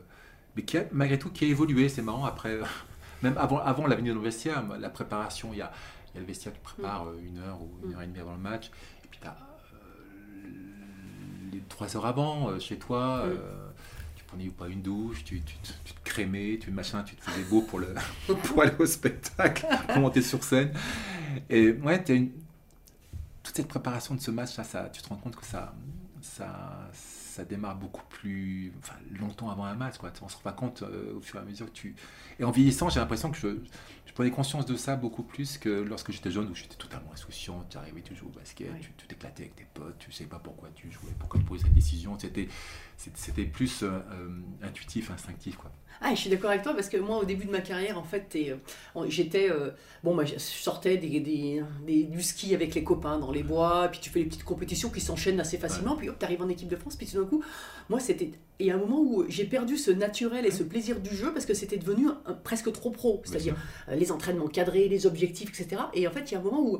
mais 0.55 0.63
qui 0.63 0.77
a, 0.77 0.85
malgré 0.91 1.17
tout, 1.19 1.29
qui 1.29 1.45
a 1.45 1.47
évolué, 1.47 1.89
c'est 1.89 2.01
marrant, 2.01 2.25
après, 2.25 2.57
même 3.23 3.37
avant, 3.37 3.59
avant 3.59 3.87
la 3.87 3.95
venue 3.95 4.09
dans 4.09 4.15
le 4.15 4.21
vestiaire, 4.21 4.63
la 4.77 4.89
préparation, 4.89 5.49
il 5.53 5.57
y 5.59 5.61
a, 5.61 5.71
y 6.15 6.17
a 6.17 6.21
le 6.21 6.25
vestiaire 6.25 6.53
qui 6.53 6.59
prépare 6.59 7.07
euh, 7.07 7.19
une 7.23 7.37
heure 7.39 7.61
ou 7.61 7.69
une 7.85 7.93
heure 7.93 8.01
et 8.01 8.07
demie 8.07 8.19
avant 8.19 8.33
le 8.33 8.39
match, 8.39 8.67
et 9.03 9.07
puis 9.09 9.19
tu 9.21 9.27
as 9.27 9.37
trois 11.69 11.95
heures 11.95 12.05
avant, 12.05 12.49
euh, 12.49 12.59
chez 12.59 12.77
toi, 12.77 13.23
Mm. 13.25 13.29
euh, 13.29 13.69
tu 14.15 14.23
prenais 14.25 14.47
ou 14.47 14.51
pas 14.51 14.67
une 14.67 14.81
douche, 14.81 15.23
tu, 15.23 15.41
tu, 15.41 15.55
te- 15.57 15.69
tu 15.85 15.93
te 15.93 15.99
crémais, 16.03 16.57
tu 16.61 16.71
machin, 16.71 17.03
tu 17.03 17.15
te 17.15 17.21
faisais 17.23 17.43
beau 17.43 17.61
pour, 17.61 17.79
le, 17.79 17.93
pour 18.45 18.61
aller 18.61 18.73
au 18.79 18.85
spectacle, 18.85 19.65
pour 19.87 19.97
monter 19.99 20.21
sur 20.21 20.43
scène. 20.43 20.71
Et 21.49 21.71
ouais, 21.71 22.03
as 22.09 22.13
une, 22.13 22.31
toute 23.43 23.55
cette 23.55 23.67
préparation 23.67 24.15
de 24.15 24.19
ce 24.21 24.31
match, 24.31 24.49
ça, 24.55 24.89
tu 24.91 25.01
te 25.01 25.09
rends 25.09 25.15
compte 25.15 25.35
que 25.35 25.45
ça, 25.45 25.73
ça, 26.21 26.89
ça 26.93 27.45
démarre 27.45 27.75
beaucoup 27.75 28.03
plus 28.09 28.73
enfin, 28.83 28.95
longtemps 29.19 29.49
avant 29.49 29.63
un 29.65 29.75
match. 29.75 29.97
Quoi. 29.97 30.11
On 30.21 30.27
se 30.27 30.35
rend 30.35 30.41
pas 30.43 30.51
compte 30.51 30.83
euh, 30.83 31.15
au 31.17 31.21
fur 31.21 31.37
et 31.39 31.43
à 31.43 31.45
mesure 31.45 31.67
que 31.67 31.71
tu. 31.71 31.95
Et 32.39 32.43
en 32.43 32.51
vieillissant, 32.51 32.89
j'ai 32.89 32.99
l'impression 32.99 33.31
que 33.31 33.37
je, 33.37 33.47
je 34.09 34.13
prenais 34.15 34.31
conscience 34.31 34.65
de 34.65 34.75
ça 34.75 34.95
beaucoup 34.95 35.21
plus 35.21 35.59
que 35.59 35.69
lorsque 35.69 36.11
j'étais 36.11 36.31
jeune, 36.31 36.49
où 36.49 36.55
j'étais 36.55 36.75
totalement 36.75 37.13
insouciant. 37.13 37.63
Tu 37.69 37.77
arrivais, 37.77 38.01
tu 38.01 38.15
jouais 38.15 38.27
au 38.27 38.37
basket, 38.37 38.67
tu 38.81 38.91
tu 38.97 39.05
t'éclatais 39.07 39.43
avec 39.43 39.55
tes 39.55 39.67
potes, 39.73 39.97
tu 39.99 40.11
sais 40.11 40.25
pas 40.25 40.39
pourquoi 40.43 40.69
tu 40.75 40.91
jouais, 40.91 41.11
pourquoi 41.19 41.39
tu 41.39 41.45
posais 41.45 41.61
cette 41.63 41.73
décision. 41.75 42.17
C'était, 42.17 43.43
plus 43.45 43.83
euh, 43.83 43.87
euh, 44.11 44.29
intuitif, 44.67 45.09
instinctif. 45.11 45.55
Quoi. 45.57 45.71
Ah, 46.01 46.13
je 46.15 46.19
suis 46.21 46.29
d'accord 46.29 46.49
avec 46.49 46.63
toi 46.63 46.73
parce 46.73 46.89
que 46.89 46.97
moi, 46.97 47.17
au 47.19 47.25
début 47.25 47.45
de 47.45 47.51
ma 47.51 47.61
carrière, 47.61 47.97
en 47.97 48.03
fait, 48.03 48.35
euh, 48.35 49.05
j'étais. 49.07 49.49
euh, 49.49 49.71
bon, 50.03 50.13
moi, 50.15 50.25
je 50.25 50.37
sortais 50.37 50.97
des, 50.97 51.19
des- 51.19 51.61
des- 51.85 52.03
du 52.05 52.21
ski 52.23 52.53
avec 52.55 52.73
les 52.75 52.83
copains 52.83 53.19
dans 53.19 53.31
les 53.31 53.43
bois, 53.43 53.87
puis 53.89 53.99
tu 54.01 54.09
fais 54.09 54.19
les 54.19 54.25
petites 54.25 54.43
compétitions 54.43 54.89
qui 54.89 55.01
s'enchaînent 55.01 55.39
assez 55.39 55.57
facilement, 55.57 55.95
puis 55.95 56.09
hop, 56.09 56.17
t'arrives 56.19 56.41
en 56.41 56.49
équipe 56.49 56.67
de 56.69 56.75
France, 56.75 56.95
puis 56.95 57.05
tout 57.07 57.17
d'un 57.21 57.25
coup, 57.27 57.43
moi, 57.89 57.99
c'était. 57.99 58.31
Il 58.61 58.65
y 58.65 58.71
a 58.71 58.75
un 58.75 58.77
moment 58.77 58.99
où 58.99 59.23
j'ai 59.29 59.45
perdu 59.45 59.77
ce 59.77 59.89
naturel 59.89 60.45
et 60.45 60.51
ce 60.51 60.63
plaisir 60.63 60.99
du 60.99 61.15
jeu 61.15 61.31
parce 61.31 61.45
que 61.45 61.53
c'était 61.53 61.77
devenu 61.77 62.07
un- 62.25 62.33
presque 62.33 62.69
trop 62.73 62.91
pro, 62.91 63.21
c'est-à-dire 63.23 63.55
les 63.99 64.11
entraînements 64.11 64.47
cadrés, 64.47 64.87
les 64.87 65.05
objectifs, 65.05 65.49
etc. 65.59 65.81
Et 65.93 66.07
en 66.07 66.11
fait, 66.11 66.31
il 66.31 66.33
y 66.33 66.35
a 66.37 66.39
un 66.39 66.43
moment 66.43 66.61
où 66.61 66.79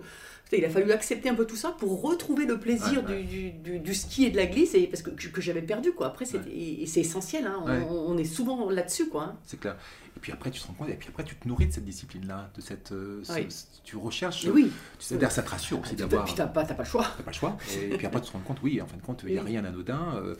il 0.52 0.66
a 0.66 0.70
fallu 0.70 0.92
accepter 0.92 1.30
un 1.30 1.36
peu 1.36 1.46
tout 1.46 1.56
ça 1.56 1.70
pour 1.78 2.02
retrouver 2.02 2.46
le 2.48 2.60
plaisir 2.60 3.04
Ouais, 3.06 3.12
ouais. 3.18 3.24
Du, 3.24 3.52
du- 3.52 3.72
du- 3.74 3.80
du 3.80 3.94
ski 3.94 4.26
et 4.26 4.32
de 4.32 4.38
la 4.38 4.48
glisse, 4.48 4.74
et, 4.74 4.88
parce 4.88 5.04
que, 5.04 5.12
que, 5.12 5.42
j'avais 5.42 5.62
perdu, 5.62 5.92
quoi. 5.92 6.08
Après, 6.08 6.26
Ouais. 6.34 6.86
c'est 6.88 7.02
essentiel, 7.02 7.46
hein, 7.46 7.64
on, 7.90 8.18
est 8.18 8.24
souvent 8.26 8.70
là-dessus, 8.72 9.10
quoi. 9.10 9.24
hein. 9.26 9.36
C'est 9.46 9.60
clair. 9.60 9.76
Et 10.18 10.20
puis 10.20 10.32
après, 10.32 10.50
tu 10.50 10.60
te 10.60 10.66
rends 10.68 10.74
compte, 10.74 10.90
et 10.90 10.96
puis 10.96 11.08
après, 11.10 11.24
tu 11.24 11.36
te 11.36 11.48
nourris 11.48 11.68
de 11.68 11.72
cette 11.72 11.86
discipline-là, 11.86 12.50
de 12.56 12.62
cette. 12.62 12.92
euh, 12.92 13.22
ce- 13.24 13.66
tu 13.84 13.96
recherches. 13.96 14.46
Oui, 14.52 14.72
Tu 14.98 15.06
sais, 15.06 15.30
ça 15.30 15.44
te 15.44 15.50
rassure 15.50 15.80
aussi 15.82 15.90
Puis 15.90 15.98
d'avoir. 15.98 16.34
t'as 16.34 16.48
pas, 16.48 16.66
pas 16.66 16.76
le 16.80 16.84
choix. 16.90 17.06
T'as 17.18 17.24
pas 17.24 17.32
le 17.32 17.36
choix. 17.36 17.58
Et, 17.80 17.96
puis 17.98 18.08
après, 18.08 18.20
tu 18.22 18.28
te 18.28 18.34
rends 18.34 18.40
compte, 18.40 18.58
oui, 18.64 18.82
en 18.82 18.88
fin 18.88 18.98
de 18.98 19.02
compte, 19.04 19.22
il 19.28 19.34
n'y 19.34 19.38
a 19.38 19.44
Oui. 19.44 19.50
rien 19.52 19.62
d'anodin. 19.62 20.16
Euh, 20.16 20.36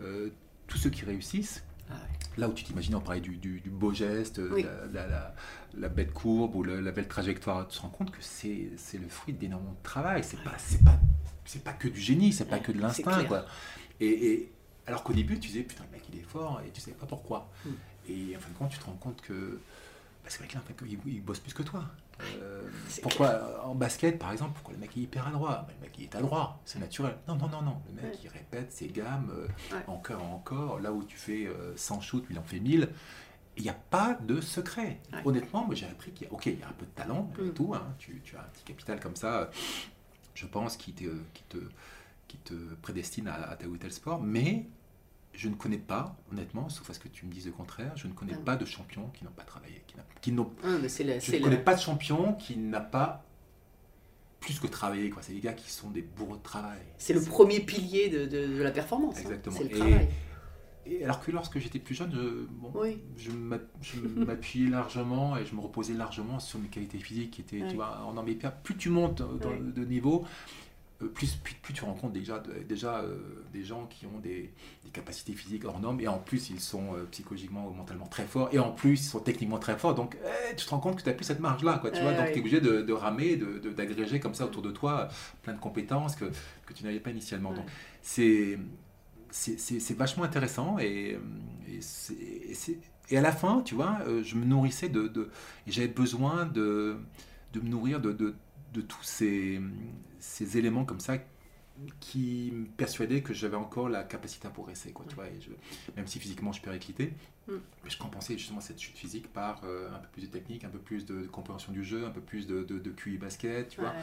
euh, 0.00 0.28
tous 0.66 0.76
ceux 0.78 0.90
qui 0.90 1.04
réussissent, 1.04 1.62
Ah 1.90 1.94
ouais. 1.94 1.98
là 2.38 2.48
où 2.48 2.52
tu 2.52 2.64
t'imagines, 2.64 2.94
on 2.94 3.00
parlait 3.00 3.20
du, 3.20 3.36
du- 3.36 3.60
du 3.60 3.70
beau 3.70 3.92
geste, 3.92 4.40
Oui. 4.52 4.62
la, 4.64 4.86
la- 4.92 5.06
la- 5.08 5.34
la 5.78 5.88
belle 5.88 6.10
courbe 6.10 6.54
ou 6.56 6.62
le- 6.62 6.80
la 6.80 6.92
belle 6.92 7.08
trajectoire, 7.08 7.66
tu 7.68 7.76
te 7.76 7.82
rends 7.82 7.88
compte 7.90 8.10
que 8.10 8.20
c'est 8.22 8.70
c'est 8.76 8.98
le 8.98 9.08
fruit 9.08 9.34
d'énormément 9.34 9.72
de 9.72 9.82
travail. 9.82 10.22
C'est 10.24 10.42
pas, 10.42 10.54
c'est 10.58 10.82
pas, 10.84 10.98
c'est 11.44 11.62
pas 11.64 11.72
que 11.72 11.88
du 11.88 12.00
génie, 12.00 12.32
c'est 12.32 12.44
pas 12.46 12.58
que 12.58 12.72
de 12.72 12.78
C'est 12.78 12.82
l'instinct. 13.04 13.44
Et, 14.00 14.06
et 14.32 14.52
alors 14.86 15.02
qu'au 15.02 15.12
début, 15.14 15.38
tu 15.40 15.48
disais, 15.48 15.62
putain, 15.62 15.84
le 15.90 15.96
mec, 15.96 16.02
il 16.12 16.18
est 16.18 16.22
fort, 16.22 16.60
et 16.66 16.70
tu 16.70 16.80
savais 16.80 16.96
pas 16.96 17.06
pourquoi. 17.06 17.50
Mm. 17.64 17.70
Et 18.08 18.36
en 18.36 18.40
fin 18.40 18.50
de 18.50 18.54
compte, 18.58 18.70
tu 18.70 18.78
te 18.78 18.84
rends 18.84 18.92
compte 18.92 19.20
que 19.22 19.60
bah, 20.22 20.30
ce 20.30 20.40
mec-là, 20.42 20.60
en 20.60 20.62
fait, 20.62 20.76
il, 20.86 20.98
il 21.12 21.22
bosse 21.22 21.40
plus 21.40 21.54
que 21.54 21.62
toi. 21.62 21.84
Euh, 22.20 22.62
pourquoi 23.02 23.26
euh, 23.28 23.60
en 23.62 23.74
basket, 23.74 24.18
par 24.18 24.32
exemple, 24.32 24.52
pourquoi 24.54 24.74
le 24.74 24.80
mec 24.80 24.96
est 24.96 25.00
hyper 25.00 25.26
adroit? 25.26 25.66
Le 25.68 25.82
mec, 25.86 25.94
il 25.98 26.04
est 26.04 26.14
adroit, 26.16 26.58
c'est 26.64 26.78
naturel. 26.78 27.16
Non, 27.28 27.36
non, 27.36 27.48
non, 27.48 27.62
non. 27.62 27.82
Le 27.88 27.94
mec, 28.02 28.04
Ouais. 28.14 28.18
il 28.24 28.28
répète 28.28 28.72
ses 28.72 28.88
gammes 28.88 29.30
euh, 29.32 29.46
Ouais. 29.76 29.82
encore 29.86 30.20
et 30.20 30.24
encore. 30.24 30.80
Là 30.80 30.92
où 30.92 31.04
tu 31.04 31.16
fais 31.16 31.46
euh, 31.46 31.76
100 31.76 32.00
shoots, 32.00 32.24
il 32.30 32.38
en 32.38 32.42
fait 32.42 32.60
1000. 32.60 32.88
Il 33.58 33.62
n'y 33.62 33.68
a 33.70 33.74
pas 33.74 34.14
de 34.20 34.40
secret. 34.40 35.00
Ouais. 35.12 35.20
Honnêtement, 35.24 35.64
moi, 35.66 35.74
j'ai 35.74 35.86
appris 35.86 36.12
qu'il 36.12 36.26
y 36.26 36.30
a, 36.30 36.32
ok, 36.32 36.46
il 36.46 36.58
y 36.58 36.62
a 36.62 36.68
un 36.68 36.72
peu 36.72 36.86
de 36.86 36.90
talent 36.90 37.30
Mm. 37.38 37.50
tout. 37.50 37.72
hein. 37.74 37.94
tu, 37.98 38.20
tu 38.24 38.36
as 38.36 38.40
un 38.40 38.44
petit 38.44 38.64
capital 38.64 39.00
comme 39.00 39.16
ça, 39.16 39.50
je 40.34 40.46
pense, 40.46 40.76
qui 40.76 40.92
te, 40.92 41.04
qui 41.34 41.42
te, 41.48 41.58
qui 42.28 42.36
te 42.38 42.54
prédestine 42.82 43.28
à, 43.28 43.50
à 43.50 43.56
tel 43.56 43.68
ou 43.68 43.76
tel 43.76 43.92
sport. 43.92 44.20
Mais 44.20 44.66
je 45.36 45.48
ne 45.48 45.54
connais 45.54 45.78
pas, 45.78 46.16
honnêtement, 46.32 46.68
sauf 46.68 46.88
à 46.90 46.94
ce 46.94 46.98
que 46.98 47.08
tu 47.08 47.26
me 47.26 47.30
dises 47.32 47.46
le 47.46 47.52
contraire, 47.52 47.92
je 47.96 48.06
ne 48.06 48.12
connais 48.12 48.34
Ah. 48.34 48.42
pas 48.44 48.56
de 48.56 48.64
champions 48.64 49.10
qui 49.14 49.24
n'ont 49.24 49.30
pas 49.30 49.44
travaillé, 49.44 49.82
qui, 50.20 50.32
n'ont 50.32 50.50
Ah, 50.64 50.76
mais 50.80 50.88
c'est 50.88 51.04
la- 51.04 51.18
je 51.18 51.30
ne 51.32 51.38
connais 51.38 51.56
la- 51.56 51.62
pas 51.62 51.74
de 51.74 51.80
champion 51.80 52.32
qui 52.34 52.56
n'a 52.56 52.80
pas 52.80 53.24
plus 54.40 54.58
que 54.60 54.66
travaillé. 54.66 55.10
Quoi. 55.10 55.22
C'est 55.22 55.32
des 55.32 55.40
gars 55.40 55.52
qui 55.54 55.70
sont 55.70 55.90
des 55.90 56.02
bourreaux 56.02 56.36
de 56.36 56.42
travail. 56.42 56.78
c'est 56.98 57.12
le 57.14 57.20
premier 57.22 57.60
pilier 57.60 58.08
de, 58.08 58.26
de- 58.26 58.46
de 58.58 58.62
la 58.62 58.70
performance. 58.70 59.16
hein. 59.18 59.22
Exactement. 59.22 59.56
C'est 59.56 59.64
le 59.64 59.70
Et- 59.70 59.78
travail. 59.78 60.08
Et 60.88 61.02
alors 61.04 61.20
que 61.20 61.32
lorsque 61.32 61.58
j'étais 61.58 61.80
plus 61.80 61.96
jeune, 61.96 62.12
je, 62.14 62.46
bon, 62.48 62.70
Oui. 62.76 63.02
je 63.16 63.32
m'a- 63.32 63.58
je 63.82 63.98
m'appuyais 64.00 64.70
largement 64.70 65.36
et 65.36 65.44
je 65.44 65.52
me 65.56 65.60
reposais 65.60 65.94
largement 65.94 66.38
sur 66.38 66.60
mes 66.60 66.68
qualités 66.68 66.98
physiques 66.98 67.32
qui 67.32 67.40
étaient, 67.40 67.66
tu 67.68 67.74
vois, 67.74 68.02
en 68.06 68.16
ambipère. 68.16 68.54
Plus 68.54 68.76
tu 68.76 68.88
montes 68.90 69.20
dans 69.40 69.50
le- 69.50 69.72
de 69.72 69.84
niveau, 69.84 70.24
euh, 70.24 70.28
plus, 70.98 71.34
plus, 71.34 71.54
plus 71.56 71.74
tu 71.74 71.84
rencontres 71.84 72.14
déjà, 72.14 72.42
déjà 72.68 73.00
euh, 73.00 73.16
des 73.52 73.62
gens 73.64 73.86
qui 73.86 74.06
ont 74.06 74.18
des, 74.18 74.50
des 74.84 74.90
capacités 74.90 75.34
physiques 75.34 75.64
hors 75.66 75.78
normes 75.78 76.00
et 76.00 76.08
en 76.08 76.18
plus 76.18 76.48
ils 76.48 76.58
sont 76.60 76.94
euh, 76.94 77.04
psychologiquement 77.10 77.68
ou 77.68 77.74
mentalement 77.74 78.06
très 78.06 78.24
forts 78.24 78.48
et 78.52 78.58
en 78.58 78.72
plus 78.72 78.92
ils 79.00 79.08
sont 79.08 79.20
techniquement 79.20 79.58
très 79.58 79.76
forts. 79.76 79.94
Donc 79.94 80.16
eh, 80.24 80.56
tu 80.56 80.64
te 80.64 80.70
rends 80.70 80.78
compte 80.80 80.96
que 80.96 81.02
tu 81.02 81.08
n'as 81.08 81.14
plus 81.14 81.24
cette 81.26 81.40
marge-là. 81.40 81.78
Quoi, 81.78 81.90
tu 81.90 82.00
vois, 82.00 82.12
donc 82.14 82.26
tu 82.32 82.36
es 82.36 82.40
obligé 82.40 82.60
de, 82.62 82.80
de 82.80 82.92
ramer, 82.94 83.36
de- 83.36 83.58
de- 83.58 83.70
d'agréger 83.70 84.20
comme 84.20 84.34
ça 84.34 84.46
autour 84.46 84.62
de 84.62 84.70
toi 84.70 85.08
plein 85.42 85.52
de 85.52 85.60
compétences 85.60 86.16
que, 86.16 86.24
que 86.64 86.72
tu 86.72 86.82
n'avais 86.84 87.00
pas 87.00 87.10
initialement. 87.10 87.50
Ouais. 87.50 87.56
Donc 87.56 87.66
c'est 88.00 88.58
c'est- 89.30 89.94
vachement 89.94 90.24
intéressant 90.24 90.78
et, 90.78 91.18
et, 91.68 91.80
c'est- 91.80 92.14
et 92.14 92.78
et 93.08 93.16
à 93.16 93.20
la 93.20 93.30
fin, 93.30 93.60
tu 93.60 93.76
vois, 93.76 93.98
euh, 94.08 94.24
je 94.24 94.34
me 94.34 94.44
nourrissais 94.44 94.88
de... 94.88 95.06
de 95.06 95.28
j'avais 95.68 95.86
besoin 95.86 96.44
de, 96.44 96.96
de 97.52 97.60
me 97.60 97.68
nourrir 97.68 98.00
de, 98.00 98.10
de, 98.12 98.34
de 98.76 98.82
tous 98.82 99.02
ces, 99.02 99.60
ces 100.20 100.58
éléments 100.58 100.84
comme 100.84 101.00
ça 101.00 101.18
qui 102.00 102.50
me 102.54 102.66
persuadaient 102.66 103.22
que 103.22 103.34
j'avais 103.34 103.56
encore 103.56 103.88
la 103.90 104.02
capacité 104.02 104.48
à 104.48 104.50
progresser, 104.50 104.92
quoi, 104.92 105.04
tu 105.08 105.14
vois, 105.14 105.26
et 105.28 105.40
je- 105.40 105.50
même 105.96 106.06
si 106.06 106.18
physiquement 106.18 106.50
je 106.52 106.58
suis 106.58 106.64
périclité, 106.64 107.12
Mm. 107.48 107.52
mais 107.84 107.90
je 107.90 107.98
compensais 107.98 108.36
justement 108.38 108.60
cette 108.60 108.80
chute 108.80 108.96
physique 108.96 109.32
par 109.32 109.62
euh, 109.64 109.94
un 109.94 109.98
peu 109.98 110.08
plus 110.08 110.22
de 110.22 110.28
technique, 110.28 110.64
un 110.64 110.70
peu 110.70 110.78
plus 110.78 111.04
de, 111.06 111.22
de 111.22 111.26
compréhension 111.26 111.72
du 111.72 111.84
jeu, 111.84 112.06
un 112.06 112.10
peu 112.10 112.22
plus 112.22 112.46
de, 112.46 112.64
de, 112.64 112.78
de 112.78 112.90
QI 112.90 113.18
basket, 113.18 113.68
tu 113.68 113.80
vois, 113.80 113.94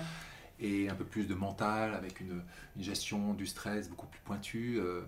et 0.60 0.90
un 0.90 0.96
peu 0.96 1.06
plus 1.06 1.28
de 1.28 1.34
mental 1.36 1.94
avec 1.96 2.20
une, 2.22 2.42
une 2.76 2.84
gestion 2.84 3.34
du 3.34 3.48
stress 3.48 3.90
beaucoup 3.90 4.08
plus 4.08 4.22
pointue. 4.22 4.78
euh, 4.80 5.02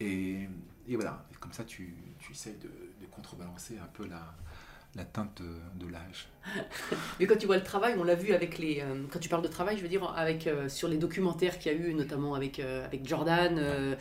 et, 0.00 0.48
et 0.88 0.96
voilà, 0.96 1.24
Et 1.32 1.36
comme 1.36 1.52
ça 1.52 1.64
tu, 1.64 1.94
tu 2.18 2.32
essayes 2.32 2.58
de, 2.58 2.68
de 2.68 3.06
contrebalancer 3.10 3.78
un 3.78 3.86
peu 3.86 4.06
la, 4.06 4.34
la 4.96 5.04
teinte 5.04 5.42
de, 5.42 5.86
l'âge. 5.90 6.28
Mais 7.20 7.26
quand 7.26 7.36
tu 7.36 7.46
vois 7.46 7.56
le 7.56 7.62
travail, 7.62 7.94
on 7.98 8.04
l'a 8.04 8.14
vu 8.14 8.32
avec 8.32 8.58
les. 8.58 8.80
euh, 8.80 9.02
quand 9.10 9.18
tu 9.18 9.28
parles 9.28 9.42
de 9.42 9.48
travail, 9.48 9.76
je 9.76 9.82
veux 9.82 9.88
dire, 9.88 10.12
avec, 10.16 10.46
euh, 10.46 10.68
sur 10.68 10.88
les 10.88 10.96
documentaires 10.96 11.58
qu'il 11.58 11.72
y 11.72 11.74
a 11.74 11.78
eu, 11.78 11.94
notamment 11.94 12.34
avec, 12.34 12.60
euh, 12.60 12.84
avec 12.84 13.06
Jordan, 13.06 13.56
euh, 13.58 13.94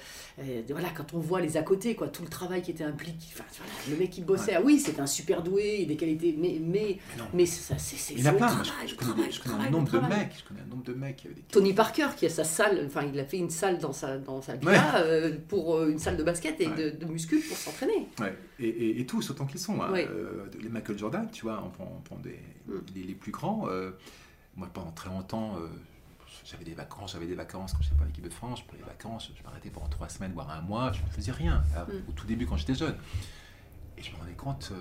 voilà, 0.69 0.89
quand 0.95 1.13
on 1.13 1.19
voit 1.19 1.41
les 1.41 1.57
à 1.57 1.63
côté, 1.63 1.95
quoi, 1.95 2.09
tout 2.09 2.21
le 2.21 2.29
travail 2.29 2.61
qui 2.61 2.71
était 2.71 2.83
impliqué. 2.83 3.27
Enfin, 3.33 3.45
voilà, 3.57 3.73
le 3.89 3.95
mec 3.95 4.09
qui 4.11 4.21
bossait, 4.21 4.55
ah 4.55 4.61
oui, 4.63 4.79
c'est 4.79 4.99
un 4.99 5.07
super 5.07 5.41
doué, 5.41 5.77
il 5.79 5.85
a 5.85 5.87
des 5.87 5.95
qualités, 5.95 6.35
mais, 6.37 6.59
mais, 6.61 6.99
Mais 7.15 7.23
mais 7.33 7.45
ça, 7.45 7.77
c'est 7.77 8.13
il 8.13 8.21
y 8.21 8.27
en 8.27 8.31
a 8.31 8.33
plein. 8.33 8.47
travail, 8.47 8.87
je 8.87 8.95
connais, 8.95 9.11
travail, 9.13 9.31
je 9.31 9.67
un 9.67 9.69
nombre 9.69 9.91
de 9.91 9.99
mecs. 9.99 10.33
Je 10.37 10.43
connais 10.47 10.61
un 10.61 10.69
nombre 10.69 10.83
de 10.83 10.93
mecs 10.93 11.15
qui 11.17 11.27
avaient 11.27 11.35
des 11.35 11.41
Tony 11.43 11.73
Parker 11.73 12.07
qui 12.17 12.25
a 12.25 12.29
sa 12.29 12.43
salle, 12.43 12.83
enfin 12.85 13.01
il 13.11 13.19
a 13.19 13.25
fait 13.25 13.37
une 13.37 13.49
salle 13.49 13.79
dans 13.79 13.93
sa, 13.93 14.17
dans 14.17 14.41
sa 14.41 14.55
villa 14.55 14.97
euh, 14.97 15.35
pour 15.47 15.75
euh, 15.75 15.89
une 15.89 15.99
salle 15.99 16.17
de 16.17 16.23
basket 16.23 16.59
et 16.61 16.67
de, 16.67 16.89
de 16.91 17.05
muscu 17.05 17.39
pour 17.39 17.57
s'entraîner. 17.57 18.07
Ouais, 18.19 18.33
et, 18.63 18.67
et- 18.69 18.99
et 19.01 19.05
tous, 19.05 19.29
autant 19.29 19.45
qu'ils 19.45 19.59
sont. 19.59 19.81
hein. 19.81 19.91
Euh, 19.95 20.45
les 20.61 20.69
Michael 20.69 20.97
Jordan, 20.97 21.29
tu 21.31 21.43
vois, 21.43 21.61
on 21.63 21.69
prend, 21.69 21.91
on 21.97 22.01
prend 22.01 22.17
des, 22.17 22.39
Mm. 22.67 22.73
les, 22.95 23.03
les 23.03 23.15
plus 23.15 23.31
grands. 23.31 23.67
euh, 23.69 23.91
moi, 24.55 24.67
pendant 24.73 24.91
très 24.91 25.09
longtemps, 25.09 25.57
euh, 25.57 25.67
j'avais 26.45 26.63
des 26.65 26.73
vacances, 26.73 27.13
j'avais 27.13 27.27
des 27.27 27.35
vacances 27.35 27.73
quand 27.73 27.81
j'étais 27.81 27.95
pas 27.95 28.03
en 28.05 28.07
équipe 28.09 28.23
de 28.23 28.29
France. 28.29 28.61
Pour 28.65 28.75
les 28.77 28.83
vacances, 28.83 29.31
je 29.35 29.43
m'arrêtais 29.43 29.69
pendant 29.69 29.87
trois 29.89 30.09
semaines, 30.09 30.33
voire 30.33 30.49
un 30.51 30.61
mois, 30.61 30.91
je 30.91 31.01
ne 31.01 31.07
faisais 31.09 31.31
rien. 31.31 31.63
à- 31.75 31.85
Mm. 31.85 32.03
Au 32.09 32.11
tout 32.13 32.25
début, 32.27 32.45
quand 32.45 32.57
j'étais 32.57 32.75
jeune. 32.75 32.95
Et 33.97 34.01
je 34.01 34.11
me 34.11 34.17
rendais 34.17 34.33
compte 34.33 34.71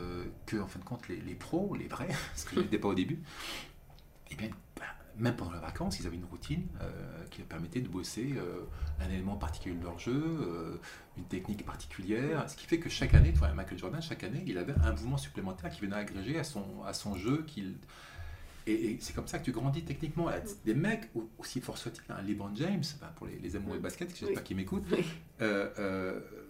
que, 0.47 0.57
en 0.59 0.67
fin 0.67 0.79
de 0.79 0.85
compte, 0.85 1.07
les, 1.09 1.17
les 1.21 1.35
pros, 1.35 1.75
les 1.75 1.87
vrais, 1.89 2.09
parce 2.33 2.45
que 2.45 2.57
je 2.57 2.61
n'étais 2.61 2.79
pas 2.79 2.89
au 2.89 2.95
début, 2.95 3.19
eh 4.31 4.35
bien, 4.37 4.49
bah, 4.77 4.85
même 5.19 5.37
pendant 5.37 5.53
les 5.53 5.59
vacances, 5.61 6.01
ils 6.01 6.07
avaient 6.07 6.17
une 6.17 6.25
routine 6.25 6.67
euh, 6.81 6.91
qui 7.31 7.41
leur 7.41 7.49
permettait 7.49 7.81
de 7.81 7.89
bosser 7.89 8.35
euh, 8.37 8.63
un 9.01 9.11
élément 9.11 9.37
particulier 9.37 9.75
de 9.77 9.85
leur 9.85 9.99
jeu, 9.99 10.13
euh, 10.25 10.77
une 11.17 11.25
technique 11.25 11.65
particulière, 11.67 12.49
ce 12.49 12.57
qui 12.57 12.67
fait 12.67 12.79
que 12.79 12.89
chaque 12.89 13.15
année, 13.15 13.33
tu 13.33 13.39
vois, 13.39 13.53
Michael 13.53 13.79
Jordan, 13.79 14.01
chaque 14.03 14.25
année, 14.25 14.43
il 14.47 14.57
avait 14.59 14.75
un 14.85 14.93
mouvement 14.93 15.19
supplémentaire 15.19 15.71
qui 15.71 15.81
venait 15.83 15.97
agréger 15.97 16.39
à 16.39 16.45
son, 16.45 16.65
à 16.87 16.93
son 16.95 17.17
jeu. 17.17 17.45
qu'il 17.47 17.75
Et, 18.67 18.73
et 18.93 18.99
c'est 19.01 19.13
comme 19.15 19.27
ça 19.29 19.39
que 19.39 19.45
tu 19.45 19.53
grandis 19.53 19.83
techniquement. 19.83 20.29
Des 20.65 20.75
mecs, 20.75 21.11
au- 21.15 21.29
aussi 21.39 21.61
forts 21.61 21.79
soient-ils, 21.79 22.11
un 22.13 22.23
LeBron 22.23 22.55
James, 22.55 22.85
pour 23.17 23.27
les, 23.27 23.39
les 23.39 23.57
amoureux 23.57 23.77
de 23.79 23.83
basket, 23.83 24.09
j'espère 24.11 24.29
Oui. 24.39 24.43
qu'ils 24.45 24.57
m'écoutent, 24.57 24.87
Oui. 24.93 25.05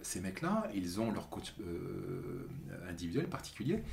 ces 0.03 0.21
mecs-là, 0.21 0.69
ils 0.73 1.01
ont 1.01 1.11
leur 1.11 1.29
coach 1.29 1.53
individuel 2.89 3.27
particulier 3.27 3.83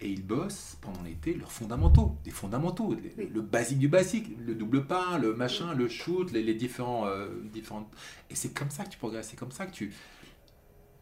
et 0.00 0.08
ils 0.10 0.24
bossent 0.24 0.76
pendant 0.80 1.02
l'été 1.02 1.34
leurs 1.34 1.50
fondamentaux, 1.52 2.16
des 2.24 2.30
fondamentaux, 2.30 2.94
les- 2.94 3.12
Oui. 3.18 3.30
le 3.32 3.40
basique 3.40 3.78
du 3.78 3.88
basique, 3.88 4.28
le 4.38 4.54
double 4.54 4.86
pas, 4.86 5.18
le 5.18 5.34
machin, 5.34 5.74
le 5.74 5.88
shoot, 5.88 6.30
les, 6.32 6.42
les 6.42 6.54
différents, 6.54 7.06
euh, 7.06 7.28
différentes. 7.52 7.88
Et 8.30 8.34
c'est 8.36 8.50
comme 8.56 8.70
ça 8.70 8.84
que 8.84 8.90
tu 8.90 8.98
progresses, 8.98 9.28
c'est 9.30 9.36
comme 9.36 9.50
ça 9.52 9.66
que 9.66 9.72
tu. 9.72 9.92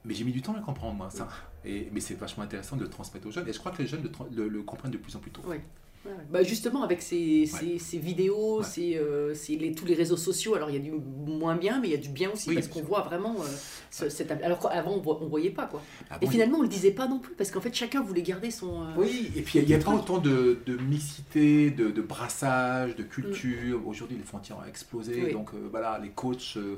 Mais 0.05 0.15
j'ai 0.15 0.25
mis 0.25 0.33
du 0.33 0.41
temps 0.41 0.55
à 0.55 0.59
le 0.59 0.63
comprendre, 0.65 0.95
moi, 0.95 1.11
ça. 1.11 1.29
Et, 1.65 1.89
mais 1.93 2.01
c'est 2.01 2.15
vachement 2.15 2.45
intéressant 2.45 2.77
de 2.77 2.83
le 2.83 2.89
transmettre 2.89 3.27
aux 3.27 3.31
jeunes. 3.33 3.49
Et 3.49 3.53
je 3.53 3.59
crois 3.59 3.73
que 3.73 3.83
les 3.83 3.89
jeunes 3.89 4.03
le, 4.05 4.11
le- 4.45 4.49
le 4.49 4.63
comprennent 4.63 4.93
de 4.93 4.99
plus 4.99 5.15
en 5.17 5.19
plus 5.19 5.33
tôt. 5.33 5.43
Ouais. 5.47 5.63
Ouais, 6.07 6.13
ouais. 6.13 6.27
Bah 6.31 6.43
justement, 6.43 6.83
avec 6.83 7.03
ces, 7.03 7.47
ces, 7.47 7.79
ces 7.79 7.99
vidéos, 7.99 8.59
Ouais. 8.59 8.65
ces, 8.65 8.97
euh, 8.97 9.35
ces- 9.35 9.57
les, 9.57 9.73
tous 9.73 9.85
les 9.85 9.95
réseaux 9.95 10.17
sociaux, 10.17 10.55
alors 10.55 10.71
il 10.71 10.75
y 10.77 10.79
a 10.79 10.83
du 10.83 10.93
moins 10.93 11.57
bien, 11.57 11.81
mais 11.81 11.89
il 11.89 11.93
y 11.93 11.95
a 11.95 11.99
du 11.99 12.09
bien 12.09 12.31
aussi, 12.31 12.49
Oui, 12.51 12.55
parce 12.55 12.69
qu'on 12.69 12.83
voit 12.83 13.03
vraiment 13.03 13.35
euh, 13.41 13.47
ce- 13.91 14.09
cet... 14.09 14.31
Alors 14.31 14.59
qu'avant, 14.61 15.03
on 15.05 15.25
ne 15.25 15.29
voyait 15.29 15.51
pas, 15.51 15.67
quoi. 15.67 15.83
Ah 16.11 16.19
Et 16.21 16.27
bon, 16.27 16.31
finalement, 16.31 16.59
on 16.59 16.63
le 16.63 16.69
disait 16.69 16.91
pas 16.93 17.09
non 17.09 17.19
plus, 17.19 17.35
parce 17.35 17.51
qu'en 17.51 17.61
fait, 17.61 17.75
chacun 17.75 18.03
voulait 18.03 18.23
garder 18.23 18.51
son... 18.51 18.83
euh, 18.83 18.87
Oui, 18.97 19.31
et 19.37 19.43
puis 19.43 19.59
il 19.59 19.67
n'y 19.67 19.75
a, 19.75 19.79
pas 19.79 19.93
autant 19.95 20.19
de, 20.19 20.59
de 20.67 20.77
mixité, 20.77 21.71
de, 21.71 21.91
de 21.91 22.03
brassage, 22.03 22.97
de 22.97 23.03
culture. 23.03 23.87
Aujourd'hui, 23.87 24.17
les 24.17 24.25
frontières 24.25 24.59
ont 24.59 24.65
explosé. 24.69 25.23
Oui. 25.27 25.33
Donc 25.33 25.51
euh, 25.55 25.69
voilà, 25.71 25.99
les 26.03 26.11
coachs 26.11 26.57
euh, 26.57 26.77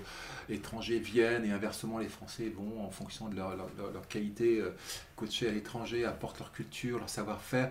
étrangers 0.48 0.98
viennent 0.98 1.44
et 1.44 1.50
inversement, 1.50 1.98
les 1.98 2.08
Français 2.08 2.52
vont 2.56 2.84
en 2.84 2.90
fonction 2.90 3.28
de 3.28 3.36
leur, 3.36 3.56
leur- 3.56 3.70
leur- 3.76 3.92
leur 3.92 4.08
qualité 4.08 4.60
euh, 4.60 4.70
coacher 5.16 5.48
à 5.48 5.52
l'étranger, 5.52 6.04
apportent 6.04 6.38
leur 6.38 6.52
culture, 6.52 6.98
leur 6.98 7.08
savoir-faire. 7.08 7.70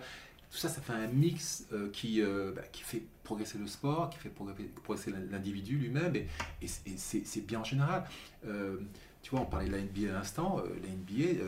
Tout 0.50 0.56
ça, 0.58 0.68
ça 0.68 0.80
fait 0.80 0.94
un 0.94 1.08
mix 1.08 1.66
euh, 1.72 1.90
qui, 1.90 2.22
euh, 2.22 2.52
bah, 2.56 2.62
qui 2.72 2.82
fait 2.82 3.02
progresser 3.22 3.58
le 3.58 3.66
sport, 3.66 4.08
qui 4.10 4.18
fait 4.18 4.30
progresser 4.30 5.12
l'individu 5.30 5.76
lui-même, 5.76 6.16
et, 6.16 6.26
et 6.62 6.68
c'est- 6.68 6.88
et 6.88 6.94
c'est 6.96 7.22
c'est 7.26 7.40
bien 7.46 7.60
en 7.60 7.64
général. 7.64 8.04
Euh, 8.46 8.78
tu 9.22 9.30
vois, 9.30 9.40
on 9.40 9.44
parlait 9.46 9.66
de 9.66 9.72
la 9.72 9.78
NBA 9.82 10.08
à 10.10 10.12
l'instant, 10.14 10.62
la 10.82 10.88
NBA, 10.88 11.38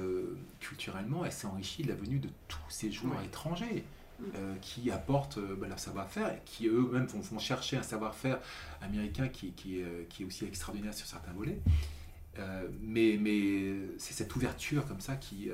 culturellement, 0.59 1.25
elle 1.25 1.33
s'est 1.33 1.47
enrichie 1.47 1.83
de 1.83 1.89
la 1.89 1.95
venue 1.95 2.19
de 2.19 2.29
tous 2.49 2.59
ces 2.69 2.91
joueurs 2.93 3.23
étrangers 3.25 3.85
Mm. 4.19 4.25
euh, 4.37 4.55
qui 4.61 4.91
apportent 4.91 5.39
euh, 5.39 5.57
bah, 5.59 5.67
leur 5.67 5.79
savoir-faire 5.79 6.29
et 6.29 6.43
qui 6.45 6.67
eux-mêmes 6.67 7.07
vont, 7.07 7.21
vont 7.21 7.39
chercher 7.39 7.79
un 7.79 7.83
savoir-faire 7.83 8.39
américain 8.83 9.29
qui, 9.29 9.53
qui, 9.53 9.81
est, 9.81 9.85
euh, 9.85 10.05
qui 10.11 10.25
est 10.25 10.27
aussi 10.27 10.45
extraordinaire 10.45 10.93
sur 10.93 11.07
certains 11.07 11.33
volets. 11.33 11.59
Mais 12.83 13.19
mais 13.21 13.75
c'est 13.99 14.13
cette 14.15 14.35
ouverture 14.37 14.87
comme 14.87 15.01
ça 15.01 15.17
qui... 15.17 15.51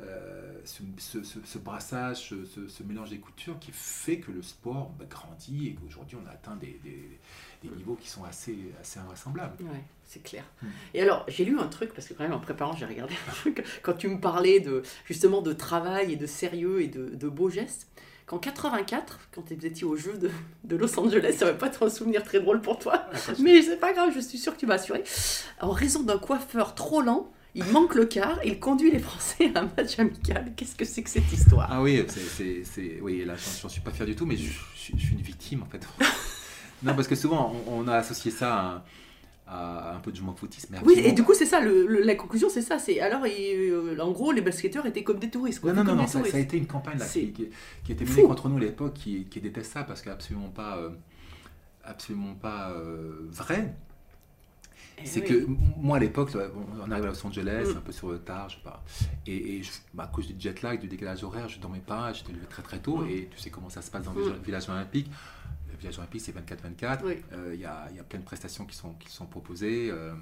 euh, 0.00 0.58
ce, 0.64 0.82
ce- 0.98 1.22
ce- 1.22 1.38
ce 1.44 1.58
brassage, 1.58 2.30
ce, 2.68 2.82
mélange 2.82 3.10
des 3.10 3.18
coutures 3.18 3.58
qui 3.58 3.72
fait 3.72 4.18
que 4.18 4.32
le 4.32 4.40
sport 4.42 4.90
bah, 4.98 5.04
grandit 5.08 5.68
et 5.68 5.74
qu'aujourd'hui 5.74 6.16
on 6.22 6.26
a 6.28 6.32
atteint 6.32 6.56
des, 6.56 6.80
des- 6.82 7.18
des 7.62 7.68
niveaux 7.76 7.96
qui 8.00 8.08
sont 8.08 8.24
assez, 8.24 8.56
assez 8.80 8.98
invraisemblables. 8.98 9.62
Ouais, 9.64 9.84
c'est 10.04 10.22
clair. 10.22 10.44
Mm. 10.62 10.66
Et 10.94 11.02
alors, 11.02 11.24
j'ai 11.28 11.44
lu 11.44 11.58
un 11.60 11.68
truc, 11.68 11.92
parce 11.94 12.08
que 12.08 12.14
quand 12.14 12.24
même 12.24 12.32
en 12.32 12.40
préparant, 12.40 12.74
j'ai 12.74 12.86
regardé 12.86 13.14
un 13.28 13.32
truc, 13.32 13.64
quand 13.82 13.92
tu 13.94 14.08
me 14.08 14.18
parlais 14.18 14.60
de, 14.60 14.82
justement 15.04 15.42
de 15.42 15.52
travail 15.52 16.12
et 16.14 16.16
de 16.16 16.26
sérieux 16.26 16.80
et 16.82 16.88
de, 16.88 17.10
de 17.14 17.28
beaux 17.28 17.50
gestes, 17.50 17.86
qu'en 18.26 18.38
84, 18.38 19.18
quand 19.34 19.42
vous 19.46 19.66
étiez 19.66 19.84
au 19.84 19.96
jeu 19.96 20.16
de, 20.16 20.30
de 20.64 20.76
Los 20.76 20.98
Angeles, 20.98 21.34
ça 21.38 21.44
va 21.44 21.52
pas 21.54 21.66
être 21.66 21.86
un 21.86 21.90
souvenir 21.90 22.22
très 22.24 22.40
drôle 22.40 22.60
pour 22.62 22.78
toi, 22.78 23.04
mais 23.40 23.60
c'est 23.62 23.76
pas 23.78 23.92
grave, 23.92 24.10
je 24.14 24.20
suis 24.20 24.38
sûre 24.38 24.54
que 24.54 24.60
tu 24.60 24.66
vas 24.66 24.74
assurer. 24.74 25.04
En 25.60 25.70
raison 25.70 26.02
d'un 26.02 26.18
coiffeur 26.18 26.74
trop 26.74 27.02
lent, 27.02 27.30
il 27.54 27.64
manque 27.64 27.94
le 27.94 28.06
quart 28.06 28.38
il 28.44 28.58
conduit 28.58 28.90
les 28.90 28.98
Français 28.98 29.50
à 29.54 29.60
un 29.60 29.70
match 29.76 29.98
amical. 29.98 30.52
Qu'est-ce 30.56 30.74
que 30.76 30.84
c'est 30.84 31.02
que 31.02 31.10
cette 31.10 31.30
histoire? 31.32 31.68
Ah 31.70 31.82
oui, 31.82 32.02
c'est, 32.08 33.00
oui 33.02 33.24
là, 33.24 33.34
j'en, 33.60 33.68
suis 33.68 33.80
pas 33.80 33.90
fier 33.90 34.06
du 34.06 34.14
tout, 34.16 34.26
mais 34.26 34.36
je, 34.36 34.44
je- 34.50 34.92
je 34.96 35.04
suis 35.06 35.14
une 35.14 35.20
victime 35.22 35.62
en 35.62 35.66
fait. 35.66 35.86
non, 36.82 36.94
parce 36.94 37.08
que 37.08 37.14
souvent 37.14 37.54
on, 37.68 37.80
on 37.84 37.88
a 37.88 37.96
associé 37.96 38.30
ça 38.30 38.84
à, 39.46 39.90
à 39.92 39.96
un 39.96 40.00
peu 40.00 40.10
de 40.12 40.16
jouement 40.16 40.34
footisme. 40.34 40.68
mais 40.72 40.78
Oui, 40.84 40.94
et 41.04 41.12
du 41.12 41.22
coup, 41.24 41.34
c'est 41.34 41.44
ça, 41.46 41.60
le- 41.60 41.86
le- 41.86 42.00
la 42.02 42.14
conclusion, 42.14 42.48
c'est 42.48 42.62
ça. 42.62 42.78
C'est 42.78 43.00
alors, 43.00 43.26
il- 43.26 43.70
euh, 43.70 43.98
en 44.00 44.10
gros, 44.12 44.32
les 44.32 44.40
basketteurs 44.40 44.86
étaient 44.86 45.02
comme 45.04 45.18
des 45.18 45.28
touristes. 45.28 45.60
Quoi, 45.60 45.72
Non, 45.74 45.84
non, 45.84 45.94
non, 45.94 46.06
ça, 46.06 46.24
ça 46.24 46.36
a 46.38 46.40
été 46.40 46.56
une 46.56 46.66
campagne 46.66 46.98
là, 46.98 47.06
qui, 47.06 47.32
qui, 47.32 47.48
qui 47.84 47.92
était 47.92 48.06
fou. 48.06 48.12
menée 48.14 48.28
contre 48.28 48.48
nous 48.48 48.56
à 48.56 48.60
l'époque, 48.60 48.94
qui, 48.94 49.24
qui 49.26 49.40
est 49.40 49.42
détestable 49.42 49.88
parce 49.88 50.00
qu'absolument 50.00 50.48
pas, 50.48 50.78
euh, 50.78 50.90
absolument 51.84 52.34
pas 52.34 52.70
euh, 52.70 53.26
vrai. 53.30 53.74
Eh 54.98 55.06
C'est 55.06 55.20
oui. 55.22 55.26
que 55.28 55.46
moi 55.78 55.96
à 55.96 56.00
l'époque, 56.00 56.30
on 56.80 56.90
arrive 56.90 57.04
à 57.04 57.08
Los 57.08 57.26
Angeles, 57.26 57.68
Mm. 57.74 57.76
un 57.78 57.80
peu 57.80 57.92
sur 57.92 58.10
le 58.10 58.18
tard, 58.18 58.48
je 58.50 58.56
sais 58.56 58.62
pas. 58.62 58.84
Et, 59.26 59.56
et 59.56 59.62
je- 59.62 59.70
bah, 59.94 60.04
à 60.04 60.06
cause 60.08 60.28
du 60.28 60.34
jet 60.38 60.60
lag, 60.62 60.80
du 60.80 60.86
décalage 60.88 61.24
horaire, 61.24 61.48
je 61.48 61.58
dormais 61.58 61.80
pas, 61.80 62.12
j'étais 62.12 62.32
levé 62.32 62.46
très 62.46 62.62
très 62.62 62.78
tôt. 62.78 62.98
Mm. 62.98 63.08
Et 63.10 63.28
tu 63.30 63.38
sais 63.38 63.50
comment 63.50 63.68
ça 63.70 63.82
se 63.82 63.90
passe 63.90 64.04
dans 64.04 64.12
le 64.12 64.20
Mm. 64.20 64.24
village- 64.24 64.40
village 64.44 64.68
olympique. 64.68 65.10
Le 65.70 65.76
village 65.78 65.98
olympique, 65.98 66.20
c'est 66.20 66.32
24-24. 66.32 67.04
Oui. 67.04 67.16
Euh, 67.32 67.52
Il 67.54 67.60
y, 67.60 67.64
a, 67.64 67.88
il 67.90 67.96
y 67.96 68.00
a 68.00 68.04
plein 68.04 68.20
de 68.20 68.24
prestations 68.24 68.64
qui 68.66 68.76
sont, 68.76 68.92
qui 68.94 69.10
sont 69.10 69.26
proposées, 69.26 69.90
euh, 69.90 70.12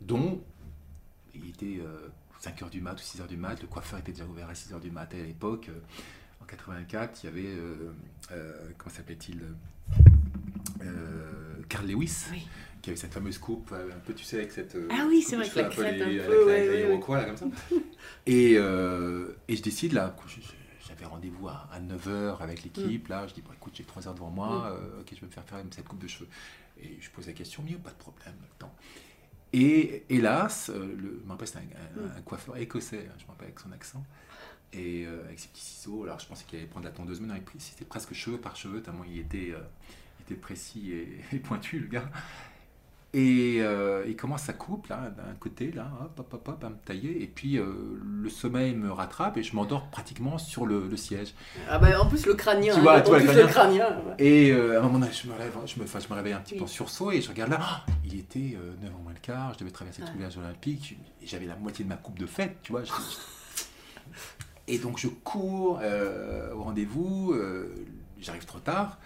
dont 0.00 0.40
il 1.34 1.48
était 1.48 1.80
5h 2.40 2.70
du 2.70 2.80
mat 2.80 2.94
ou 2.94 3.02
6h 3.02 3.26
du 3.26 3.36
mat. 3.36 3.60
Le 3.60 3.66
coiffeur 3.68 3.98
était 3.98 4.12
déjà 4.12 4.24
ouvert 4.26 4.48
à 4.48 4.54
6h 4.54 4.80
du 4.80 4.90
matin 4.90 5.18
à 5.18 5.24
l'époque. 5.24 5.68
Euh, 5.70 5.80
en 6.42 6.44
84, 6.46 7.20
il 7.22 7.26
y 7.26 7.28
avait, 7.28 7.46
euh, 7.46 7.92
euh, 8.32 8.70
comment 8.78 8.94
s'appelait-il 8.94 9.40
euh, 10.82 11.39
Carl 11.70 11.86
Lewis, 11.86 12.24
Oui. 12.32 12.46
qui 12.82 12.90
avait 12.90 12.98
cette 12.98 13.14
fameuse 13.14 13.38
coupe, 13.38 13.70
euh, 13.72 13.88
un 13.96 13.98
peu, 14.00 14.12
tu 14.12 14.24
sais, 14.24 14.36
avec 14.38 14.52
cette. 14.52 14.74
euh, 14.74 14.88
Ah 14.90 15.06
oui, 15.08 15.22
c'est 15.22 15.36
vrai, 15.36 15.46
cheveux 15.46 15.60
avec 15.64 15.76
la 15.78 15.84
crête 15.84 16.02
un 16.02 16.04
peu, 16.04 16.16
la- 16.16 16.28
ouais, 16.46 16.52
avec 16.52 16.66
la 16.66 16.72
ouais, 16.72 16.82
ouais. 16.84 16.88
Iroquois, 16.90 17.16
là, 17.18 17.24
comme 17.24 17.36
ça. 17.36 17.46
Et, 18.26 18.54
euh, 18.58 19.32
et 19.48 19.56
je 19.56 19.62
décide, 19.62 19.92
là, 19.94 20.14
j'avais 20.86 21.04
rendez-vous 21.06 21.48
à, 21.48 21.68
9h 21.80 22.42
avec 22.42 22.62
l'équipe, 22.64 23.08
Mm. 23.08 23.10
là, 23.12 23.26
je 23.26 23.34
dis, 23.34 23.40
bon, 23.42 23.52
écoute, 23.54 23.72
j'ai 23.76 23.84
3 23.84 24.06
heures 24.08 24.14
devant 24.14 24.30
moi, 24.30 24.76
euh, 24.78 25.00
ok, 25.00 25.08
je 25.14 25.20
vais 25.20 25.26
me 25.28 25.32
faire 25.32 25.44
faire 25.44 25.62
cette 25.70 25.86
coupe 25.88 26.02
de 26.02 26.08
cheveux. 26.08 26.28
Et 26.82 26.98
je 27.00 27.08
pose 27.10 27.26
la 27.26 27.32
question, 27.32 27.62
mieux, 27.62 27.78
pas 27.78 27.90
de 27.90 27.96
problème, 27.96 28.34
le 28.40 28.58
temps. 28.58 28.74
Et 29.52 30.04
hélas, 30.08 30.70
le, 30.74 31.20
je 31.20 31.24
me 31.26 31.30
rappelle, 31.30 31.46
c'était 31.48 31.60
un, 31.60 32.02
un- 32.02 32.06
Mm. 32.06 32.12
un 32.18 32.22
coiffeur 32.22 32.56
écossais, 32.56 33.06
hein, 33.08 33.14
je 33.18 33.24
me 33.24 33.28
rappelle 33.30 33.46
avec 33.48 33.58
son 33.60 33.72
accent, 33.72 34.04
et 34.72 35.04
euh, 35.06 35.24
avec 35.24 35.38
ses 35.40 35.48
petits 35.48 35.60
ciseaux. 35.64 36.04
Alors 36.04 36.18
je 36.20 36.26
pensais 36.26 36.44
qu'il 36.46 36.58
allait 36.58 36.68
prendre 36.68 36.86
la 36.86 36.92
tondeuse, 36.92 37.20
mais 37.20 37.26
non, 37.26 37.34
c'était 37.58 37.84
presque 37.84 38.12
cheveux 38.14 38.38
par 38.38 38.54
cheveux, 38.56 38.80
tellement 38.82 39.04
il 39.04 39.18
était, 39.18 39.52
était 40.30 40.40
précis 40.40 40.92
et, 40.92 41.20
et 41.36 41.38
pointu, 41.38 41.78
le 41.78 41.86
gars. 41.88 42.08
Et 43.12 43.56
euh, 43.58 44.04
il 44.06 44.14
commence 44.14 44.42
sa 44.42 44.52
coupe, 44.52 44.86
là, 44.86 45.10
d'un 45.10 45.34
côté, 45.40 45.72
là, 45.72 45.90
hop, 46.00 46.20
hop, 46.20 46.32
hop, 46.34 46.48
hop, 46.48 46.64
à 46.64 46.68
me 46.68 46.76
tailler, 46.76 47.20
et 47.24 47.26
puis 47.26 47.58
euh, 47.58 47.64
le 48.04 48.28
sommeil 48.28 48.76
me 48.76 48.92
rattrape 48.92 49.36
et 49.36 49.42
je 49.42 49.56
m'endors 49.56 49.88
pratiquement 49.90 50.38
sur 50.38 50.64
le, 50.64 50.86
le 50.86 50.96
siège. 50.96 51.34
Ah 51.68 51.80
bah, 51.80 52.00
en 52.00 52.06
plus, 52.06 52.24
le 52.24 52.34
crânien. 52.34 52.72
Tu 52.72 52.78
hein, 52.78 52.82
vois, 52.82 53.00
tu 53.00 53.08
vois, 53.08 53.16
en 53.18 53.22
le 53.22 53.26
plus, 53.26 53.36
le 53.36 53.46
crânien. 53.48 53.88
ouais. 54.06 54.14
Et 54.24 54.52
euh, 54.52 54.76
à 54.76 54.78
un 54.78 54.82
moment 54.82 55.00
donné, 55.00 55.10
je 55.12 55.26
me, 55.26 55.32
relève, 55.32 55.52
je 55.66 55.80
me, 55.80 55.86
je 55.88 56.08
me 56.08 56.14
réveille 56.14 56.34
un 56.34 56.40
petit 56.40 56.54
peu 56.56 56.62
en 56.62 56.68
sursaut 56.68 57.10
et 57.10 57.20
je 57.20 57.28
regarde 57.28 57.50
là, 57.50 57.84
il 58.04 58.16
était 58.16 58.38
9h 58.80 59.02
moins 59.02 59.12
le 59.12 59.18
quart, 59.20 59.54
je 59.54 59.58
devais 59.58 59.72
traverser 59.72 60.02
tout 60.02 60.08
Ah. 60.08 60.12
le 60.12 60.18
village 60.18 60.38
olympique, 60.38 60.96
et 61.20 61.26
j'avais 61.26 61.46
la 61.46 61.56
moitié 61.56 61.84
de 61.84 61.88
ma 61.88 61.96
coupe 61.96 62.16
de 62.18 62.26
fête, 62.26 62.58
tu 62.62 62.70
vois. 62.70 62.82
Et 64.68 64.78
donc 64.78 64.98
je 64.98 65.08
cours 65.08 65.80
euh, 65.82 66.54
au 66.54 66.62
rendez-vous, 66.62 67.32
euh, 67.32 67.74
j'arrive 68.20 68.44
trop 68.44 68.60
tard, 68.60 68.98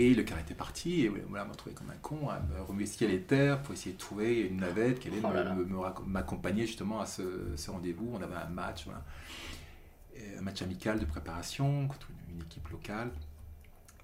et 0.00 0.14
le 0.14 0.22
car 0.22 0.38
était 0.38 0.54
parti, 0.54 1.02
et 1.02 1.08
voilà, 1.08 1.44
m'a 1.44 1.54
trouvé 1.54 1.74
comme 1.74 1.90
un 1.90 1.96
con, 2.00 2.28
à 2.28 2.38
me 2.40 2.62
remuer 2.62 2.86
ciel 2.86 3.10
et 3.10 3.20
terre 3.22 3.60
pour 3.62 3.74
essayer 3.74 3.94
de 3.94 3.98
trouver 3.98 4.40
une 4.42 4.58
navette 4.60 5.00
qui 5.00 5.08
allait 5.08 5.20
Oh 5.24 6.02
m'accompagner 6.06 6.66
justement 6.66 7.00
à 7.00 7.06
ce, 7.06 7.22
ce 7.56 7.70
rendez-vous. 7.70 8.08
On 8.14 8.22
avait 8.22 8.36
un 8.36 8.48
match, 8.48 8.84
voilà. 8.84 9.04
Et 10.14 10.36
un 10.38 10.42
match 10.42 10.62
amical 10.62 10.98
de 11.00 11.04
préparation 11.04 11.86
contre 11.88 12.08
une, 12.10 12.36
une 12.36 12.42
équipe 12.42 12.68
locale. 12.68 13.10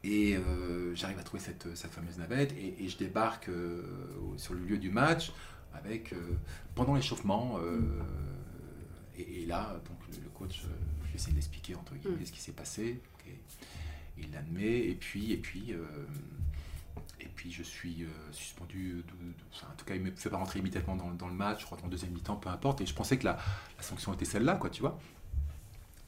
Et 0.03 0.37
euh, 0.37 0.95
j'arrive 0.95 1.19
à 1.19 1.23
trouver 1.23 1.43
cette, 1.43 1.75
cette 1.77 1.93
fameuse 1.93 2.19
navette 2.19 2.53
et, 2.53 2.85
et 2.85 2.89
je 2.89 2.99
débarque 2.99 3.49
euh, 3.49 3.83
sur 4.37 4.53
le 4.55 4.61
lieu 4.61 4.79
du 4.79 4.91
match 4.91 5.33
avec 5.73 6.13
euh, 6.13 6.17
pendant 6.75 6.95
l'échauffement. 6.95 7.59
euh, 7.63 7.81
et, 9.17 9.43
et 9.43 9.47
là, 9.47 9.81
donc 9.89 9.97
le, 10.11 10.23
le 10.25 10.29
coach, 10.31 10.63
euh, 10.65 10.69
je 11.05 11.09
vais 11.11 11.15
essayer 11.15 11.31
de 11.33 11.37
l'expliquer 11.37 11.75
entre 11.77 11.95
guillemets 11.95 12.23
Mm. 12.23 12.27
ce 12.27 12.33
qui 12.33 12.41
s'est 12.41 12.53
passé. 12.53 13.01
Il 14.19 14.31
l'admet 14.33 14.79
et 14.89 14.95
puis 14.95 15.33
et 15.33 15.37
puis 15.37 15.73
euh, 15.73 15.85
et 17.21 17.27
puis 17.35 17.51
je 17.51 17.63
suis 17.63 18.05
euh, 18.05 18.09
suspendu. 18.33 19.03
En 19.63 19.75
tout 19.77 19.85
cas, 19.85 19.95
il 19.95 20.03
me 20.03 20.11
fait 20.13 20.31
pas 20.31 20.37
rentrer 20.37 20.59
immédiatement 20.61 20.97
dans, 20.97 21.11
dans 21.11 21.29
le 21.29 21.35
match. 21.35 21.61
Je 21.61 21.67
crois 21.67 21.79
qu'en 21.79 21.89
deuxième 21.89 22.13
mi-temps, 22.13 22.37
peu 22.37 22.49
importe. 22.49 22.81
Et 22.81 22.87
je 22.87 22.95
pensais 22.95 23.19
que 23.19 23.25
la, 23.25 23.39
sanction 23.81 24.13
était 24.15 24.25
celle-là, 24.25 24.57
quoi, 24.57 24.71
tu 24.71 24.83
vois. 24.83 24.99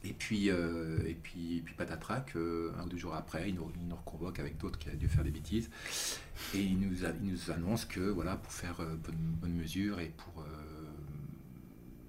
Et 0.05 0.13
puis, 0.13 0.51
euh, 0.51 1.01
et 1.07 1.15
puis, 1.15 1.59
et 1.59 1.61
puis 1.63 1.75
patatrac, 1.75 2.37
un 2.37 2.85
ou 2.85 2.89
deux 2.89 2.97
jours 2.97 3.15
après, 3.15 3.49
il 3.49 3.57
nous, 3.57 3.73
nous 3.89 3.97
reconvoque 3.97 4.39
avec 4.39 4.57
d'autres 4.59 4.79
qui 4.79 4.89
a 4.89 4.93
dû 4.95 5.09
faire 5.09 5.25
des 5.25 5.31
bêtises. 5.31 5.71
Et 6.55 6.61
il 6.63 6.79
nous, 6.79 7.05
a- 7.05 7.13
nous 7.13 7.51
annonce 7.51 7.85
que 7.85 8.01
voilà, 8.01 8.37
pour 8.37 8.53
faire 8.53 8.77
bonne, 8.77 9.17
bonne 9.41 9.55
mesure 9.55 9.99
et 10.01 10.13
pour 10.17 10.45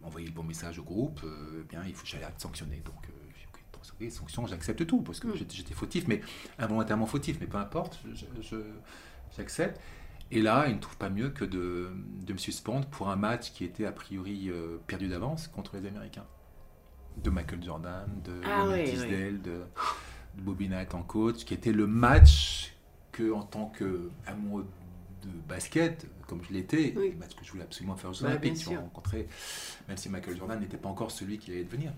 envoyer 0.04 0.28
le 0.28 0.34
bon 0.34 0.44
message 0.44 0.80
au 0.80 0.84
groupe, 0.84 1.22
eh 1.24 1.64
bien, 1.64 1.84
il 1.86 1.94
faut 1.94 2.04
que 2.04 2.10
j'aille 2.10 2.24
être 2.24 2.40
sanctionné. 2.40 2.82
Donc, 2.86 2.96
euh, 3.06 3.12
j'ai 3.36 3.42
dit, 3.42 3.48
ok, 3.54 3.60
oui, 4.00 4.12
sanction, 4.12 4.46
j'accepte 4.48 4.86
tout, 4.86 5.02
parce 5.02 5.20
que 5.20 5.28
Mm. 5.28 5.48
j'étais, 5.52 5.74
fautif, 5.74 6.08
mais 6.08 6.22
involontairement 6.60 7.06
fautif, 7.06 7.38
mais 7.40 7.48
peu 7.48 7.58
importe, 7.58 8.00
j'accepte. 9.36 9.80
Et 10.32 10.42
là, 10.42 10.66
il 10.68 10.76
ne 10.76 10.80
trouve 10.80 10.98
pas 10.98 11.10
mieux 11.10 11.30
que 11.30 11.46
de, 11.46 11.90
de 12.26 12.34
me 12.34 12.38
suspendre 12.38 12.86
pour 12.88 13.10
un 13.10 13.16
match 13.16 13.52
qui 13.54 13.64
était 13.64 13.86
a 13.86 13.92
priori 13.94 14.50
euh, 14.50 14.78
perdu 14.86 15.08
d'avance 15.08 15.48
contre 15.48 15.78
les 15.78 15.88
Américains. 15.88 16.26
De 17.24 17.30
Michael 17.30 17.64
Jordan, 17.64 18.06
de 18.26 18.42
Ah 18.46 18.78
Tisdale, 18.84 19.42
de, 19.42 19.62
de 20.36 20.42
Bobby 20.42 20.68
Knight 20.68 20.94
en 20.94 21.02
coach, 21.04 21.46
qui 21.46 21.54
était 21.54 21.72
le 21.72 21.88
match 21.88 22.74
que, 23.14 23.32
en 23.32 23.42
tant 23.44 23.72
qu'amoureux 23.78 24.68
de 25.24 25.30
basket, 25.48 26.06
comme 26.28 26.44
je 26.44 26.54
l'étais, 26.54 26.94
Oui. 26.98 27.12
le 27.12 27.18
match 27.18 27.34
que 27.36 27.44
je 27.46 27.52
voulais 27.52 27.64
absolument 27.64 27.96
faire 27.96 28.10
aux 28.12 28.22
Bah, 28.22 28.28
Olympiques, 28.30 28.54
vois, 28.56 28.74
sûr. 28.74 28.82
rencontrer, 28.82 29.28
même 29.88 29.98
si 29.98 30.10
Michael 30.10 30.38
Jordan 30.38 30.60
n'était 30.60 30.78
pas 30.78 30.90
encore 30.90 31.10
celui 31.10 31.40
qu'il 31.40 31.54
allait 31.54 31.64
devenir. 31.64 31.92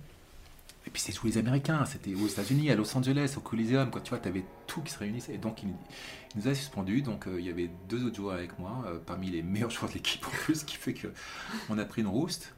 Et 0.87 0.89
puis 0.89 1.01
c'est 1.01 1.11
tous 1.11 1.27
les 1.27 1.37
Américains, 1.37 1.85
c'était 1.85 2.15
aux 2.15 2.27
États-Unis, 2.27 2.71
à 2.71 2.75
Los 2.75 2.95
Angeles, 2.97 3.33
au 3.37 3.41
Coliseum, 3.41 3.91
quoi, 3.91 4.01
tu 4.01 4.09
vois, 4.09 4.19
tu 4.19 4.27
avais 4.29 4.45
tout 4.65 4.81
qui 4.81 4.91
se 4.91 4.99
réunissait. 4.99 5.35
Et 5.35 5.37
donc 5.37 5.61
il, 5.61 5.69
il 5.69 6.41
nous 6.41 6.47
a 6.47 6.55
suspendus, 6.55 7.01
donc 7.01 7.27
euh, 7.27 7.39
il 7.39 7.45
y 7.45 7.49
avait 7.49 7.69
deux 7.89 8.05
autres 8.05 8.15
joueurs 8.15 8.35
avec 8.35 8.57
moi, 8.59 8.83
euh, 8.87 8.97
parmi 9.05 9.29
les 9.29 9.43
meilleurs 9.43 9.69
joueurs 9.71 9.89
de 9.89 9.95
l'équipe 9.95 10.25
en 10.25 10.29
plus, 10.31 10.55
ce 10.61 10.65
qui 10.65 10.77
fait 10.77 10.93
que 10.93 11.07
on 11.69 11.77
a 11.77 11.85
pris 11.85 12.01
une 12.01 12.07
rouste. 12.07 12.55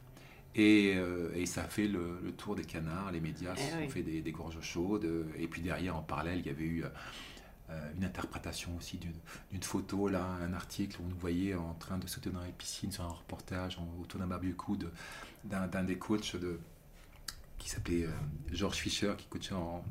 Et, 0.54 0.94
euh, 0.96 1.32
et 1.34 1.46
ça 1.46 1.62
a 1.62 1.68
fait 1.68 1.88
le, 1.88 2.20
le 2.22 2.32
tour 2.32 2.54
des 2.54 2.64
canards, 2.64 3.10
les 3.10 3.20
médias 3.20 3.54
Eh 3.56 3.60
se 3.60 3.70
sont 3.70 3.78
oui. 3.78 3.88
fait 3.88 4.02
des, 4.02 4.20
des 4.20 4.32
gorges 4.32 4.60
chaudes. 4.60 5.08
Et 5.38 5.48
puis 5.48 5.62
derrière, 5.62 5.96
en 5.96 6.02
parallèle, 6.02 6.40
il 6.40 6.46
y 6.46 6.50
avait 6.50 6.64
eu 6.64 6.84
une 7.96 8.04
interprétation 8.04 8.76
aussi 8.76 8.98
d'une 8.98 9.62
photo, 9.62 10.08
là, 10.08 10.22
un 10.42 10.52
article 10.52 11.00
où 11.00 11.04
on 11.06 11.08
nous 11.08 11.16
voyait 11.16 11.54
en 11.54 11.72
train 11.72 11.96
de 11.96 12.06
sauter 12.06 12.28
dans 12.28 12.42
les 12.42 12.52
piscines 12.52 12.92
sur 12.92 13.02
un 13.04 13.08
reportage 13.08 13.78
autour 13.98 14.20
d'un 14.20 14.26
barbecue 14.26 14.76
d'un 15.44 15.82
des 15.84 15.96
coachs 15.96 16.36
de, 16.36 16.60
qui 17.62 17.70
s'appelait 17.70 18.04
euh, 18.04 18.10
Georges 18.52 18.76
Fischer, 18.78 19.12
qui 19.16 19.26
coachait 19.26 19.54
en, 19.54 19.82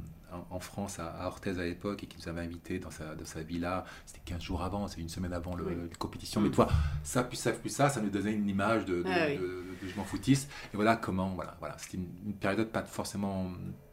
France 0.60 1.00
à, 1.00 1.26
Orthez 1.28 1.52
à 1.60 1.64
l'époque 1.64 2.04
et 2.04 2.08
qui 2.08 2.18
nous 2.18 2.28
avait 2.30 2.42
invités 2.42 2.80
dans 2.80 2.92
sa, 2.92 3.16
dans 3.16 3.26
sa 3.26 3.42
villa. 3.42 3.84
C'était 4.06 4.22
15 4.26 4.42
jours 4.42 4.62
avant, 4.62 4.88
c'est 4.88 5.02
une 5.02 5.10
semaine 5.10 5.34
avant 5.34 5.56
le, 5.56 5.66
Oui. 5.66 5.74
la 5.90 5.96
compétition. 5.98 6.40
Mais 6.40 6.50
toi, 6.50 6.68
ça, 7.04 7.24
plus 7.24 7.38
ça, 7.38 7.52
plus 7.52 7.70
ça, 7.70 7.90
ça 7.90 8.00
nous 8.02 8.10
donnait 8.10 8.34
une 8.34 8.48
image 8.48 8.86
de, 8.86 9.02
de, 9.02 9.04
Ah 9.08 9.26
oui. 9.28 9.38
de 9.38 9.64
je 9.88 9.96
m'en 9.96 10.04
foutisse. 10.04 10.48
Et 10.74 10.76
voilà 10.76 10.96
comment, 10.96 11.30
voilà, 11.36 11.56
voilà. 11.60 11.76
C'était 11.78 11.98
une, 11.98 12.08
une 12.26 12.34
période 12.34 12.68
pas 12.70 12.84
forcément, 12.84 13.48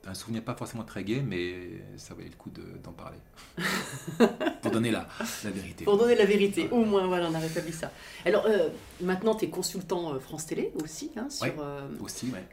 un 0.07 0.15
souvenir 0.15 0.43
pas 0.43 0.55
forcément 0.55 0.85
très 0.85 1.05
gai, 1.05 1.23
mais 1.27 1.83
ça 1.97 2.15
valait 2.15 2.29
le 2.29 2.37
coup 2.37 2.51
de- 2.51 2.79
d'en 2.83 2.93
parler. 2.93 3.19
Pour 4.63 4.71
donner 4.73 4.91
la, 4.91 5.07
la 5.45 5.51
vérité. 5.51 5.85
Pour 5.85 5.97
donner 5.99 6.15
la 6.17 6.25
vérité, 6.25 6.69
au 6.71 6.85
moins, 6.85 7.07
voilà, 7.07 7.29
on 7.31 7.35
a 7.35 7.39
rétabli 7.39 7.73
ça. 7.73 7.91
Alors, 8.25 8.45
euh, 8.47 8.69
maintenant, 9.01 9.35
tu 9.35 9.45
es 9.45 9.49
consultant 9.49 10.15
euh, 10.15 10.19
France 10.19 10.47
Télé 10.47 10.73
aussi, 10.83 11.11
hein, 11.17 11.29
sur... 11.31 11.45
Ouais. 11.47 11.55
euh, 11.61 11.81
Aussi, 12.01 12.27
ouais. 12.33 12.45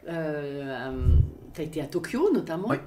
tu 1.54 1.60
as 1.60 1.64
été 1.64 1.80
à 1.80 1.86
Tokyo, 1.86 2.30
notamment, 2.32 2.68
Ouais. 2.68 2.80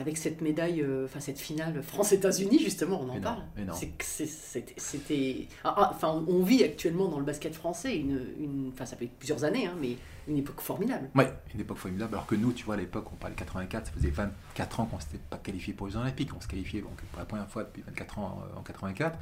avec 0.00 0.16
cette 0.16 0.40
médaille, 0.40 0.84
enfin, 1.04 1.20
cette 1.20 1.38
finale 1.38 1.82
France-États-unis, 1.82 2.58
justement, 2.58 3.00
on 3.02 3.10
en 3.10 3.16
Énorme, 3.16 3.42
parle. 3.56 3.78
C'était... 4.00 5.48
ah, 5.64 5.74
ah, 5.76 5.90
Enfin, 5.94 6.24
on, 6.26 6.32
on 6.36 6.42
vit 6.42 6.62
actuellement 6.64 7.08
dans 7.08 7.18
le 7.18 7.24
basket 7.24 7.54
français, 7.54 7.96
une, 7.96 8.20
une, 8.38 8.70
enfin, 8.72 8.86
ça 8.86 8.96
fait 8.96 9.08
plusieurs 9.18 9.44
années, 9.44 9.66
hein, 9.66 9.73
mais 9.80 9.96
une 10.28 10.38
époque 10.38 10.60
formidable. 10.60 11.10
Ouais, 11.14 11.32
une 11.54 11.60
époque 11.60 11.78
formidable. 11.78 12.14
Alors 12.14 12.26
que 12.26 12.34
nous, 12.34 12.52
tu 12.52 12.64
vois, 12.64 12.74
à 12.74 12.78
l'époque, 12.78 13.06
on 13.12 13.16
parlait 13.16 13.36
84, 13.36 13.86
ça 13.86 13.92
faisait 13.92 14.10
24 14.10 14.80
ans 14.80 14.86
qu'on 14.86 14.96
ne 14.96 15.02
s'était 15.02 15.18
pas 15.30 15.36
qualifié 15.36 15.74
pour 15.74 15.86
les 15.86 15.92
Jeux 15.92 15.98
Olympiques. 15.98 16.30
On 16.36 16.40
se 16.40 16.48
qualifiait 16.48 16.80
donc, 16.80 16.96
pour 17.10 17.18
la 17.18 17.24
première 17.26 17.48
fois 17.48 17.64
depuis 17.64 17.82
24 17.86 18.18
ans 18.18 18.42
euh, 18.54 18.58
en 18.58 18.62
84. 18.62 19.18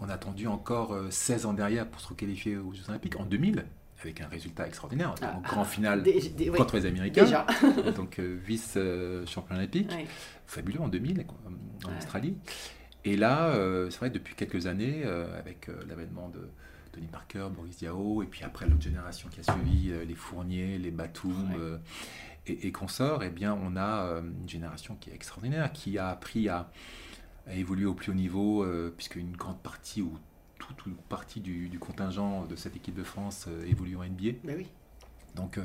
On 0.00 0.08
a 0.08 0.14
attendu 0.14 0.46
encore 0.46 0.92
euh, 0.94 1.10
16 1.10 1.46
ans 1.46 1.52
derrière 1.54 1.86
pour 1.88 2.00
se 2.00 2.08
requalifier 2.08 2.56
aux 2.56 2.72
Jeux 2.72 2.88
Olympiques 2.88 3.18
en 3.18 3.24
2000, 3.24 3.64
avec 4.00 4.20
un 4.20 4.28
résultat 4.28 4.66
extraordinaire, 4.68 5.12
Ah, 5.22 5.34
en 5.36 5.40
grand 5.40 5.64
final 5.64 6.04
contre 6.56 6.76
les 6.76 6.86
Américains, 6.86 7.24
Déjà. 7.24 7.44
donc 7.96 8.20
euh, 8.20 8.38
vice-champion 8.46 9.56
olympique. 9.56 9.90
Ouais. 9.90 10.06
Fabuleux 10.46 10.80
en 10.80 10.88
2000 10.88 11.26
quoi, 11.26 11.36
en 11.84 11.88
Ouais. 11.90 11.96
Australie. 11.98 12.36
Et 13.04 13.16
là, 13.16 13.48
euh, 13.48 13.90
c'est 13.90 13.98
vrai, 13.98 14.10
depuis 14.10 14.34
quelques 14.34 14.66
années, 14.66 15.02
euh, 15.04 15.36
avec 15.38 15.68
euh, 15.68 15.80
l'avènement 15.88 16.28
de 16.28 16.48
Tony 16.92 17.06
Parker, 17.06 17.48
Boris 17.54 17.76
Diaw, 17.78 18.22
et 18.22 18.26
puis 18.26 18.44
après 18.44 18.66
l'autre 18.68 18.82
génération 18.82 19.28
qui 19.28 19.40
a 19.40 19.42
suivi, 19.42 19.90
euh, 19.90 20.04
les 20.04 20.14
Fournier, 20.14 20.78
les 20.78 20.90
Batum 20.90 21.50
Ouais. 21.50 21.56
euh, 21.58 21.78
et, 22.46 22.66
et 22.68 22.72
consorts, 22.72 23.22
eh 23.24 23.30
bien, 23.30 23.54
on 23.62 23.76
a 23.76 24.02
euh, 24.06 24.20
une 24.22 24.48
génération 24.48 24.96
qui 25.00 25.10
est 25.10 25.14
extraordinaire, 25.14 25.70
qui 25.72 25.98
a 25.98 26.08
appris 26.08 26.48
à, 26.48 26.70
à 27.46 27.54
évoluer 27.54 27.84
au 27.86 27.94
plus 27.94 28.10
haut 28.12 28.14
niveau, 28.14 28.66
puisque 28.96 29.16
une 29.16 29.36
grande 29.36 29.58
partie 29.60 30.02
ou 30.02 30.12
toute 30.58 30.96
partie 31.08 31.40
du, 31.40 31.68
du 31.68 31.78
contingent 31.78 32.44
de 32.46 32.56
cette 32.56 32.76
équipe 32.76 32.94
de 32.94 33.04
France 33.04 33.48
évolue 33.66 33.96
en 33.96 34.04
NBA. 34.04 34.32
Bah 34.44 34.52
oui. 34.56 34.66
Donc, 35.34 35.58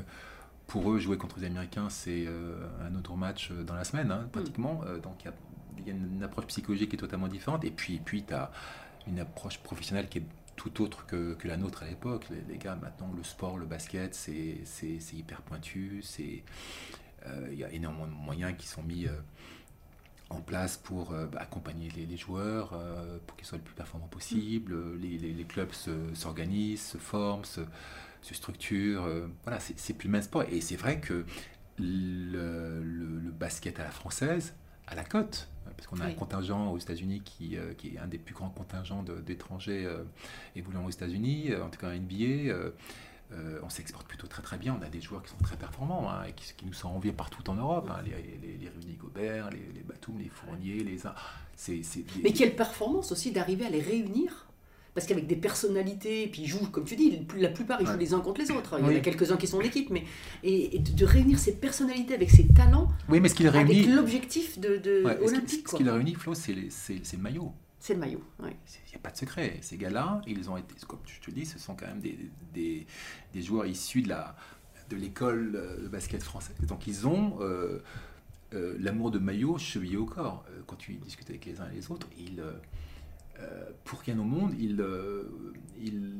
pour 0.66 0.90
eux, 0.92 0.98
jouer 0.98 1.18
contre 1.18 1.38
les 1.40 1.46
Américains, 1.46 1.90
c'est 1.90 2.26
un 2.80 2.94
autre 2.94 3.14
match 3.16 3.50
dans 3.50 3.74
la 3.74 3.84
semaine, 3.84 4.10
hein, 4.10 4.28
pratiquement. 4.32 4.80
Euh, 4.86 4.98
donc, 4.98 5.24
il 5.24 5.86
y 5.86 5.90
a- 5.90 5.92
y, 5.92 5.96
une 5.96 6.22
approche 6.22 6.46
psychologique 6.46 6.90
qui 6.90 6.96
est 6.96 6.98
totalement 6.98 7.28
différente. 7.28 7.64
Et 7.64 7.70
puis, 7.70 8.00
puis 8.02 8.22
tu 8.24 8.32
as 8.32 8.50
une 9.06 9.18
approche 9.18 9.58
professionnelle 9.58 10.08
qui 10.08 10.18
est 10.18 10.26
tout 10.56 10.82
autre 10.82 11.06
que, 11.06 11.34
que 11.34 11.48
la 11.48 11.56
nôtre 11.56 11.82
à 11.82 11.86
l'époque. 11.86 12.26
Les, 12.30 12.40
les 12.52 12.58
gars, 12.58 12.76
maintenant, 12.76 13.12
le 13.16 13.22
sport, 13.24 13.58
le 13.58 13.66
basket, 13.66 14.14
c'est 14.14 14.60
c'est- 14.64 15.00
c'est 15.00 15.16
hyper 15.16 15.42
pointu. 15.42 16.02
euh, 17.26 17.48
Il 17.52 17.58
y 17.58 17.64
a 17.64 17.70
énormément 17.72 18.06
de 18.06 18.12
moyens 18.12 18.54
qui 18.56 18.66
sont 18.66 18.82
mis. 18.82 19.06
euh, 19.06 19.12
en 20.30 20.40
place 20.40 20.78
pour 20.78 21.12
euh, 21.12 21.26
bah, 21.26 21.40
accompagner 21.42 21.90
les, 21.90 22.06
les 22.06 22.16
joueurs, 22.16 22.72
pour 23.26 23.36
qu'ils 23.36 23.46
soient 23.46 23.58
le 23.58 23.62
plus 23.64 23.74
performants 23.74 24.08
possible. 24.08 24.72
Euh, 24.72 24.96
Les, 24.98 25.18
les- 25.18 25.44
clubs 25.44 25.70
se- 25.72 26.14
s'organisent, 26.14 26.82
se, 26.82 26.98
forment, 26.98 27.44
se, 27.44 27.60
se 28.22 28.34
structurent. 28.34 29.06
voilà, 29.44 29.60
c'est 29.60 29.78
c'est 29.78 29.92
plus 29.94 30.08
le 30.08 30.12
même 30.12 30.22
sport. 30.22 30.44
Et 30.50 30.60
c'est 30.62 30.76
vrai 30.76 30.98
que 31.00 31.24
le, 31.78 32.82
le- 32.82 33.18
le 33.20 33.30
basket 33.30 33.78
à 33.80 33.84
la 33.84 33.90
française, 33.90 34.54
à 34.86 34.94
la 34.94 35.04
cote, 35.04 35.48
parce 35.76 35.86
qu'on 35.86 36.00
a 36.00 36.06
Oui. 36.06 36.12
un 36.12 36.14
contingent 36.14 36.70
aux 36.72 36.78
États-Unis 36.78 37.22
qui, 37.24 37.56
euh, 37.56 37.72
qui 37.74 37.94
est 37.94 37.98
un 37.98 38.06
des 38.06 38.18
plus 38.18 38.34
grands 38.34 38.50
contingents 38.50 39.02
d'étrangers 39.26 39.84
euh, 39.86 40.04
évoluant 40.56 40.84
aux 40.84 40.90
États-Unis, 40.90 41.50
euh, 41.50 41.64
en 41.64 41.70
tout 41.70 41.78
cas 41.78 41.88
en 41.90 41.94
NBA. 41.96 42.50
euh, 42.50 42.70
euh, 43.32 43.58
on 43.64 43.68
s'exporte 43.70 44.06
plutôt 44.06 44.26
très 44.26 44.42
très 44.42 44.58
bien. 44.58 44.76
On 44.80 44.84
a 44.84 44.88
des 44.90 45.00
joueurs 45.00 45.22
qui 45.22 45.30
sont 45.30 45.38
très 45.42 45.56
performants 45.56 46.08
hein, 46.10 46.24
et 46.28 46.32
qui, 46.32 46.52
qui 46.54 46.66
nous 46.66 46.74
sont 46.74 46.88
enviés 46.88 47.10
partout 47.12 47.42
en 47.50 47.54
Europe. 47.54 47.90
hein. 47.90 48.00
les, 48.04 48.10
les, 48.46 48.56
les 48.58 48.68
Rudy 48.68 48.92
Gobert, 48.94 49.50
les, 49.50 49.58
les 49.74 49.80
Batum, 49.82 50.18
les 50.18 50.28
Fournier, 50.28 50.84
les. 50.84 50.98
Des- 51.66 51.82
Mais 52.22 52.32
quelle 52.32 52.54
performance 52.54 53.10
aussi 53.12 53.32
d'arriver 53.32 53.64
à 53.66 53.70
les 53.70 53.80
réunir 53.80 54.46
parce 54.94 55.06
qu'avec 55.08 55.26
des 55.26 55.34
personnalités, 55.36 56.28
puis 56.28 56.42
ils 56.42 56.46
jouent, 56.48 56.70
comme 56.70 56.84
tu 56.84 56.94
dis, 56.96 57.18
la 57.36 57.48
plupart 57.48 57.80
ils 57.80 57.86
jouent 57.86 57.92
Ouais. 57.94 57.98
les 57.98 58.14
uns 58.14 58.20
contre 58.20 58.40
les 58.40 58.50
autres. 58.52 58.76
Il 58.78 58.84
y 58.86 58.88
en 58.88 58.96
a 58.96 59.00
quelques-uns 59.00 59.36
qui 59.36 59.46
sont 59.48 59.58
en 59.58 59.62
équipe, 59.62 59.90
mais 59.90 60.04
et, 60.44 60.76
et 60.76 60.78
de, 60.78 61.04
réunir 61.04 61.38
ces 61.38 61.56
personnalités 61.56 62.14
avec 62.14 62.30
ces 62.30 62.46
talents, 62.46 62.88
Oui, 63.08 63.18
mais 63.20 63.28
ce 63.28 63.34
qui 63.34 63.42
les 63.42 63.48
avec 63.48 63.66
réunit. 63.66 63.92
l'objectif 63.92 64.58
de, 64.58 64.76
de 64.78 65.02
ouais, 65.04 65.18
olympique. 65.18 65.64
ce 65.66 65.70
quoi. 65.70 65.78
qui 65.78 65.84
les 65.84 65.90
réunit, 65.90 66.14
Flo, 66.14 66.34
c'est, 66.34 66.52
le 66.54 67.18
maillot. 67.18 67.52
C'est 67.80 67.94
le 67.94 68.00
maillot. 68.00 68.22
ouais. 68.42 68.56
Il 68.86 68.90
n'y 68.90 68.94
a 68.94 68.98
pas 69.00 69.10
de 69.10 69.16
secret. 69.16 69.58
Ces 69.62 69.76
gars-là, 69.76 70.22
ils 70.28 70.48
ont 70.48 70.56
été, 70.56 70.74
comme 70.86 71.00
tu 71.04 71.18
te 71.20 71.30
dis, 71.32 71.44
ce 71.44 71.58
sont 71.58 71.74
quand 71.74 71.86
même 71.86 72.00
des, 72.00 72.16
des, 72.54 72.86
des 73.32 73.42
joueurs 73.42 73.66
issus 73.66 74.02
de, 74.02 74.08
la, 74.10 74.36
de 74.90 74.96
l'école 74.96 75.52
de 75.82 75.88
basket 75.88 76.22
française. 76.22 76.54
Donc 76.68 76.86
ils 76.86 77.06
ont 77.06 77.38
euh, 77.40 77.80
euh, 78.54 78.76
l'amour 78.78 79.10
de 79.10 79.18
maillot 79.18 79.58
chevillé 79.58 79.96
au 79.96 80.06
corps. 80.06 80.44
Euh, 80.50 80.60
Quand 80.68 80.76
tu 80.76 80.94
discutes 80.94 81.28
avec 81.30 81.44
les 81.46 81.60
uns 81.60 81.68
et 81.72 81.74
les 81.74 81.90
autres, 81.90 82.06
ils, 82.16 82.42
pour 83.84 84.00
rien 84.00 84.18
au 84.18 84.24
monde, 84.24 84.52
ils, 84.58 84.80
euh, 84.80 85.24
ils, 85.80 86.12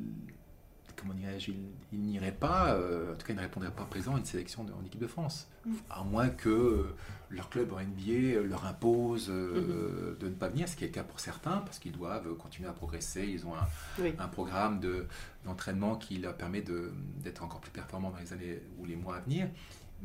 comment 0.96 1.14
dirais-je, 1.14 1.50
ils 1.92 1.98
n'iraient 2.00 2.32
pas, 2.32 2.74
euh, 2.74 3.12
en 3.12 3.16
tout 3.16 3.26
cas 3.26 3.32
ils 3.32 3.36
ne 3.36 3.40
répondraient 3.42 3.70
pas 3.70 3.84
présent 3.84 4.14
à 4.14 4.18
une 4.18 4.24
sélection 4.24 4.64
de- 4.64 4.72
en 4.72 4.84
équipe 4.84 5.00
de 5.00 5.06
France. 5.06 5.48
À 5.88 6.04
moins 6.04 6.28
que 6.28 6.48
euh, 6.50 6.94
leur 7.30 7.48
club 7.48 7.72
en 7.72 7.80
NBA 7.80 8.42
leur 8.42 8.66
impose 8.66 9.28
euh, 9.30 10.14
de 10.20 10.26
ne 10.28 10.34
pas 10.34 10.48
venir, 10.48 10.68
ce 10.68 10.76
qui 10.76 10.84
est 10.84 10.88
le 10.88 10.92
cas 10.92 11.04
pour 11.04 11.20
certains, 11.20 11.58
parce 11.58 11.78
qu'ils 11.78 11.92
doivent 11.92 12.34
continuer 12.36 12.68
à 12.68 12.72
progresser. 12.72 13.24
Ils 13.26 13.46
ont 13.46 13.54
un, 13.54 13.66
Oui. 14.02 14.12
un 14.18 14.28
programme 14.28 14.78
de- 14.80 15.06
d'entraînement 15.46 15.96
qui 15.96 16.18
leur 16.18 16.34
permet 16.36 16.60
de- 16.62 16.92
d'être 17.22 17.42
encore 17.42 17.60
plus 17.60 17.70
performants 17.70 18.10
dans 18.10 18.18
les 18.18 18.32
années 18.34 18.60
ou 18.78 18.84
les 18.84 18.96
mois 18.96 19.16
à 19.16 19.20
venir. 19.20 19.48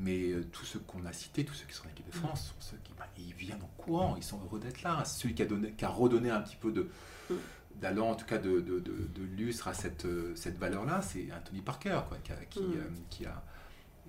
Mais 0.02 0.30
euh, 0.32 0.46
tous 0.52 0.64
ceux 0.66 0.80
qu'on 0.80 1.06
a 1.06 1.12
cités, 1.12 1.44
tous 1.44 1.54
ceux 1.54 1.66
qui 1.66 1.74
sont 1.74 1.86
en 1.86 1.90
équipe 1.90 2.08
de 2.08 2.12
France, 2.16 2.48
sont 2.48 2.62
ceux 2.72 2.78
qui 2.84 2.94
bah, 2.98 3.06
ils 3.18 3.34
viennent 3.34 3.62
en 3.62 3.70
courant, 3.82 4.16
ils 4.16 4.24
sont 4.24 4.40
heureux 4.46 4.60
d'être 4.60 4.82
là. 4.82 5.04
Celui 5.04 5.36
qui 5.36 5.42
a, 5.42 5.46
donné, 5.46 5.74
qui 5.74 5.84
a 5.84 5.90
redonné 5.90 6.30
un 6.30 6.42
petit 6.42 6.56
peu 6.56 6.72
de 6.72 6.90
d'allant, 7.76 8.10
en 8.12 8.16
tout 8.16 8.26
cas 8.26 8.38
de, 8.38 8.60
de, 8.62 8.80
de, 8.80 8.92
de 9.08 9.24
lustre 9.24 9.68
à 9.70 9.74
cette, 9.74 10.06
euh, 10.06 10.36
cette 10.36 10.58
valeur-là, 10.58 11.02
c'est 11.02 11.28
Anthony 11.34 11.62
Parker, 11.62 12.02
quoi, 12.10 12.18
qui, 12.24 12.32
a, 12.32 12.36
qui, 12.50 12.60
Mm. 12.62 12.74
euh, 12.76 12.90
qui 13.10 13.26
a... 13.26 13.42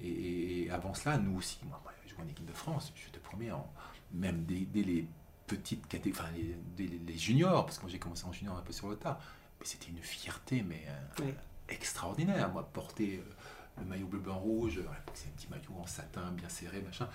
Et, 0.02 0.62
et 0.62 0.70
avant 0.70 0.92
cela, 0.94 1.18
nous 1.18 1.36
aussi, 1.38 1.58
moi, 1.68 1.78
moi, 1.84 1.92
je 2.04 2.10
joue 2.14 2.20
en 2.20 2.26
équipe 2.28 2.46
de 2.46 2.52
France, 2.52 2.92
je 2.96 3.10
te 3.10 3.18
promets, 3.20 3.50
en- 3.52 3.70
même 4.12 4.44
dès, 4.44 4.60
dès 4.60 4.82
les 4.82 5.06
petites 5.46 5.86
catégories, 5.86 6.20
enfin 6.24 6.32
les, 6.36 6.56
dès 6.88 6.98
les, 7.12 7.16
juniors, 7.18 7.64
parce 7.66 7.78
que 7.78 7.86
j'ai 7.88 7.98
commencé 8.00 8.24
en 8.24 8.32
junior 8.32 8.56
un 8.56 8.62
peu 8.62 8.72
sur 8.72 8.88
le 8.88 8.96
tas, 8.96 9.20
mais 9.60 9.66
c'était 9.66 9.88
une 9.88 10.02
fierté, 10.02 10.62
mais 10.62 10.82
euh, 10.88 11.22
Oui. 11.26 11.34
extraordinaire, 11.68 12.50
moi, 12.50 12.68
porter 12.72 13.18
euh, 13.24 13.32
le 13.78 13.84
maillot 13.84 14.06
bleu, 14.06 14.18
blanc, 14.20 14.38
rouge, 14.38 14.78
à 14.78 14.80
l'époque, 14.80 15.14
c'est 15.14 15.28
un 15.28 15.32
petit 15.32 15.48
maillot 15.48 15.80
en 15.80 15.86
satin, 15.86 16.32
bien 16.32 16.48
serré, 16.48 16.80
machin. 16.82 17.08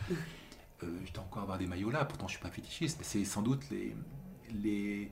Euh, 0.84 1.00
je 1.06 1.14
dois 1.14 1.24
encore 1.24 1.44
avoir 1.44 1.58
des 1.58 1.68
maillots 1.68 1.92
là, 1.92 2.04
pourtant 2.06 2.28
je 2.28 2.34
suis 2.34 2.42
pas 2.42 2.50
fétichiste, 2.50 2.98
mais 3.00 3.06
c'est 3.06 3.24
sans 3.24 3.42
doute 3.42 3.70
les, 3.70 3.96
les, 4.52 5.12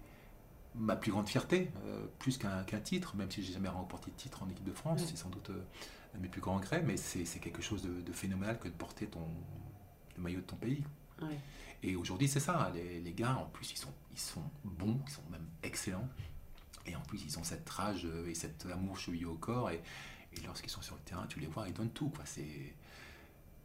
ma 0.75 0.95
plus 0.95 1.11
grande 1.11 1.27
fierté, 1.27 1.71
euh, 1.85 2.05
plus 2.19 2.37
qu'un 2.37 2.63
titre, 2.83 3.15
même 3.15 3.31
si 3.31 3.43
j'ai 3.43 3.53
jamais 3.53 3.69
remporté 3.69 4.11
de 4.11 4.15
titre 4.15 4.43
en 4.43 4.49
équipe 4.49 4.65
de 4.65 4.73
France, 4.73 5.03
c'est 5.07 5.17
sans 5.17 5.29
doute 5.29 5.49
euh, 5.51 5.63
un 6.13 6.17
de 6.17 6.23
mes 6.23 6.29
plus 6.29 6.41
grands 6.41 6.57
regrets, 6.57 6.81
mais 6.81 6.97
c'est 6.97 7.39
quelque 7.39 7.61
chose 7.61 7.81
de, 7.81 8.01
de 8.01 8.11
phénoménal 8.11 8.59
que 8.59 8.67
de 8.67 8.73
porter 8.73 9.07
ton, 9.07 9.25
le 10.17 10.21
maillot 10.21 10.41
de 10.41 10.45
ton 10.45 10.57
pays. 10.57 10.83
Ouais. 11.21 11.39
Et 11.81 11.95
aujourd'hui, 11.95 12.27
c'est 12.27 12.39
ça, 12.39 12.71
les, 12.73 12.99
les 12.99 13.13
gars, 13.13 13.35
en 13.35 13.45
plus, 13.45 13.71
ils 13.71 13.77
sont, 13.77 13.93
ils 14.11 14.19
sont 14.19 14.43
bons, 14.63 14.99
ils 15.07 15.11
sont 15.11 15.23
même 15.31 15.47
excellents, 15.63 16.07
et 16.85 16.95
en 16.95 17.01
plus, 17.01 17.23
ils 17.23 17.39
ont 17.39 17.43
cette 17.43 17.69
rage 17.69 18.05
euh, 18.05 18.27
et 18.27 18.35
cet 18.35 18.65
amour 18.65 18.97
chevillé 18.97 19.25
au 19.25 19.35
corps, 19.35 19.69
et, 19.69 19.81
et 20.37 20.45
lorsqu'ils 20.45 20.69
sont 20.69 20.81
sur 20.81 20.95
le 20.95 21.01
terrain, 21.01 21.25
tu 21.27 21.39
les 21.39 21.47
vois, 21.47 21.67
ils 21.67 21.73
donnent 21.73 21.91
tout, 21.91 22.09
quoi, 22.09 22.23
c'est... 22.25 22.41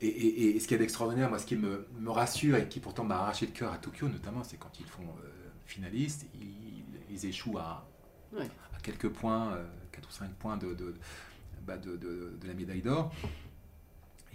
Et, 0.00 0.06
et- 0.06 0.56
et 0.56 0.60
ce 0.60 0.68
qui 0.68 0.74
est 0.74 0.78
d'extraordinaire, 0.78 1.28
moi, 1.28 1.38
ce 1.40 1.46
qui 1.46 1.56
me, 1.56 1.88
me 1.98 2.10
rassure 2.10 2.56
et 2.56 2.68
qui 2.68 2.78
pourtant 2.78 3.02
m'a 3.04 3.16
arraché 3.16 3.46
le 3.46 3.52
cœur 3.52 3.72
à 3.72 3.78
Tokyo, 3.78 4.08
notamment, 4.08 4.44
c'est 4.44 4.56
quand 4.56 4.78
ils 4.78 4.86
font 4.86 5.02
euh, 5.24 5.28
finalistes, 5.66 6.26
ils, 6.40 6.84
ils 7.10 7.26
échouent 7.26 7.58
à, 7.58 7.88
Ouais. 8.32 8.48
à 8.76 8.80
quelques 8.80 9.08
points, 9.08 9.54
euh, 9.54 9.66
4 9.90 10.08
ou 10.08 10.12
5 10.12 10.30
points 10.34 10.56
de, 10.56 10.72
de, 10.74 10.94
bah, 11.66 11.78
de, 11.78 11.96
de- 11.96 12.38
de 12.40 12.46
la 12.46 12.54
médaille 12.54 12.82
d'or. 12.82 13.12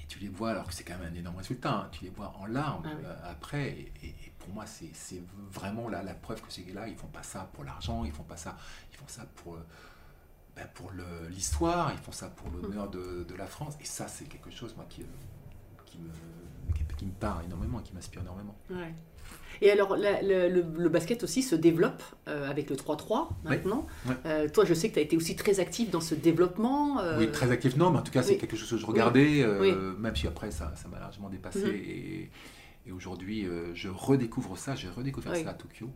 Et 0.02 0.06
tu 0.08 0.20
les 0.20 0.28
vois, 0.28 0.52
alors 0.52 0.68
que 0.68 0.74
c'est 0.74 0.84
quand 0.84 0.98
même 0.98 1.14
un 1.14 1.16
énorme 1.16 1.38
résultat, 1.38 1.72
hein, 1.74 1.90
tu 1.92 2.04
les 2.04 2.10
vois 2.10 2.34
en 2.40 2.46
larmes 2.46 2.84
Ah 2.86 2.96
oui. 2.98 3.04
euh, 3.06 3.32
après. 3.32 3.70
Et, 4.04 4.14
pour 4.40 4.54
moi, 4.54 4.66
c'est 4.66 4.90
c'est 4.94 5.22
vraiment 5.50 5.88
la, 5.88 6.04
la 6.04 6.14
preuve 6.14 6.42
que 6.42 6.52
ces 6.52 6.64
gars-là, 6.64 6.90
ils 6.90 6.98
font 6.98 7.08
pas 7.08 7.24
ça 7.24 7.50
pour 7.54 7.64
l'argent, 7.64 8.04
ils 8.04 8.12
font 8.12 8.24
pas 8.24 8.36
ça, 8.36 8.58
ils 8.92 8.98
font 8.98 9.08
ça 9.08 9.26
pour, 9.38 9.56
euh, 9.56 9.66
ben, 10.56 10.68
pour 10.76 10.92
l'histoire, 11.30 11.92
ils 11.94 12.00
font 12.00 12.12
ça 12.12 12.28
pour 12.30 12.50
l'honneur 12.52 12.90
de, 12.90 13.24
de 13.28 13.36
la 13.36 13.48
France. 13.48 13.76
Et 13.82 13.86
ça, 13.86 14.08
c'est 14.08 14.26
quelque 14.26 14.52
chose, 14.52 14.74
moi, 14.76 14.86
qui, 14.90 15.02
euh, 15.02 15.06
qui, 15.86 15.98
me, 16.00 16.10
qui, 16.76 16.84
qui 16.96 17.06
me 17.06 17.12
parle 17.12 17.46
énormément, 17.46 17.80
qui 17.80 17.94
m'inspire 17.94 18.22
énormément. 18.22 18.56
Ouais. 18.70 18.94
Et 19.62 19.72
alors, 19.72 19.96
la- 19.96 20.22
le, 20.22 20.50
le- 20.50 20.66
le 20.78 20.90
basket 20.90 21.24
aussi 21.24 21.42
se 21.44 21.56
développe 21.56 22.04
euh, 22.28 22.50
avec 22.50 22.70
le 22.70 22.76
3-3 22.76 23.30
maintenant. 23.46 23.88
Euh, 24.26 24.50
toi, 24.50 24.66
je 24.66 24.74
sais 24.74 24.90
que 24.90 24.94
tu 24.96 25.00
as 25.00 25.04
été 25.04 25.16
aussi 25.16 25.36
très 25.36 25.60
actif 25.60 25.90
dans 25.92 26.02
ce 26.02 26.16
développement. 26.16 27.00
euh, 27.00 27.20
Oui, 27.20 27.32
très 27.32 27.50
actif, 27.52 27.76
non, 27.78 27.90
mais 27.92 28.00
en 28.00 28.02
tout 28.04 28.12
cas, 28.12 28.24
c'est 28.24 28.34
oui. 28.34 28.38
quelque 28.40 28.56
chose 28.58 28.70
que 28.70 28.78
je 28.78 28.86
regardais, 28.86 29.46
même 30.00 30.16
si 30.16 30.28
après, 30.28 30.52
ça 30.52 30.72
m'a 30.92 31.00
largement 31.00 31.30
dépassé. 31.30 31.60
Mhm. 31.66 31.74
Et, 31.76 32.32
et 32.86 32.92
aujourd'hui, 32.92 33.48
je 33.74 33.90
redécouvre 33.90 34.58
ça, 34.58 34.76
j'ai 34.76 34.90
redécouvert 34.90 35.36
ça 35.36 35.50
à 35.52 35.54
Tokyo. 35.54 35.90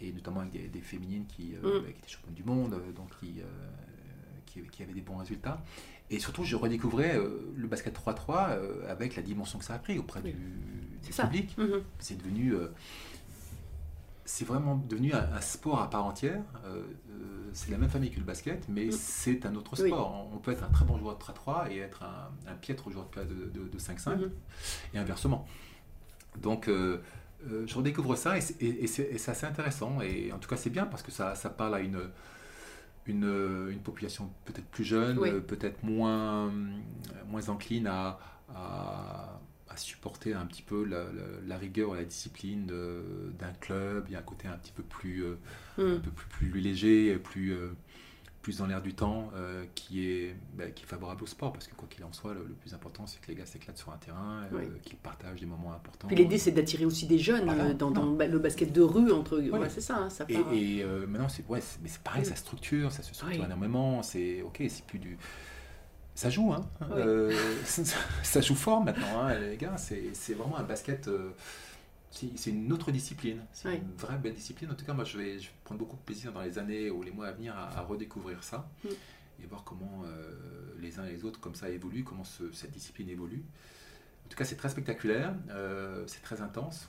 Et 0.00 0.12
notamment 0.12 0.40
avec 0.40 0.52
des, 0.52 0.68
des 0.68 0.80
féminines 0.80 1.26
qui, 1.26 1.54
euh, 1.54 1.80
bah, 1.80 1.86
qui 1.92 1.98
étaient 1.98 2.08
championnes 2.08 2.34
du 2.34 2.44
monde, 2.44 2.74
euh, 2.74 2.92
donc 2.92 3.08
qui, 3.18 3.40
euh, 3.40 3.44
qui, 4.44 4.60
qui 4.62 4.82
avaient 4.82 4.92
des 4.92 5.00
bons 5.00 5.16
résultats. 5.16 5.62
Et 6.10 6.18
surtout, 6.18 6.44
je 6.44 6.54
redécouvrais 6.54 7.16
euh, 7.16 7.52
le 7.56 7.66
basket 7.66 7.98
3-3 7.98 8.50
euh, 8.50 8.90
avec 8.90 9.16
la 9.16 9.22
dimension 9.22 9.58
que 9.58 9.64
ça 9.64 9.74
a 9.74 9.78
pris 9.78 9.98
auprès 9.98 10.20
Oui. 10.22 10.32
du, 10.32 11.10
public 11.12 11.56
Mhm. 11.56 11.82
c'est 11.98 12.16
devenu 12.18 12.52
c'est 14.24 14.44
vraiment 14.44 14.74
devenu 14.88 15.12
un, 15.14 15.32
un 15.34 15.40
sport 15.40 15.80
à 15.80 15.88
part 15.88 16.04
entière 16.04 16.42
c'est 17.52 17.70
la 17.70 17.78
même 17.78 17.88
famille 17.88 18.10
que 18.10 18.18
le 18.18 18.24
basket 18.24 18.68
mais 18.68 18.86
Mm. 18.86 18.92
c'est 18.92 19.46
un 19.46 19.54
autre 19.54 19.80
Oui. 19.80 19.88
sport 19.88 20.28
on 20.34 20.38
peut 20.38 20.50
être 20.50 20.64
un 20.64 20.68
très 20.68 20.84
bon 20.84 20.98
joueur 20.98 21.16
de 21.16 21.22
3-3 21.22 21.70
et 21.70 21.78
être 21.78 22.02
un, 22.02 22.50
un 22.50 22.54
piètre 22.56 22.90
joueur 22.90 23.08
de, 23.16 23.22
de, 23.58 23.68
de 23.68 23.78
5-5 23.78 24.16
Mhm. 24.16 24.30
et 24.94 24.98
inversement 24.98 25.46
donc 26.42 26.68
euh, 27.50 27.66
je 27.66 27.74
redécouvre 27.74 28.16
ça 28.16 28.36
et 28.38 28.40
c'est 28.40 28.60
et- 28.62 28.84
et 28.84 28.86
c'est- 28.86 29.14
assez 29.30 29.46
intéressant 29.46 30.00
et 30.00 30.32
en 30.32 30.38
tout 30.38 30.48
cas 30.48 30.56
c'est 30.56 30.70
bien 30.70 30.86
parce 30.86 31.02
que 31.02 31.12
ça, 31.12 31.34
ça 31.34 31.50
parle 31.50 31.74
à 31.74 31.80
une 31.80 32.00
une, 33.06 33.68
une 33.70 33.78
population 33.80 34.32
peut-être 34.44 34.66
plus 34.66 34.84
jeune, 34.84 35.18
Oui. 35.18 35.28
euh, 35.30 35.40
peut-être 35.40 35.82
moins, 35.84 36.52
moins 37.28 37.48
encline 37.48 37.86
à, 37.86 38.18
à, 38.54 39.40
à 39.68 39.76
supporter 39.76 40.34
un 40.34 40.44
petit 40.46 40.62
peu 40.62 40.84
la, 40.84 41.04
la- 41.04 41.40
la 41.46 41.56
rigueur 41.56 41.94
et 41.94 41.98
la 41.98 42.04
discipline 42.04 42.66
d'un 42.66 43.52
club. 43.60 44.06
Il 44.08 44.12
y 44.12 44.16
a 44.16 44.18
un 44.18 44.22
côté 44.22 44.48
un 44.48 44.56
petit 44.56 44.72
peu 44.72 44.82
plus, 44.82 45.22
euh, 45.24 45.36
un 45.78 45.82
Mhm. 45.82 46.00
peu 46.00 46.10
plus, 46.10 46.48
plus 46.50 46.60
léger, 46.60 47.16
plus, 47.18 47.54
plus 48.46 48.58
dans 48.58 48.66
l'air 48.66 48.80
du 48.80 48.94
temps, 48.94 49.28
euh, 49.34 49.64
qui, 49.74 50.08
est, 50.08 50.36
bah, 50.54 50.70
qui 50.70 50.84
est 50.84 50.86
favorable 50.86 51.24
au 51.24 51.26
sport. 51.26 51.52
Parce 51.52 51.66
que 51.66 51.74
quoi 51.74 51.88
qu'il 51.90 52.04
en 52.04 52.12
soit, 52.12 52.32
le, 52.32 52.44
le 52.46 52.54
plus 52.54 52.74
important, 52.74 53.04
c'est 53.04 53.20
que 53.20 53.26
les 53.26 53.34
gars 53.34 53.44
s'éclatent 53.44 53.76
sur 53.76 53.90
un 53.90 53.96
terrain, 53.96 54.44
euh, 54.52 54.58
Oui. 54.58 54.80
qu'ils 54.84 54.98
partagent 54.98 55.40
des 55.40 55.46
moments 55.46 55.72
importants. 55.72 56.06
Puis 56.06 56.16
l'idée, 56.16 56.38
c'est 56.38 56.52
d'attirer 56.52 56.84
aussi 56.84 57.08
des 57.08 57.18
jeunes 57.18 57.46
Voilà. 57.46 57.64
euh, 57.64 57.74
dans, 57.74 57.90
dans 57.90 58.04
le 58.12 58.38
basket 58.38 58.72
de 58.72 58.82
rue, 58.82 59.10
entre 59.10 59.40
ouais, 59.40 59.68
c'est 59.68 59.80
ça, 59.80 59.96
hein, 59.96 60.10
ça 60.10 60.26
Et, 60.28 60.34
part. 60.34 60.52
et, 60.52 60.84
maintenant, 61.08 61.28
c'est 61.28 61.44
ouais, 61.48 61.58
mais 61.82 61.88
c'est 61.88 62.00
pareil, 62.02 62.24
ça 62.24 62.36
structure, 62.36 62.92
ça 62.92 63.02
se 63.02 63.12
structure 63.12 63.40
Oui. 63.40 63.46
énormément. 63.46 64.04
C'est 64.04 64.42
ok, 64.42 64.62
c'est 64.68 64.84
plus 64.86 65.00
du. 65.00 65.18
Ça 66.14 66.30
joue, 66.30 66.52
hein. 66.52 66.64
Ça, 68.22 68.40
joue 68.40 68.54
fort 68.54 68.80
maintenant, 68.84 69.22
hein, 69.22 69.34
les 69.40 69.56
gars. 69.56 69.76
C'est 69.76 70.10
c'est 70.12 70.34
vraiment 70.34 70.56
un 70.56 70.62
basket 70.62 71.10
c'est 72.10 72.50
une 72.50 72.72
autre 72.72 72.90
discipline, 72.90 73.44
c'est 73.52 73.68
Oui. 73.68 73.76
une 73.76 73.92
vraie 73.96 74.16
belle 74.18 74.34
discipline. 74.34 74.70
En 74.70 74.74
tout 74.74 74.84
cas, 74.86 74.94
moi, 74.94 75.04
je 75.04 75.18
vais, 75.18 75.38
je 75.38 75.48
vais 75.48 75.54
prendre 75.64 75.78
beaucoup 75.78 75.96
de 75.96 76.02
plaisir 76.02 76.32
dans 76.32 76.40
les 76.42 76.58
années 76.58 76.90
ou 76.90 77.02
les 77.02 77.10
mois 77.10 77.26
à 77.28 77.32
venir 77.32 77.56
à, 77.56 77.78
à 77.78 77.82
redécouvrir 77.82 78.42
ça 78.42 78.68
Mm. 78.84 78.88
et 79.42 79.46
voir 79.46 79.64
comment 79.64 80.02
euh, 80.06 80.32
les 80.80 80.98
uns 80.98 81.04
et 81.06 81.12
les 81.12 81.24
autres, 81.24 81.40
comme 81.40 81.54
ça, 81.54 81.68
évoluent, 81.68 82.04
comment 82.04 82.24
ce- 82.24 82.50
cette 82.52 82.70
discipline 82.70 83.08
évolue. 83.10 83.44
En 84.24 84.28
tout 84.28 84.36
cas, 84.36 84.44
c'est 84.44 84.56
très 84.56 84.68
spectaculaire, 84.70 85.34
euh, 85.50 86.04
c'est 86.06 86.22
très 86.22 86.40
intense 86.40 86.88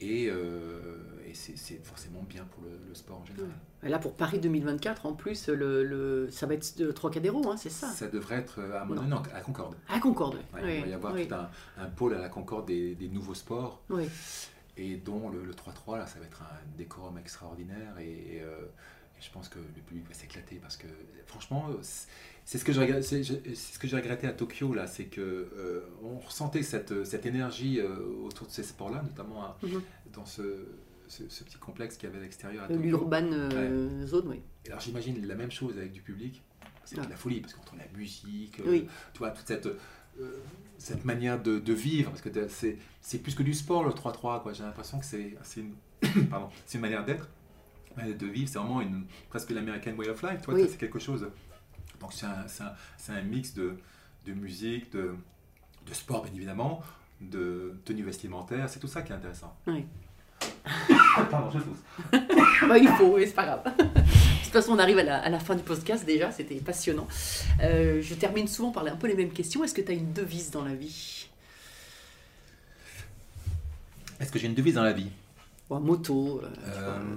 et, 0.00 0.28
euh, 0.30 1.02
et 1.26 1.34
c'est 1.34 1.84
forcément 1.84 2.22
bien 2.22 2.44
pour 2.44 2.62
le, 2.62 2.70
le 2.88 2.94
sport 2.94 3.20
en 3.20 3.24
général. 3.24 3.50
Là, 3.82 3.98
pour 3.98 4.14
Paris 4.14 4.38
2024, 4.38 5.06
en 5.06 5.12
plus, 5.12 5.48
le, 5.48 5.82
le- 5.84 6.30
ça 6.30 6.46
va 6.46 6.54
être 6.54 6.78
de 6.78 6.90
Trocadéro, 6.92 7.48
hein, 7.50 7.56
c'est 7.56 7.68
ça? 7.70 7.88
Ça 7.88 8.08
devrait 8.08 8.36
être 8.36 8.60
euh, 8.60 8.80
à, 8.80 8.84
Non. 8.86 9.02
non, 9.02 9.22
à 9.34 9.40
Concorde. 9.40 9.74
À 9.88 9.98
Concorde. 10.00 10.36
Ouais, 10.54 10.60
oui. 10.62 10.74
il 10.76 10.80
va 10.82 10.86
y 10.88 10.92
avoir 10.94 11.14
oui. 11.14 11.26
tout 11.28 11.34
un, 11.34 11.50
un 11.78 11.86
pôle 11.86 12.14
à 12.14 12.18
la 12.18 12.28
Concorde 12.28 12.66
des, 12.66 12.94
des 12.94 13.08
nouveaux 13.08 13.34
sports. 13.34 13.82
Oui. 13.90 14.08
et 14.76 14.96
dont 14.96 15.28
le, 15.30 15.44
le 15.44 15.52
3-3, 15.52 15.98
là, 15.98 16.06
ça 16.06 16.18
va 16.20 16.26
être 16.26 16.42
un 16.42 16.76
décorum 16.76 17.18
extraordinaire. 17.18 17.98
Et, 17.98 18.36
et, 18.36 18.42
euh, 18.42 18.60
et 19.18 19.20
je 19.22 19.30
pense 19.32 19.48
que 19.48 19.58
le 19.58 19.82
public 19.82 20.06
va 20.08 20.14
s'éclater 20.14 20.56
parce 20.62 20.76
que, 20.76 20.86
franchement, 21.26 21.66
c'est- 22.48 22.56
ce 22.58 22.64
que 22.64 22.72
j'ai 22.72 22.80
ce 23.54 23.96
regretté 23.96 24.26
à 24.26 24.32
Tokyo, 24.32 24.72
là, 24.72 24.86
c'est 24.86 25.04
que 25.04 25.20
euh, 25.20 25.80
on 26.02 26.18
ressentait 26.18 26.62
cette, 26.62 27.04
cette 27.04 27.26
énergie 27.26 27.78
euh, 27.78 27.96
autour 28.24 28.46
de 28.46 28.52
ces 28.52 28.62
sports-là, 28.62 29.02
notamment 29.02 29.42
à- 29.44 29.58
Mhm. 29.62 29.82
dans 30.14 30.24
ce, 30.24 30.42
ce, 31.08 31.28
ce 31.28 31.44
petit 31.44 31.58
complexe 31.58 31.96
qu'il 31.98 32.08
y 32.08 32.10
avait 32.12 32.20
à 32.20 32.22
l'extérieur 32.22 32.64
à 32.64 32.68
Tokyo. 32.68 32.80
L'urban 32.80 33.28
euh, 33.32 34.06
zone, 34.06 34.28
oui. 34.28 34.40
Et 34.64 34.68
alors 34.68 34.80
j'imagine 34.80 35.26
la 35.26 35.34
même 35.34 35.50
chose 35.50 35.76
avec 35.76 35.92
du 35.92 36.00
public. 36.00 36.42
C'est 36.86 36.96
de 36.96 37.02
Ouais. 37.02 37.06
la 37.10 37.16
folie, 37.16 37.40
parce 37.42 37.52
qu'entre 37.52 37.74
la 37.76 37.84
musique, 37.98 38.62
Oui. 38.66 38.86
tu 39.12 39.18
vois, 39.18 39.30
toute 39.30 39.46
cette, 39.46 39.68
cette 40.78 41.04
manière 41.04 41.42
de, 41.42 41.58
de 41.58 41.72
vivre, 41.74 42.10
parce 42.10 42.22
que 42.22 42.30
c'est 42.48 43.18
plus 43.18 43.34
que 43.34 43.42
du 43.42 43.52
sport 43.52 43.84
le 43.84 43.90
3-3, 43.92 44.40
quoi. 44.42 44.54
J'ai 44.54 44.62
l'impression 44.62 44.98
que 44.98 45.04
c'est 45.04 45.36
une, 45.58 45.74
pardon, 46.30 46.48
c'est 46.64 46.78
une 46.78 46.82
manière 46.82 47.04
d'être, 47.04 47.28
de 47.98 48.26
vivre, 48.26 48.48
c'est 48.48 48.58
vraiment 48.58 48.80
une, 48.80 49.04
presque 49.28 49.50
l'American 49.50 49.92
Way 49.96 50.08
of 50.08 50.22
Life, 50.22 50.40
Oui. 50.48 50.66
c'est 50.70 50.78
quelque 50.78 50.98
chose. 50.98 51.28
Donc 52.00 52.12
c'est 52.12 52.26
un, 52.26 52.46
c'est 52.48 52.62
un- 52.62 52.74
c'est 52.96 53.12
un 53.12 53.22
mix 53.22 53.54
de, 53.54 53.78
de 54.26 54.32
musique, 54.32 54.92
de, 54.92 55.14
de 55.86 55.94
sport 55.94 56.24
bien 56.24 56.32
évidemment, 56.34 56.80
de 57.20 57.74
tenue 57.84 58.02
vestimentaire, 58.04 58.68
c'est 58.68 58.78
tout 58.80 58.86
ça 58.88 59.02
qui 59.02 59.12
est 59.12 59.16
intéressant. 59.16 59.54
Oui. 59.66 59.84
Pardon, 61.30 61.50
je 61.50 61.58
tousse. 61.58 61.78
Bah, 62.68 62.76
il 62.78 62.88
faut, 62.88 63.14
oui, 63.16 63.24
c'est 63.26 63.34
pas 63.34 63.44
grave. 63.46 63.62
De 63.78 63.82
toute 64.44 64.52
façon, 64.52 64.72
on 64.72 64.78
arrive 64.78 64.98
à 64.98 65.02
la, 65.04 65.18
à 65.20 65.28
la 65.28 65.38
fin 65.38 65.54
du 65.54 65.62
podcast 65.62 66.04
déjà, 66.04 66.30
c'était 66.32 66.56
passionnant. 66.56 67.06
Euh, 67.62 68.00
je 68.02 68.14
termine 68.14 68.48
souvent 68.48 68.70
par 68.72 68.84
un 68.86 68.96
peu 68.96 69.06
les 69.06 69.14
mêmes 69.14 69.32
questions. 69.32 69.62
Est-ce 69.64 69.74
que 69.74 69.80
tu 69.80 69.90
as 69.92 69.94
une 69.94 70.12
devise 70.12 70.50
dans 70.50 70.64
la 70.64 70.74
vie? 70.74 71.28
Est-ce 74.20 74.30
que 74.32 74.38
j'ai 74.38 74.46
une 74.48 74.54
devise 74.54 74.74
dans 74.74 74.82
la 74.82 74.92
vie? 74.92 75.10
Ou 75.70 75.74
un 75.76 75.80
motto 75.80 76.40
euh, 76.42 76.48
tu 76.64 76.70
vois. 76.70 76.78
Euh, 76.82 77.16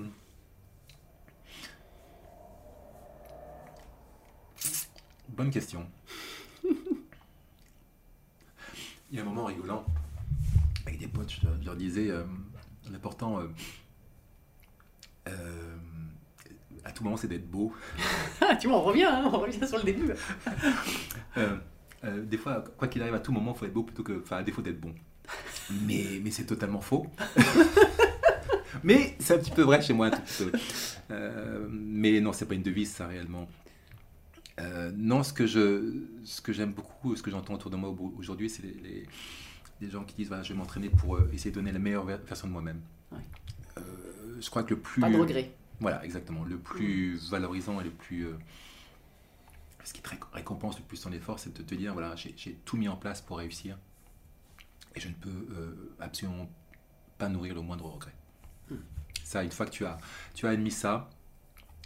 Bonne 5.36 5.50
question. 5.50 5.86
Il 9.12 9.18
y 9.18 9.20
a 9.20 9.22
un 9.22 9.26
moment 9.26 9.46
rigolant 9.46 9.86
avec 10.86 11.00
des 11.00 11.08
potes, 11.08 11.32
je 11.32 11.66
leur, 11.66 11.76
disais 11.76 12.10
euh, 12.10 12.24
l'important 12.92 13.40
euh, 13.40 13.48
euh, 15.28 15.76
à 16.84 16.92
tout 16.92 17.04
moment 17.04 17.18
c'est 17.18 17.28
d'être 17.28 17.50
beau. 17.50 17.74
Ah, 18.42 18.56
tu 18.56 18.68
vois, 18.68 18.78
on 18.78 18.84
revient, 18.84 19.04
hein, 19.04 19.30
on 19.32 19.40
revient 19.40 19.68
sur 19.68 19.78
le 19.78 19.84
début. 19.84 20.12
Euh, 22.04 22.26
des 22.26 22.38
fois, 22.40 22.64
quoi 22.80 22.88
qu'il 22.88 23.00
arrive, 23.04 23.14
à 23.14 23.20
tout 23.20 23.32
moment, 23.32 23.54
il 23.56 23.60
faut 23.60 23.66
être 23.68 23.74
beau 23.74 23.84
plutôt 23.84 24.02
que, 24.02 24.24
enfin, 24.24 24.38
à 24.38 24.42
défaut 24.42 24.64
d'être 24.64 24.82
bon. 24.82 24.92
Mais, 25.84 26.20
mais 26.24 26.32
c'est 26.32 26.46
totalement 26.46 26.82
faux. 26.82 27.06
mais 28.84 29.16
c'est 29.20 29.36
un 29.36 29.38
petit 29.38 29.52
peu 29.52 29.62
vrai 29.62 29.84
chez 29.84 29.94
moi, 29.94 30.08
un 30.08 30.10
tout 30.10 30.22
petit 30.24 30.46
peu. 30.46 31.70
Mais 31.70 32.20
non, 32.20 32.34
c'est 32.34 32.48
pas 32.48 32.56
une 32.56 32.64
devise, 32.64 32.92
ça 32.92 33.06
réellement. 33.06 33.48
Euh, 34.60 34.92
non, 34.96 35.24
ce 35.24 35.34
que 35.34 35.48
je, 35.48 36.04
ce 36.24 36.42
que 36.42 36.52
j'aime 36.54 36.74
beaucoup, 36.74 37.16
ce 37.16 37.24
que 37.24 37.32
j'entends 37.32 37.54
autour 37.56 37.72
de 37.72 37.78
moi 37.78 37.90
au- 37.90 38.14
aujourd'hui, 38.18 38.50
c'est 38.50 38.62
les, 38.64 38.74
les- 38.74 39.08
les 39.80 39.90
gens 39.90 40.04
qui 40.04 40.16
disent, 40.16 40.28
voilà, 40.28 40.44
je 40.44 40.54
vais 40.54 40.60
m'entraîner 40.60 40.90
pour 40.90 41.16
euh, 41.16 41.30
essayer 41.34 41.50
de 41.52 41.56
donner 41.56 41.72
la 41.72 41.80
meilleure 41.80 42.06
ver- 42.06 42.20
version 42.26 42.48
de 42.48 42.54
moi-même. 42.54 42.82
Ouais. 43.12 43.18
Euh, 43.78 43.82
je 44.40 44.50
crois 44.50 44.64
que 44.64 44.74
le 44.76 44.80
plus 44.80 45.02
Pas 45.02 45.10
de 45.10 45.18
regret. 45.18 45.52
voilà, 45.80 46.04
exactement. 46.06 46.44
Le 46.44 46.58
plus 46.58 47.30
valorisant 47.32 47.80
et 47.82 47.84
le 47.86 47.90
plus. 47.92 48.28
euh, 48.28 48.34
ce 49.84 49.94
qui 49.94 50.02
te 50.02 50.10
réc- 50.10 50.32
récompense 50.34 50.78
le 50.78 50.84
plus 50.84 51.02
ton 51.02 51.12
effort, 51.12 51.40
c'est 51.40 51.56
de 51.58 51.64
te 51.64 51.74
dire 51.74 51.94
voilà, 51.94 52.16
j'ai 52.16 52.54
tout 52.66 52.78
mis 52.78 52.88
en 52.88 52.96
place 52.98 53.22
pour 53.22 53.38
réussir 53.40 53.78
et 54.96 55.00
je 55.00 55.08
ne 55.08 55.14
peux 55.14 55.96
absolument 56.00 56.48
pas 57.18 57.30
nourrir 57.30 57.56
le 57.56 57.62
moindre 57.62 57.86
regret. 57.86 58.14
Ça, 59.24 59.44
une 59.44 59.52
fois 59.52 59.66
que 59.66 59.72
tu 59.72 59.86
as, 59.86 59.98
tu 60.36 60.46
as 60.46 60.50
admis 60.52 60.70
ça, 60.72 61.10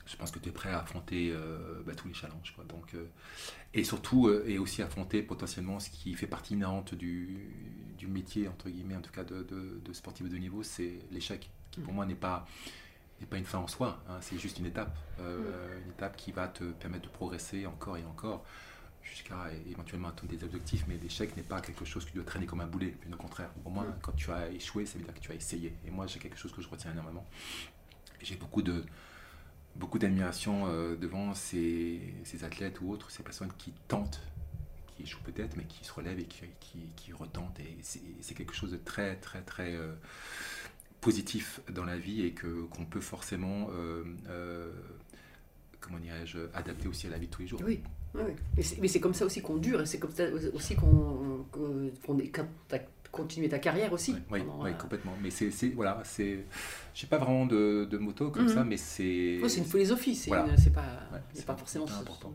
je 0.06 0.16
pense 0.18 0.32
que 0.32 0.39
tu 0.39 0.49
es 0.49 0.51
prêt 0.51 0.70
à 0.72 0.80
affronter 0.82 1.32
euh, 1.34 1.82
bah, 1.86 1.95
tous 1.95 2.08
les 2.08 2.14
challenges. 2.14 2.53
Quoi. 2.56 2.64
Donc, 2.66 2.93
euh, 2.93 3.08
et 3.74 3.84
surtout, 3.84 4.28
euh, 4.28 4.45
et 4.47 4.58
aussi 4.60 4.82
affronter 4.82 5.24
potentiellement 5.24 5.80
ce 5.80 5.89
qui 5.89 6.14
fait 6.14 6.28
partie 6.28 6.53
inhérente 6.53 6.93
du, 6.93 7.49
du 7.97 8.08
métier, 8.08 8.47
entre 8.47 8.70
guillemets, 8.70 8.95
en 8.95 9.01
tout 9.01 9.12
cas 9.12 9.24
de, 9.24 9.43
de, 9.43 9.82
de 9.84 9.93
sportif 9.93 10.30
de 10.30 10.38
niveau, 10.38 10.64
c'est 10.64 10.99
l'échec, 11.12 11.49
qui 11.72 11.80
pour 11.82 11.93
moi 11.93 12.06
n'est 12.06 12.14
pas, 12.16 12.47
n'est 13.20 13.28
pas 13.28 13.38
une 13.38 13.45
fin 13.45 13.58
en 13.60 13.68
soi, 13.68 14.03
hein, 14.08 14.18
c'est 14.22 14.38
juste 14.38 14.60
une 14.60 14.68
étape. 14.68 14.95
euh, 15.20 15.82
Une 15.84 15.91
étape 15.91 16.16
qui 16.18 16.32
va 16.32 16.47
te 16.47 16.64
permettre 16.64 17.06
de 17.06 17.14
progresser 17.14 17.66
encore 17.66 17.97
et 17.97 18.06
encore 18.06 18.45
jusqu'à 19.01 19.51
éventuellement 19.70 20.08
atteindre 20.10 20.32
des 20.36 20.43
objectifs, 20.43 20.86
mais 20.88 20.97
l'échec 20.97 21.36
n'est 21.38 21.43
pas 21.43 21.62
quelque 21.62 21.86
chose 21.86 22.06
que 22.06 22.10
tu 22.12 22.16
dois 22.16 22.26
traîner 22.26 22.45
comme 22.47 22.62
un 22.62 22.68
boulet, 22.68 22.95
bien 23.06 23.14
au 23.14 23.18
contraire. 23.18 23.51
Au 23.64 23.70
moins, 23.70 23.86
quand 24.01 24.14
tu 24.14 24.32
as 24.32 24.49
échoué, 24.49 24.86
ça 24.86 24.97
veut 24.97 25.03
dire 25.03 25.14
que 25.14 25.20
tu 25.20 25.32
as 25.32 25.36
essayé. 25.36 25.76
Et 25.86 25.91
moi, 25.91 26.08
j'ai 26.08 26.18
quelque 26.20 26.38
chose 26.38 26.51
que 26.51 26.62
je 26.62 26.68
retiens 26.68 26.91
énormément. 26.91 27.24
J'ai 28.22 28.36
beaucoup 28.36 28.64
de 28.64 28.84
beaucoup 29.76 29.99
d'admiration 29.99 30.67
euh, 30.67 30.95
devant 30.95 31.34
ces, 31.34 31.99
ces 32.23 32.43
athlètes 32.43 32.80
ou 32.82 32.91
autres, 32.91 33.11
ces 33.11 33.23
personnes 33.23 33.51
qui 33.57 33.73
tentent, 33.88 34.21
qui 34.95 35.03
échouent 35.03 35.23
peut-être, 35.23 35.57
mais 35.57 35.65
qui 35.65 35.84
se 35.84 35.91
relèvent 35.93 36.19
et 36.19 36.26
qui, 36.26 36.80
qui, 36.95 37.13
retentent. 37.13 37.59
Et 37.59 37.78
c'est 37.82 38.34
quelque 38.34 38.53
chose 38.55 38.71
de 38.71 38.78
très, 38.78 39.15
très, 39.17 39.41
très 39.41 39.76
euh, 39.76 39.93
positif 41.01 41.59
dans 41.71 41.86
la 41.86 41.97
vie 41.97 42.23
et 42.26 42.32
que 42.32 42.63
qu'on 42.65 42.86
peut 42.86 43.01
forcément, 43.01 43.67
euh, 43.73 44.71
comment 45.82 45.99
dirais-je, 45.99 46.39
adapter 46.53 46.88
aussi 46.88 47.07
à 47.07 47.09
la 47.11 47.17
vie 47.17 47.28
de 47.28 47.32
tous 47.32 47.41
les 47.41 47.47
jours. 47.47 47.61
Oui, 47.65 47.82
oui. 48.15 48.21
Mais 48.82 48.88
c'est- 48.88 48.99
comme 49.01 49.13
ça 49.13 49.26
aussi 49.26 49.41
qu'on 49.41 49.57
dure 49.57 49.86
c'est 49.86 49.99
comme 49.99 50.11
ça 50.13 50.23
aussi 50.53 50.76
qu'on 50.76 51.45
qu'on- 51.51 51.91
qu'on 52.05 52.17
est- 52.19 52.32
continué 53.16 53.47
ta 53.49 53.59
carrière 53.59 53.93
aussi. 53.93 54.11
Oui, 54.13 54.20
oui, 54.32 54.39
pendant, 54.41 54.63
oui, 54.63 54.72
euh, 54.72 54.74
complètement. 54.74 55.13
Mais 55.24 55.30
c'est, 55.32 55.49
voilà, 55.70 56.01
c'est, 56.03 56.45
je 56.93 56.99
sais 57.01 57.07
pas 57.07 57.18
vraiment 57.18 57.45
de, 57.45 57.88
de 57.89 57.97
moto 57.97 58.30
comme 58.30 58.43
Mhm. 58.43 58.49
ça, 58.49 58.63
mais 58.63 58.78
c'est. 58.78 59.39
c'est 59.47 59.57
une 59.59 59.66
philosophie, 59.66 60.16
c'est 60.16 60.30
Voilà. 60.30 60.47
une- 60.47 60.57
c'est 60.57 60.72
pas, 60.74 60.99
Ouais, 61.13 61.41
pas 61.45 61.55
forcément 61.55 61.86
important. 61.99 62.34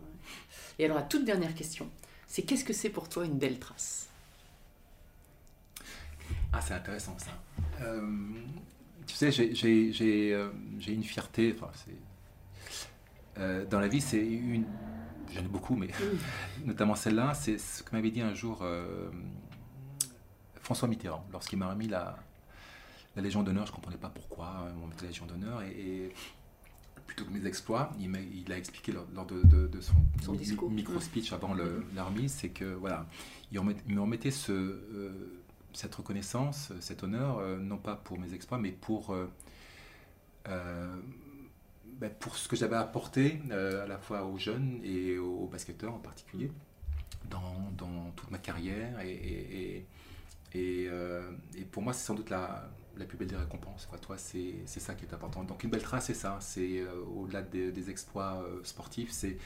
Et 0.78 0.84
alors 0.86 0.96
la 0.96 1.02
toute 1.02 1.24
dernière 1.24 1.54
question, 1.54 1.88
c'est 2.26 2.42
qu'est-ce 2.42 2.64
que 2.64 2.72
c'est 2.72 2.88
pour 2.90 3.08
toi 3.08 3.24
une 3.26 3.38
belle 3.38 3.58
trace? 3.58 4.08
Ah, 6.52 6.60
c'est 6.60 6.74
intéressant 6.74 7.16
ça. 7.18 7.30
Euh, 7.82 8.02
tu 9.06 9.14
sais, 9.14 9.30
j'ai, 9.30 9.54
j'ai, 9.54 9.92
j'ai, 9.92 10.32
euh, 10.32 10.48
j'ai 10.78 10.92
une 10.94 11.04
fierté. 11.04 11.54
Enfin, 11.56 11.70
euh, 13.38 13.64
dans 13.66 13.80
la 13.80 13.88
vie, 13.88 14.00
c'est 14.00 14.24
une. 14.26 14.64
J'en 15.32 15.40
ai 15.40 15.48
beaucoup, 15.48 15.76
mais 15.76 15.88
notamment 16.64 16.94
celle-là, 16.96 17.34
c'est 17.34 17.58
ce 17.58 17.82
que 17.82 17.94
m'avait 17.94 18.10
dit 18.10 18.20
un 18.20 18.34
jour 18.34 18.60
François 20.62 20.88
Mitterrand, 20.88 21.26
lorsqu'il 21.32 21.58
m'a 21.58 21.68
remis 21.70 21.88
la, 21.88 22.16
la 23.16 23.22
Légion 23.22 23.42
d'honneur. 23.42 23.66
Je 23.66 23.70
ne 23.72 23.76
comprenais 23.76 23.96
pas 23.98 24.10
pourquoi 24.10 24.46
euh, 24.66 24.70
on 24.82 24.86
mettait 24.86 25.02
la 25.02 25.08
Légion 25.08 25.26
d'honneur. 25.26 25.62
Et, 25.62 25.70
et 25.70 26.12
plutôt 27.06 27.24
que 27.24 27.30
mes 27.30 27.44
exploits, 27.46 27.90
il 27.98 28.08
m'a, 28.08 28.18
il 28.20 28.52
a 28.52 28.56
expliqué 28.56 28.92
lors, 28.92 29.06
lors 29.14 29.26
de, 29.26 29.42
de- 29.42 29.66
de 29.66 29.80
son, 29.80 29.94
Son 30.22 30.32
mi- 30.32 30.38
discours. 30.38 30.70
micro-speech 30.70 31.32
avant 31.32 31.54
le, 31.54 31.84
la 31.94 32.04
remise, 32.04 32.32
c'est 32.32 32.50
que 32.50 32.64
voilà, 32.74 33.06
il, 33.50 33.58
remet- 33.58 33.76
il 33.88 33.94
me 33.94 34.00
remettait 34.00 34.30
ce, 34.30 34.52
euh, 34.52 35.40
cette 35.72 35.94
reconnaissance, 35.94 36.72
cet 36.80 37.02
honneur, 37.02 37.38
euh, 37.38 37.58
non 37.58 37.78
pas 37.78 37.96
pour 37.96 38.18
mes 38.18 38.32
exploits, 38.32 38.58
mais 38.58 38.70
pour, 38.70 39.12
euh, 39.12 39.26
ben, 42.00 42.10
pour 42.18 42.36
ce 42.36 42.48
que 42.48 42.56
j'avais 42.56 42.76
apporté 42.76 43.40
à 43.50 43.86
la 43.86 43.98
fois 43.98 44.24
aux 44.24 44.38
jeunes 44.38 44.80
et 44.84 45.18
aux 45.18 45.46
basketteurs 45.46 45.94
en 45.94 45.98
particulier 45.98 46.50
dans, 47.28 47.70
dans 47.76 48.10
toute 48.16 48.30
ma 48.30 48.38
carrière. 48.38 49.00
Et, 49.00 49.10
et, 49.12 49.76
et- 49.76 49.86
et, 50.52 50.86
euh, 50.88 51.30
et 51.56 51.64
pour 51.64 51.82
moi, 51.82 51.92
c'est 51.92 52.04
sans 52.04 52.14
doute 52.14 52.30
la, 52.30 52.70
la 52.96 53.04
plus 53.04 53.16
belle 53.16 53.28
des 53.28 53.36
récompenses. 53.36 53.88
Toi, 54.02 54.16
c'est 54.18 54.66
ça 54.66 54.94
qui 54.94 55.04
est 55.04 55.14
important. 55.14 55.44
Donc 55.44 55.64
une 55.64 55.70
belle 55.70 55.82
trace, 55.82 56.06
c'est 56.06 56.14
ça. 56.14 56.38
C'est 56.40 56.80
euh, 56.80 57.02
au-delà 57.16 57.42
des, 57.42 57.90
exploits 57.90 58.42
euh, 58.42 58.62
sportifs, 58.64 59.12
c'est 59.12 59.38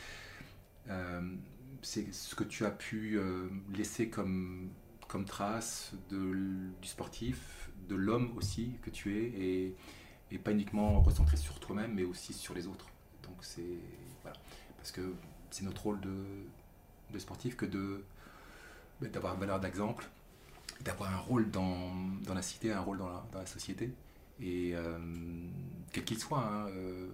ce 1.82 2.34
que 2.34 2.44
tu 2.44 2.64
as 2.64 2.70
pu 2.70 3.18
laisser 3.74 4.08
comme, 4.08 4.70
comme 5.08 5.24
trace 5.24 5.92
du 6.10 6.88
sportif, 6.88 7.70
de 7.88 7.94
l'homme 7.94 8.36
aussi 8.36 8.78
que 8.82 8.90
tu 8.90 9.18
es, 9.18 9.24
et, 9.24 9.76
et 10.30 10.38
pas 10.38 10.52
uniquement 10.52 11.00
recentré 11.02 11.36
sur 11.36 11.60
toi-même, 11.60 11.94
mais 11.94 12.04
aussi 12.04 12.32
sur 12.32 12.54
les 12.54 12.66
autres. 12.66 12.86
Donc 13.22 13.36
c'est 13.40 13.78
voilà, 14.22 14.36
parce 14.78 14.92
que 14.92 15.14
c'est 15.50 15.64
notre 15.64 15.82
rôle 15.82 16.00
de, 16.00 16.14
de 17.12 17.18
sportif 17.18 17.56
que 17.56 17.66
de 17.66 18.02
ben, 19.00 19.10
d'avoir 19.10 19.36
valeur 19.36 19.60
d'exemple 19.60 20.08
d'avoir 20.84 21.12
un 21.12 21.18
rôle 21.18 21.50
dans, 21.50 21.94
dans, 22.22 22.34
la 22.34 22.42
cité, 22.42 22.72
un 22.72 22.80
rôle 22.80 22.98
dans 22.98 23.08
la, 23.08 23.24
dans 23.32 23.38
la 23.38 23.46
société, 23.46 23.92
et 24.40 24.72
euh, 24.74 24.98
quel 25.92 26.04
qu'il 26.04 26.18
soit, 26.18 26.44
hein, 26.44 26.66
euh, 26.68 27.08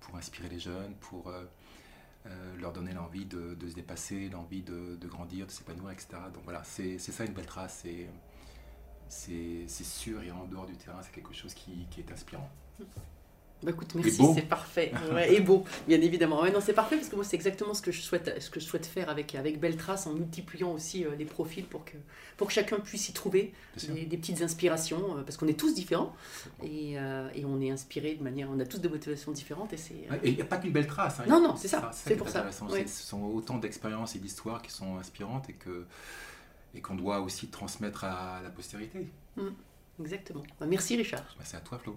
pour 0.00 0.16
inspirer 0.16 0.48
les 0.48 0.58
jeunes, 0.58 0.94
pour 1.00 1.28
euh, 1.28 1.44
leur 2.58 2.72
donner 2.72 2.92
l'envie 2.92 3.26
de, 3.26 3.54
de, 3.54 3.68
se 3.68 3.74
dépasser, 3.74 4.28
l'envie 4.28 4.62
de, 4.62 4.96
de, 4.96 5.08
grandir, 5.08 5.46
de 5.46 5.50
s'épanouir, 5.50 5.90
etc. 5.90 6.08
Donc 6.32 6.44
voilà, 6.44 6.62
c'est 6.64 6.98
ça 6.98 7.24
une 7.24 7.32
belle 7.32 7.46
trace, 7.46 7.84
c'est 9.08 9.68
sûr, 9.68 10.22
et 10.22 10.30
en 10.30 10.46
dehors 10.46 10.66
du 10.66 10.76
terrain, 10.76 11.02
c'est 11.02 11.12
quelque 11.12 11.34
chose 11.34 11.54
qui, 11.54 11.86
qui 11.90 12.00
est 12.00 12.12
inspirant. 12.12 12.50
Bah 13.62 13.72
écoute, 13.72 13.94
merci, 13.94 14.22
c'est 14.34 14.48
parfait. 14.48 14.92
et 15.28 15.40
beau, 15.40 15.64
bien 15.86 16.00
évidemment. 16.00 16.40
Ouais, 16.40 16.50
non, 16.50 16.60
c'est 16.60 16.72
parfait 16.72 16.96
parce 16.96 17.08
que 17.08 17.16
moi, 17.16 17.24
c'est 17.24 17.36
exactement 17.36 17.74
ce 17.74 17.82
que 17.82 17.92
je 17.92 18.00
souhaite, 18.00 18.40
ce 18.40 18.48
que 18.48 18.58
je 18.58 18.64
souhaite 18.64 18.86
faire 18.86 19.10
avec, 19.10 19.34
avec 19.34 19.60
Beltrace 19.60 20.06
en 20.06 20.14
multipliant 20.14 20.72
aussi 20.72 21.04
euh, 21.04 21.14
les 21.18 21.26
profils 21.26 21.64
pour 21.66 21.84
que, 21.84 21.96
pour 22.38 22.46
que 22.46 22.52
chacun 22.54 22.80
puisse 22.80 23.10
y 23.10 23.12
trouver 23.12 23.52
des, 23.88 24.06
des, 24.06 24.16
petites 24.16 24.40
inspirations 24.40 25.18
euh, 25.18 25.22
parce 25.22 25.36
qu'on 25.36 25.46
est 25.46 25.58
tous 25.58 25.74
différents 25.74 26.14
et, 26.62 26.98
euh, 26.98 27.28
et, 27.34 27.44
on 27.44 27.60
est 27.60 27.70
inspiré 27.70 28.14
de 28.14 28.22
manière. 28.22 28.48
On 28.50 28.58
a 28.60 28.64
tous 28.64 28.78
des 28.78 28.88
motivations 28.88 29.32
différentes 29.32 29.74
et 29.74 29.76
c'est. 29.76 29.94
et 29.94 30.30
il 30.30 30.36
n'y 30.36 30.42
a 30.42 30.46
pas 30.46 30.56
qu'une 30.56 30.72
belle 30.72 30.86
trace. 30.86 31.20
Hein, 31.20 31.24
non, 31.28 31.40
non, 31.42 31.56
c'est 31.56 31.68
ça. 31.68 31.90
C'est 31.92 32.16
pour 32.16 32.28
ça. 32.28 32.50
Ce 32.50 32.86
sont 32.86 33.22
autant 33.24 33.58
d'expériences 33.58 34.16
et 34.16 34.18
d'histoires 34.18 34.62
qui 34.62 34.70
sont 34.70 34.96
inspirantes 34.96 35.50
et 35.50 35.54
que 35.54 35.86
et 36.74 36.80
qu'on 36.80 36.94
doit 36.94 37.20
aussi 37.20 37.48
transmettre 37.48 38.04
à 38.04 38.40
la 38.42 38.50
postérité. 38.50 39.08
Mmh, 39.36 39.48
exactement. 40.00 40.42
Bah, 40.58 40.66
merci 40.66 40.96
Richard. 40.96 41.34
Merci 41.36 41.56
à 41.56 41.60
toi 41.60 41.78
Flo. 41.78 41.96